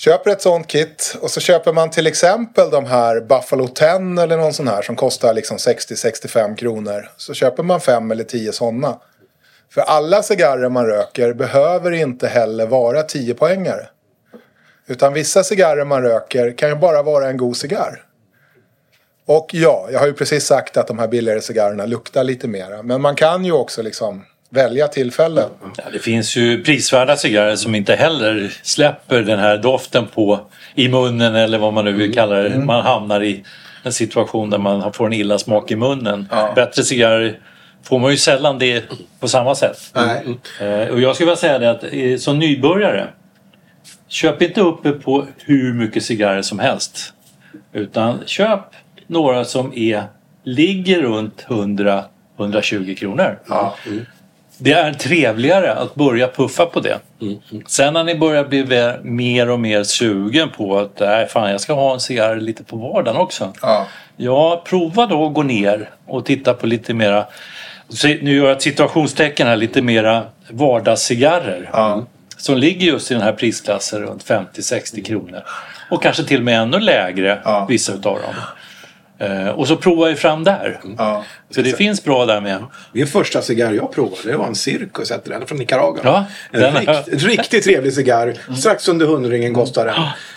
köper 0.00 0.30
ett 0.30 0.42
sånt 0.42 0.66
kit 0.66 1.16
och 1.20 1.30
så 1.30 1.40
köper 1.40 1.72
man 1.72 1.90
till 1.90 2.06
exempel 2.06 2.70
de 2.70 2.86
här 2.86 3.20
Buffalo 3.20 3.68
10 3.68 3.88
eller 4.22 4.36
någon 4.36 4.52
sån 4.52 4.68
här 4.68 4.82
som 4.82 4.96
kostar 4.96 5.34
liksom 5.34 5.56
60-65 5.56 6.56
kronor. 6.56 7.10
Så 7.16 7.34
köper 7.34 7.62
man 7.62 7.80
fem 7.80 8.10
eller 8.10 8.24
tio 8.24 8.52
sådana. 8.52 8.98
För 9.74 9.80
alla 9.80 10.22
cigarrer 10.22 10.68
man 10.68 10.86
röker 10.86 11.32
behöver 11.32 11.92
inte 11.92 12.28
heller 12.28 12.66
vara 12.66 13.02
10 13.02 13.34
poängare. 13.34 13.88
Utan 14.86 15.12
vissa 15.12 15.44
cigarrer 15.44 15.84
man 15.84 16.02
röker 16.02 16.58
kan 16.58 16.68
ju 16.68 16.74
bara 16.74 17.02
vara 17.02 17.28
en 17.28 17.36
god 17.36 17.56
cigarr. 17.56 18.02
Och 19.26 19.50
ja, 19.52 19.88
jag 19.92 20.00
har 20.00 20.06
ju 20.06 20.12
precis 20.12 20.46
sagt 20.46 20.76
att 20.76 20.86
de 20.86 20.98
här 20.98 21.08
billigare 21.08 21.40
cigarrerna 21.40 21.86
luktar 21.86 22.24
lite 22.24 22.48
mera. 22.48 22.82
Men 22.82 23.00
man 23.00 23.16
kan 23.16 23.44
ju 23.44 23.52
också 23.52 23.82
liksom 23.82 24.24
välja 24.50 24.88
tillfällen. 24.88 25.50
Ja, 25.76 25.84
det 25.92 25.98
finns 25.98 26.36
ju 26.36 26.64
prisvärda 26.64 27.16
cigarrer 27.16 27.56
som 27.56 27.74
inte 27.74 27.94
heller 27.94 28.52
släpper 28.62 29.22
den 29.22 29.38
här 29.38 29.58
doften 29.58 30.06
på 30.06 30.40
i 30.74 30.88
munnen 30.88 31.34
eller 31.34 31.58
vad 31.58 31.72
man 31.72 31.84
nu 31.84 31.92
vill 31.92 32.14
kalla 32.14 32.34
det. 32.36 32.58
Man 32.58 32.82
hamnar 32.82 33.22
i 33.22 33.44
en 33.82 33.92
situation 33.92 34.50
där 34.50 34.58
man 34.58 34.92
får 34.92 35.06
en 35.06 35.12
illa 35.12 35.38
smak 35.38 35.70
i 35.70 35.76
munnen. 35.76 36.28
Ja. 36.30 36.52
Bättre 36.54 36.82
cigarrer 36.82 37.38
får 37.82 37.98
man 37.98 38.10
ju 38.10 38.16
sällan 38.16 38.58
det 38.58 38.84
på 39.20 39.28
samma 39.28 39.54
sätt. 39.54 39.78
Nej. 39.94 40.38
Eh, 40.60 40.88
Och 40.88 41.00
jag 41.00 41.14
skulle 41.14 41.26
vilja 41.26 41.36
säga 41.36 41.58
det 41.58 41.70
att 41.70 41.84
eh, 41.92 42.16
som 42.16 42.38
nybörjare 42.38 43.08
Köp 44.08 44.42
inte 44.42 44.60
upp 44.60 45.02
på 45.04 45.26
hur 45.38 45.72
mycket 45.74 46.02
cigarrer 46.04 46.42
som 46.42 46.58
helst. 46.58 47.12
Utan 47.72 48.18
köp 48.26 48.60
några 49.06 49.44
som 49.44 49.72
är, 49.76 50.02
ligger 50.44 51.02
runt 51.02 51.46
100-120 52.38 52.94
kronor. 52.94 53.38
Ja. 53.48 53.74
Det 54.62 54.72
är 54.72 54.92
trevligare 54.92 55.74
att 55.74 55.94
börja 55.94 56.28
puffa 56.28 56.66
på 56.66 56.80
det. 56.80 56.98
Sen 57.66 57.94
när 57.94 58.04
ni 58.04 58.14
börjar 58.14 58.44
bli 58.44 58.64
mer 59.02 59.50
och 59.50 59.60
mer 59.60 59.82
sugen 59.82 60.48
på 60.56 60.78
att 60.78 61.00
nej, 61.00 61.26
fan, 61.28 61.50
jag 61.50 61.60
ska 61.60 61.72
ha 61.72 61.92
en 61.94 62.00
cigarr 62.00 62.36
lite 62.36 62.64
på 62.64 62.76
vardagen 62.76 63.20
också. 63.20 63.52
Ja. 63.62 63.86
Ja, 64.16 64.62
prova 64.66 65.06
då 65.06 65.26
att 65.26 65.34
gå 65.34 65.42
ner 65.42 65.90
och 66.06 66.24
titta 66.24 66.54
på 66.54 66.66
lite 66.66 66.94
mera, 66.94 67.26
nu 68.04 68.36
gör 68.36 68.44
jag 68.44 68.52
ett 68.56 68.62
situationstecken 68.62 69.46
här, 69.46 69.56
lite 69.56 69.82
mera 69.82 70.22
vardagscigarrer. 70.50 71.70
Ja. 71.72 72.06
Som 72.36 72.56
ligger 72.58 72.86
just 72.86 73.10
i 73.10 73.14
den 73.14 73.22
här 73.22 73.32
prisklassen 73.32 74.00
runt 74.02 74.24
50-60 74.24 75.04
kronor. 75.04 75.42
Och 75.90 76.02
kanske 76.02 76.24
till 76.24 76.38
och 76.38 76.44
med 76.44 76.60
ännu 76.60 76.78
lägre, 76.78 77.38
Ja. 77.44 77.66
vissa 77.68 77.92
utav 77.92 78.18
dem. 78.22 78.34
Eh, 79.30 79.48
och 79.48 79.68
så 79.68 79.76
provar 79.76 80.08
vi 80.08 80.14
fram 80.14 80.44
där. 80.44 80.80
Ja. 80.98 81.24
Så 81.50 81.62
det 81.62 81.76
finns 81.76 82.04
bra 82.04 82.26
där 82.26 82.40
med. 82.40 82.64
Min 82.92 83.06
första 83.06 83.42
cigarr 83.42 83.72
jag 83.72 83.92
provade 83.92 84.22
det 84.24 84.36
var 84.36 84.46
en 84.46 84.54
Circus, 84.54 85.10
hette 85.10 85.30
den, 85.30 85.46
från 85.46 85.58
Nicaragua. 85.58 86.00
Ja, 86.04 86.24
en 86.50 86.60
den 86.60 86.74
rikt, 86.74 87.24
riktigt 87.24 87.64
trevlig 87.64 87.92
cigarr. 87.92 88.34
Strax 88.56 88.88
under 88.88 89.06
hundringen 89.06 89.54
kostade 89.54 89.94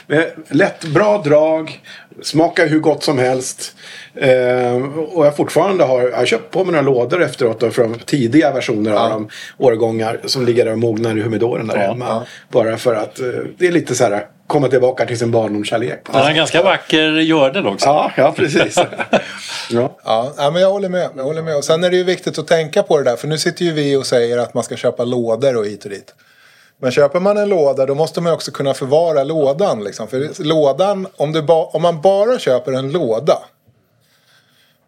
den. 0.07 0.19
Eh, 0.19 0.25
Lätt, 0.49 0.85
bra 0.85 1.21
drag. 1.25 1.81
Smakar 2.21 2.67
hur 2.67 2.79
gott 2.79 3.03
som 3.03 3.17
helst. 3.17 3.75
Eh, 4.15 4.75
och 5.13 5.25
jag 5.25 5.35
fortfarande 5.37 5.83
har, 5.83 6.01
jag 6.01 6.17
har 6.17 6.25
köpt 6.25 6.51
på 6.51 6.63
mig 6.63 6.71
några 6.71 6.81
lådor 6.81 7.23
efteråt 7.23 7.59
då, 7.59 7.71
från 7.71 7.99
tidiga 7.99 8.51
versioner 8.51 8.91
av 8.91 9.09
de 9.09 9.29
årgångar 9.57 10.19
som 10.25 10.45
ligger 10.45 10.65
där 10.65 10.71
och 10.71 10.79
mognar 10.79 11.17
i 11.17 11.21
humidoren 11.21 11.67
där 11.67 11.77
hemma. 11.77 12.23
Bara 12.49 12.77
för 12.77 12.95
att 12.95 13.19
eh, 13.19 13.25
det 13.57 13.67
är 13.67 13.71
lite 13.71 13.95
så 13.95 14.03
här 14.03 14.27
komma 14.47 14.67
tillbaka 14.67 15.05
till 15.05 15.19
sin 15.19 15.31
barndomskärlek. 15.31 15.99
Han 16.03 16.21
har 16.21 16.29
en 16.29 16.35
ganska 16.35 16.63
vacker 16.63 17.11
gördel 17.11 17.67
också. 17.67 17.85
Ja, 17.85 18.11
ja 18.17 18.33
precis. 18.35 18.77
ja. 19.69 19.97
Ja, 20.05 20.33
ja, 20.37 20.51
men 20.51 20.61
jag 20.61 20.69
håller 20.71 20.89
med. 20.89 21.02
Jag 21.15 21.23
håller 21.23 21.41
med. 21.41 21.55
Och 21.55 21.63
sen 21.63 21.83
är 21.83 21.89
det 21.89 21.97
ju 21.97 22.03
viktigt 22.03 22.37
att 22.37 22.47
tänka 22.47 22.83
på 22.83 22.97
det 22.97 23.03
där. 23.03 23.15
För 23.15 23.27
nu 23.27 23.37
sitter 23.37 23.65
ju 23.65 23.71
vi 23.71 23.95
och 23.95 24.05
säger 24.05 24.37
att 24.37 24.53
man 24.53 24.63
ska 24.63 24.75
köpa 24.75 25.03
lådor 25.05 25.57
och 25.57 25.65
hit 25.65 25.83
och 25.83 25.91
dit. 25.91 26.13
Men 26.77 26.91
köper 26.91 27.19
man 27.19 27.37
en 27.37 27.49
låda 27.49 27.85
då 27.85 27.95
måste 27.95 28.21
man 28.21 28.33
också 28.33 28.51
kunna 28.51 28.73
förvara 28.73 29.23
lådan. 29.23 29.83
Liksom. 29.83 30.07
För 30.07 30.43
lådan, 30.43 31.07
om, 31.15 31.31
du 31.31 31.41
ba, 31.41 31.65
om 31.73 31.81
man 31.81 32.01
bara 32.01 32.39
köper 32.39 32.71
en 32.71 32.91
låda. 32.91 33.39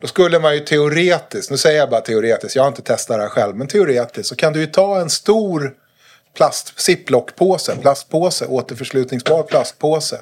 Då 0.01 0.07
skulle 0.07 0.39
man 0.39 0.53
ju 0.53 0.59
teoretiskt, 0.59 1.51
nu 1.51 1.57
säger 1.57 1.79
jag 1.79 1.89
bara 1.89 2.01
teoretiskt, 2.01 2.55
jag 2.55 2.63
har 2.63 2.67
inte 2.67 2.81
testat 2.81 3.17
det 3.17 3.23
här 3.23 3.29
själv. 3.29 3.55
Men 3.55 3.67
teoretiskt 3.67 4.29
så 4.29 4.35
kan 4.35 4.53
du 4.53 4.59
ju 4.59 4.67
ta 4.67 4.99
en 4.99 5.09
stor 5.09 5.73
plast, 6.33 6.79
ziplockpåse, 6.79 7.75
plastpåse, 7.75 8.45
återförslutningsbar 8.45 9.43
plastpåse. 9.43 10.19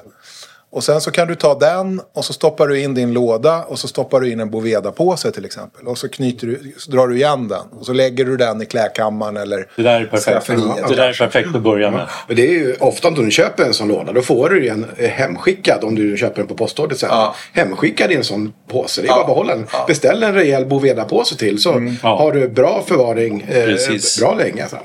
Och 0.74 0.84
sen 0.84 1.00
så 1.00 1.10
kan 1.10 1.28
du 1.28 1.34
ta 1.34 1.54
den 1.58 2.00
och 2.12 2.24
så 2.24 2.32
stoppar 2.32 2.68
du 2.68 2.80
in 2.80 2.94
din 2.94 3.12
låda 3.12 3.62
och 3.64 3.78
så 3.78 3.88
stoppar 3.88 4.20
du 4.20 4.30
in 4.32 4.40
en 4.40 4.50
Boveda-påse 4.50 5.30
till 5.32 5.44
exempel. 5.44 5.86
Och 5.88 5.98
så, 5.98 6.08
knyter 6.08 6.46
du, 6.46 6.74
så 6.78 6.90
drar 6.90 7.08
du 7.08 7.16
igen 7.16 7.48
den 7.48 7.60
och 7.70 7.86
så 7.86 7.92
lägger 7.92 8.24
du 8.24 8.36
den 8.36 8.62
i 8.62 8.66
klädkammaren 8.66 9.36
eller 9.36 9.66
Det 9.76 9.82
där 9.82 10.00
är 10.00 10.04
perfekt. 10.06 10.46
Det 10.88 10.94
där 10.96 11.08
är 11.08 11.12
perfekt 11.18 11.48
att 11.54 11.62
börja 11.62 11.90
med. 11.90 12.06
Men 12.26 12.36
det 12.36 12.42
är 12.46 12.50
ju 12.52 12.74
ofta 12.80 13.08
om 13.08 13.14
du 13.14 13.30
köper 13.30 13.64
en 13.64 13.74
sån 13.74 13.88
låda 13.88 14.12
då 14.12 14.22
får 14.22 14.48
du 14.50 14.60
den 14.60 14.86
eh, 14.96 15.10
hemskickad 15.10 15.84
om 15.84 15.94
du 15.94 16.16
köper 16.16 16.36
den 16.36 16.46
på 16.46 16.54
postorder 16.54 16.96
sen. 16.96 17.08
Ja. 17.12 17.34
Hemskickad 17.52 18.12
i 18.12 18.14
en 18.14 18.24
sån 18.24 18.52
påse. 18.68 19.00
Det 19.02 19.06
är 19.06 19.08
Ja. 19.08 19.14
bara 19.14 19.20
att 19.20 19.26
behålla 19.26 19.54
den. 19.54 19.66
Ja. 19.72 19.84
Beställ 19.88 20.22
en 20.22 20.34
rejäl 20.34 20.66
Boveda-påse 20.66 21.36
till 21.36 21.58
så 21.62 21.96
Ja. 22.02 22.16
har 22.16 22.32
du 22.32 22.48
bra 22.48 22.82
förvaring 22.86 23.40
eh, 23.48 23.64
Precis. 23.64 24.20
bra 24.20 24.34
länge. 24.34 24.66
Sen. 24.68 24.78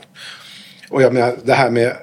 Och 0.89 1.01
jag 1.01 1.13
menar 1.13 1.33
det 1.43 1.53
här 1.53 1.69
med 1.69 1.93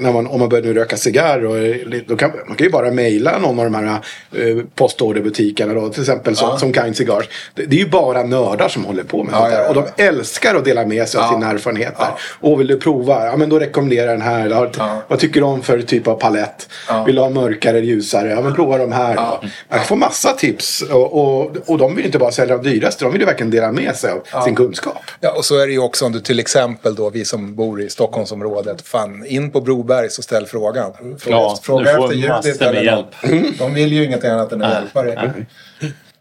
när 0.00 0.12
man, 0.12 0.26
om 0.26 0.40
man 0.40 0.48
börjar 0.48 0.64
nu 0.64 0.74
röka 0.74 0.96
cigarr 0.96 1.44
och 1.44 1.58
eh, 1.58 1.76
då 2.06 2.16
kan 2.16 2.30
man 2.46 2.56
kan 2.56 2.64
ju 2.66 2.70
bara 2.70 2.90
mejla 2.90 3.38
någon 3.38 3.58
av 3.58 3.64
de 3.64 3.74
här 3.74 3.84
eh, 4.32 4.64
postorderbutikerna 4.74 5.74
då, 5.74 5.88
till 5.88 6.00
exempel 6.02 6.36
som, 6.36 6.48
Ja. 6.48 6.58
som 6.58 6.72
Kind 6.74 6.96
Cigars. 6.96 7.28
Det, 7.54 7.62
det 7.66 7.76
är 7.76 7.80
ju 7.80 7.88
bara 7.88 8.22
nördar 8.22 8.68
som 8.68 8.84
håller 8.84 9.02
på 9.02 9.24
med 9.24 9.34
Ja, 9.34 9.38
sånt 9.38 9.50
där. 9.50 9.58
ja, 9.58 9.62
ja. 9.64 9.68
Och 9.68 9.74
de 9.96 10.02
älskar 10.04 10.54
att 10.54 10.64
dela 10.64 10.86
med 10.86 11.08
sig 11.08 11.20
av 11.20 11.32
sina 11.32 11.50
erfarenheter. 11.50 12.06
Och 12.40 12.60
vill 12.60 12.66
du 12.66 12.80
prova, 12.80 13.26
ja 13.26 13.36
men 13.36 13.48
då 13.48 13.58
rekommenderar 13.58 14.06
jag 14.06 14.14
den 14.14 14.22
här. 14.28 14.44
Eller, 14.46 14.70
Ja. 14.78 15.02
Vad 15.08 15.18
tycker 15.18 15.40
du 15.40 15.46
om 15.46 15.62
för 15.62 15.82
typ 15.82 16.06
av 16.08 16.14
palett? 16.14 16.68
Vill 17.06 17.14
du 17.14 17.20
ha 17.22 17.30
mörkare 17.30 17.76
eller 17.78 17.86
ljusare? 17.86 18.28
Ja 18.30 18.40
men 18.42 18.54
prova 18.54 18.78
de 18.78 18.92
här. 18.92 19.14
Då. 19.16 19.22
Man 19.68 19.78
kan 19.78 19.84
få 19.84 19.96
massa 19.96 20.32
tips. 20.32 20.82
Och, 20.82 21.12
och, 21.22 21.56
och 21.66 21.78
de 21.78 21.94
vill 21.96 22.04
inte 22.06 22.18
bara 22.18 22.30
sälja 22.32 22.56
de 22.58 22.70
dyraste. 22.70 23.04
De 23.04 23.12
vill 23.12 23.20
ju 23.20 23.26
verkligen 23.26 23.50
dela 23.50 23.72
med 23.72 23.96
sig 23.96 24.10
av 24.32 24.42
sin 24.44 24.54
kunskap. 24.54 24.96
Ja, 25.20 25.32
och 25.36 25.44
så 25.44 25.58
är 25.58 25.66
det 25.66 25.72
ju 25.72 25.78
också 25.78 26.04
om 26.06 26.12
du 26.12 26.20
till 26.20 26.38
exempel 26.40 26.94
då, 26.94 27.10
vi 27.10 27.24
som 27.24 27.54
bor 27.54 27.80
i 27.82 27.88
Stockholmsområdet, 27.90 28.82
fan 28.88 29.26
in 29.26 29.50
på 29.50 29.60
Brobergs 29.74 30.18
och 30.18 30.24
ställ 30.24 30.46
frågan. 30.46 30.92
Fråga, 31.18 31.36
Ja, 31.36 31.58
fråga 31.62 31.84
du 31.84 31.96
får 31.96 32.12
efter 32.12 32.58
med 32.58 32.68
eller 32.68 32.82
hjälp. 32.82 33.06
någon. 33.22 33.54
De 33.58 33.74
vill 33.74 33.92
ju 33.92 34.04
inget 34.04 34.24
annat 34.24 34.52
än 34.52 34.62
att 34.62 34.72
hjälpa 34.74 35.02
dig. 35.02 35.46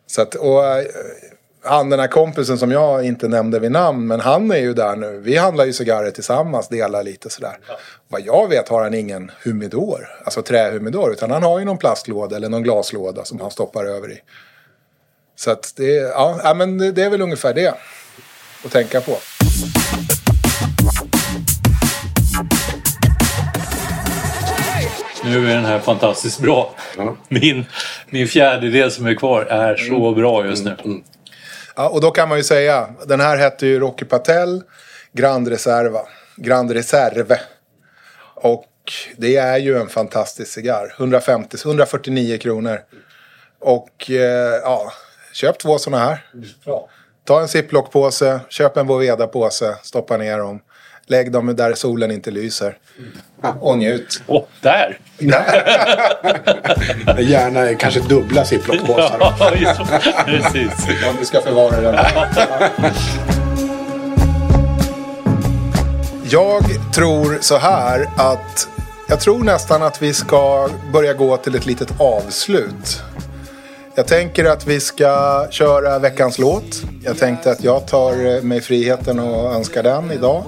Så 0.08 0.22
att, 0.22 0.36
och, 0.36 0.66
eh, 0.66 0.86
han 1.64 1.90
den 1.90 2.00
här 2.00 2.08
kompisen 2.08 2.58
som 2.58 2.72
jag 2.72 3.06
inte 3.06 3.28
nämnde 3.28 3.60
vid 3.60 3.72
namn, 3.72 4.08
men 4.08 4.20
han 4.20 4.52
är 4.52 4.58
ju 4.58 4.74
där 4.74 4.96
nu. 4.96 5.18
Vi 5.20 5.38
handlar 5.38 5.66
ju 5.66 5.74
cigarrer 5.74 6.12
tillsammans, 6.12 6.68
delar 6.68 7.04
lite 7.04 7.30
sådär. 7.30 7.58
Vad 8.08 8.22
jag 8.22 8.50
vet 8.50 8.70
har 8.70 8.84
han 8.84 8.94
ingen 8.94 9.32
humidor, 9.44 10.08
alltså 10.26 10.42
trähumidor, 10.42 11.12
utan 11.12 11.32
han 11.32 11.44
har 11.44 11.60
ju 11.60 11.66
någon 11.66 11.78
plastlåda 11.78 12.36
eller 12.36 12.50
någon 12.50 12.64
glaslåda 12.64 13.24
som 13.26 13.40
han 13.40 13.52
stoppar 13.52 13.86
över 13.86 14.12
i. 14.12 14.20
Så 15.36 15.52
att 15.52 15.74
det, 15.78 15.94
ja, 15.94 16.40
ja, 16.44 16.54
men 16.54 16.78
det 16.78 16.92
det 16.92 17.04
är 17.04 17.10
väl 17.10 17.22
ungefär 17.22 17.54
det 17.54 17.74
att 18.66 18.72
tänka 18.72 19.02
på. 19.02 19.12
Nu 25.32 25.52
är 25.52 25.56
den 25.56 25.66
här 25.66 25.80
fantastiskt 25.80 26.40
bra. 26.40 26.76
Ja. 26.98 27.18
Min, 27.30 27.66
min 28.10 28.28
fjärdedel 28.28 28.92
som 28.92 29.06
är 29.06 29.16
kvar 29.16 29.42
är 29.42 29.76
så 29.76 30.12
bra 30.12 30.46
just 30.46 30.66
nu. 30.66 30.76
Ja, 31.76 31.90
och 31.90 32.02
då 32.02 32.12
kan 32.12 32.30
man 32.30 32.38
ju 32.38 32.44
säga, 32.44 32.90
den 33.08 33.20
här 33.20 33.38
hette 33.38 33.68
ju 33.68 33.80
Rocky 33.80 34.06
Patel 34.06 34.64
Grand 35.14 35.48
Reserva. 35.48 36.00
Grand 36.36 36.72
Reserve. 36.72 37.40
Och 38.36 38.68
det 39.18 39.36
är 39.36 39.58
ju 39.58 39.78
en 39.78 39.90
fantastisk 39.90 40.52
cigarr. 40.52 40.94
150, 40.98 41.58
149 41.66 42.38
kronor. 42.38 42.80
Och 43.60 44.10
eh, 44.10 44.60
ja, 44.64 44.94
köp 45.34 45.60
två 45.60 45.78
sådana 45.78 46.04
här. 46.04 46.26
Ta 47.26 47.42
en 47.42 47.48
ziplockpåse, 47.48 48.40
köp 48.50 48.78
en 48.78 48.88
Boveda-påse, 48.88 49.76
stoppa 49.84 50.18
ner 50.18 50.38
dem. 50.38 50.60
Lägg 51.08 51.32
dem 51.32 51.56
där 51.56 51.74
solen 51.74 52.12
inte 52.12 52.32
lyser. 52.32 52.78
Och 53.60 53.78
njut. 53.78 54.22
Åh, 54.28 54.44
där! 54.62 55.00
Gärna 57.20 57.76
kanske 57.76 58.00
dubbla 58.00 58.46
ziplockpåsar. 58.46 59.18
Ja, 59.40 59.56
just. 59.56 59.80
Precis. 60.26 60.88
Om 61.10 61.16
du 61.20 61.26
ska 61.26 61.42
förvara 61.42 61.82
den. 61.82 61.96
Jag 66.30 66.64
tror 66.94 67.38
så 67.42 67.58
här 67.58 68.10
att 68.18 68.68
jag 69.10 69.20
tror 69.20 69.44
nästan 69.44 69.84
att 69.84 70.02
vi 70.02 70.14
ska 70.14 70.70
börja 70.94 71.14
gå 71.14 71.38
till 71.38 71.56
ett 71.56 71.66
litet 71.66 71.92
avslut. 72.00 73.02
Jag 73.96 74.08
tänker 74.08 74.46
att 74.46 74.68
vi 74.68 74.80
ska 74.80 75.48
köra 75.50 76.00
veckans 76.00 76.40
låt. 76.40 76.84
Jag 77.04 77.18
tänkte 77.18 77.52
att 77.52 77.64
jag 77.64 77.88
tar 77.88 78.42
mig 78.42 78.62
friheten 78.62 79.20
och 79.20 79.54
önskar 79.56 79.84
den 79.84 80.12
idag. 80.12 80.44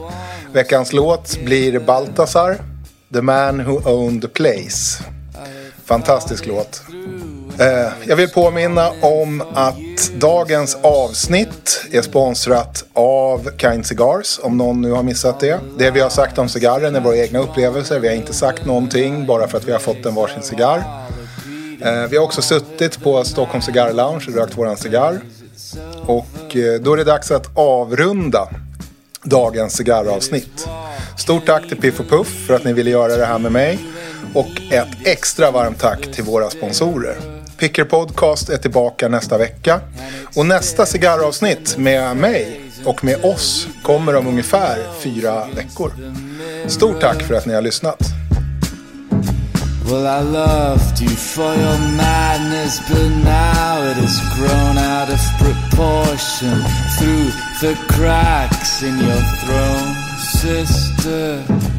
Veckans 0.54 0.94
låt 0.94 1.38
blir 1.46 1.80
Baltasar, 1.80 2.58
The 3.14 3.22
Man 3.22 3.66
Who 3.66 3.82
Owned 3.90 4.22
the 4.22 4.28
Place. 4.28 5.04
Fantastisk 5.86 6.46
låt. 6.46 6.82
Eh, 7.60 7.92
jag 8.08 8.16
vill 8.16 8.30
påminna 8.30 8.90
om 9.02 9.44
att 9.54 10.12
dagens 10.16 10.78
avsnitt 10.82 11.86
är 11.92 12.02
sponsrat 12.02 12.86
av 12.94 13.50
Kind 13.58 13.86
Cigars, 13.86 14.40
om 14.44 14.58
någon 14.58 14.82
nu 14.82 14.92
har 14.92 15.04
missat 15.04 15.40
det. 15.40 15.60
Det 15.78 15.92
vi 15.92 16.00
har 16.00 16.10
sagt 16.10 16.38
om 16.38 16.50
cigarren 16.50 16.96
är 16.96 17.02
våra 17.02 17.18
egna 17.18 17.40
upplevelser. 17.40 18.00
Vi 18.00 18.08
har 18.08 18.16
inte 18.16 18.34
sagt 18.34 18.66
någonting 18.66 19.26
bara 19.26 19.48
för 19.48 19.58
att 19.58 19.68
vi 19.68 19.72
har 19.72 19.80
fått 19.80 20.06
en 20.06 20.16
varsin 20.16 20.44
cigarr. 20.44 20.84
Eh, 21.82 22.08
vi 22.10 22.18
har 22.18 22.24
också 22.24 22.42
suttit 22.42 23.04
på 23.04 23.24
Stockholm 23.24 23.62
Cigar 23.62 23.94
Lounge 23.94 24.26
och 24.28 24.36
rökt 24.36 24.58
våran 24.58 24.78
cigarr. 24.78 25.22
Och 26.06 26.56
eh, 26.56 26.82
då 26.82 26.94
är 26.94 26.98
det 26.98 27.04
dags 27.04 27.32
att 27.32 27.58
avrunda 27.58 28.50
dagens 29.24 29.74
cigarravsnitt. 29.74 30.68
Stort 31.18 31.46
tack 31.46 31.68
till 31.68 31.78
Piff 31.78 32.00
och 32.00 32.10
Puff 32.10 32.48
för 32.48 32.54
att 32.54 32.64
ni 32.64 32.74
ville 32.74 32.90
göra 32.90 33.18
det 33.18 33.26
här 33.26 33.40
med 33.40 33.52
mig. 33.52 33.80
Och 34.34 34.50
ett 34.72 34.88
extra 35.04 35.52
varmt 35.52 35.80
tack 35.80 36.12
till 36.12 36.24
våra 36.24 36.50
sponsorer. 36.50 37.16
Picker 37.58 37.84
Podcast 37.84 38.50
är 38.50 38.58
tillbaka 38.58 39.08
nästa 39.08 39.38
vecka. 39.38 39.80
Och 40.36 40.46
nästa 40.46 40.86
cigarravsnitt 40.86 41.78
med 41.78 42.18
mig 42.18 42.62
och 42.86 43.04
med 43.04 43.26
oss 43.26 43.68
kommer 43.84 44.16
om 44.16 44.28
ungefär 44.28 44.78
fyra 45.00 45.48
veckor. 45.56 45.92
Stort 46.68 47.02
tack 47.02 47.24
för 47.24 47.34
att 47.34 47.46
ni 47.46 47.54
har 47.54 47.62
lyssnat. 47.62 48.23
Well, 49.86 50.08
I 50.08 50.22
loved 50.22 51.02
you 51.02 51.10
for 51.10 51.54
your 51.54 51.78
madness, 51.78 52.80
but 52.90 53.10
now 53.24 53.84
it 53.84 53.98
has 53.98 54.18
grown 54.38 54.78
out 54.78 55.10
of 55.10 55.20
proportion 55.38 56.64
through 56.98 57.32
the 57.62 57.76
cracks 57.90 58.82
in 58.82 58.98
your 58.98 59.22
throne, 59.42 59.94
sister. 60.20 61.73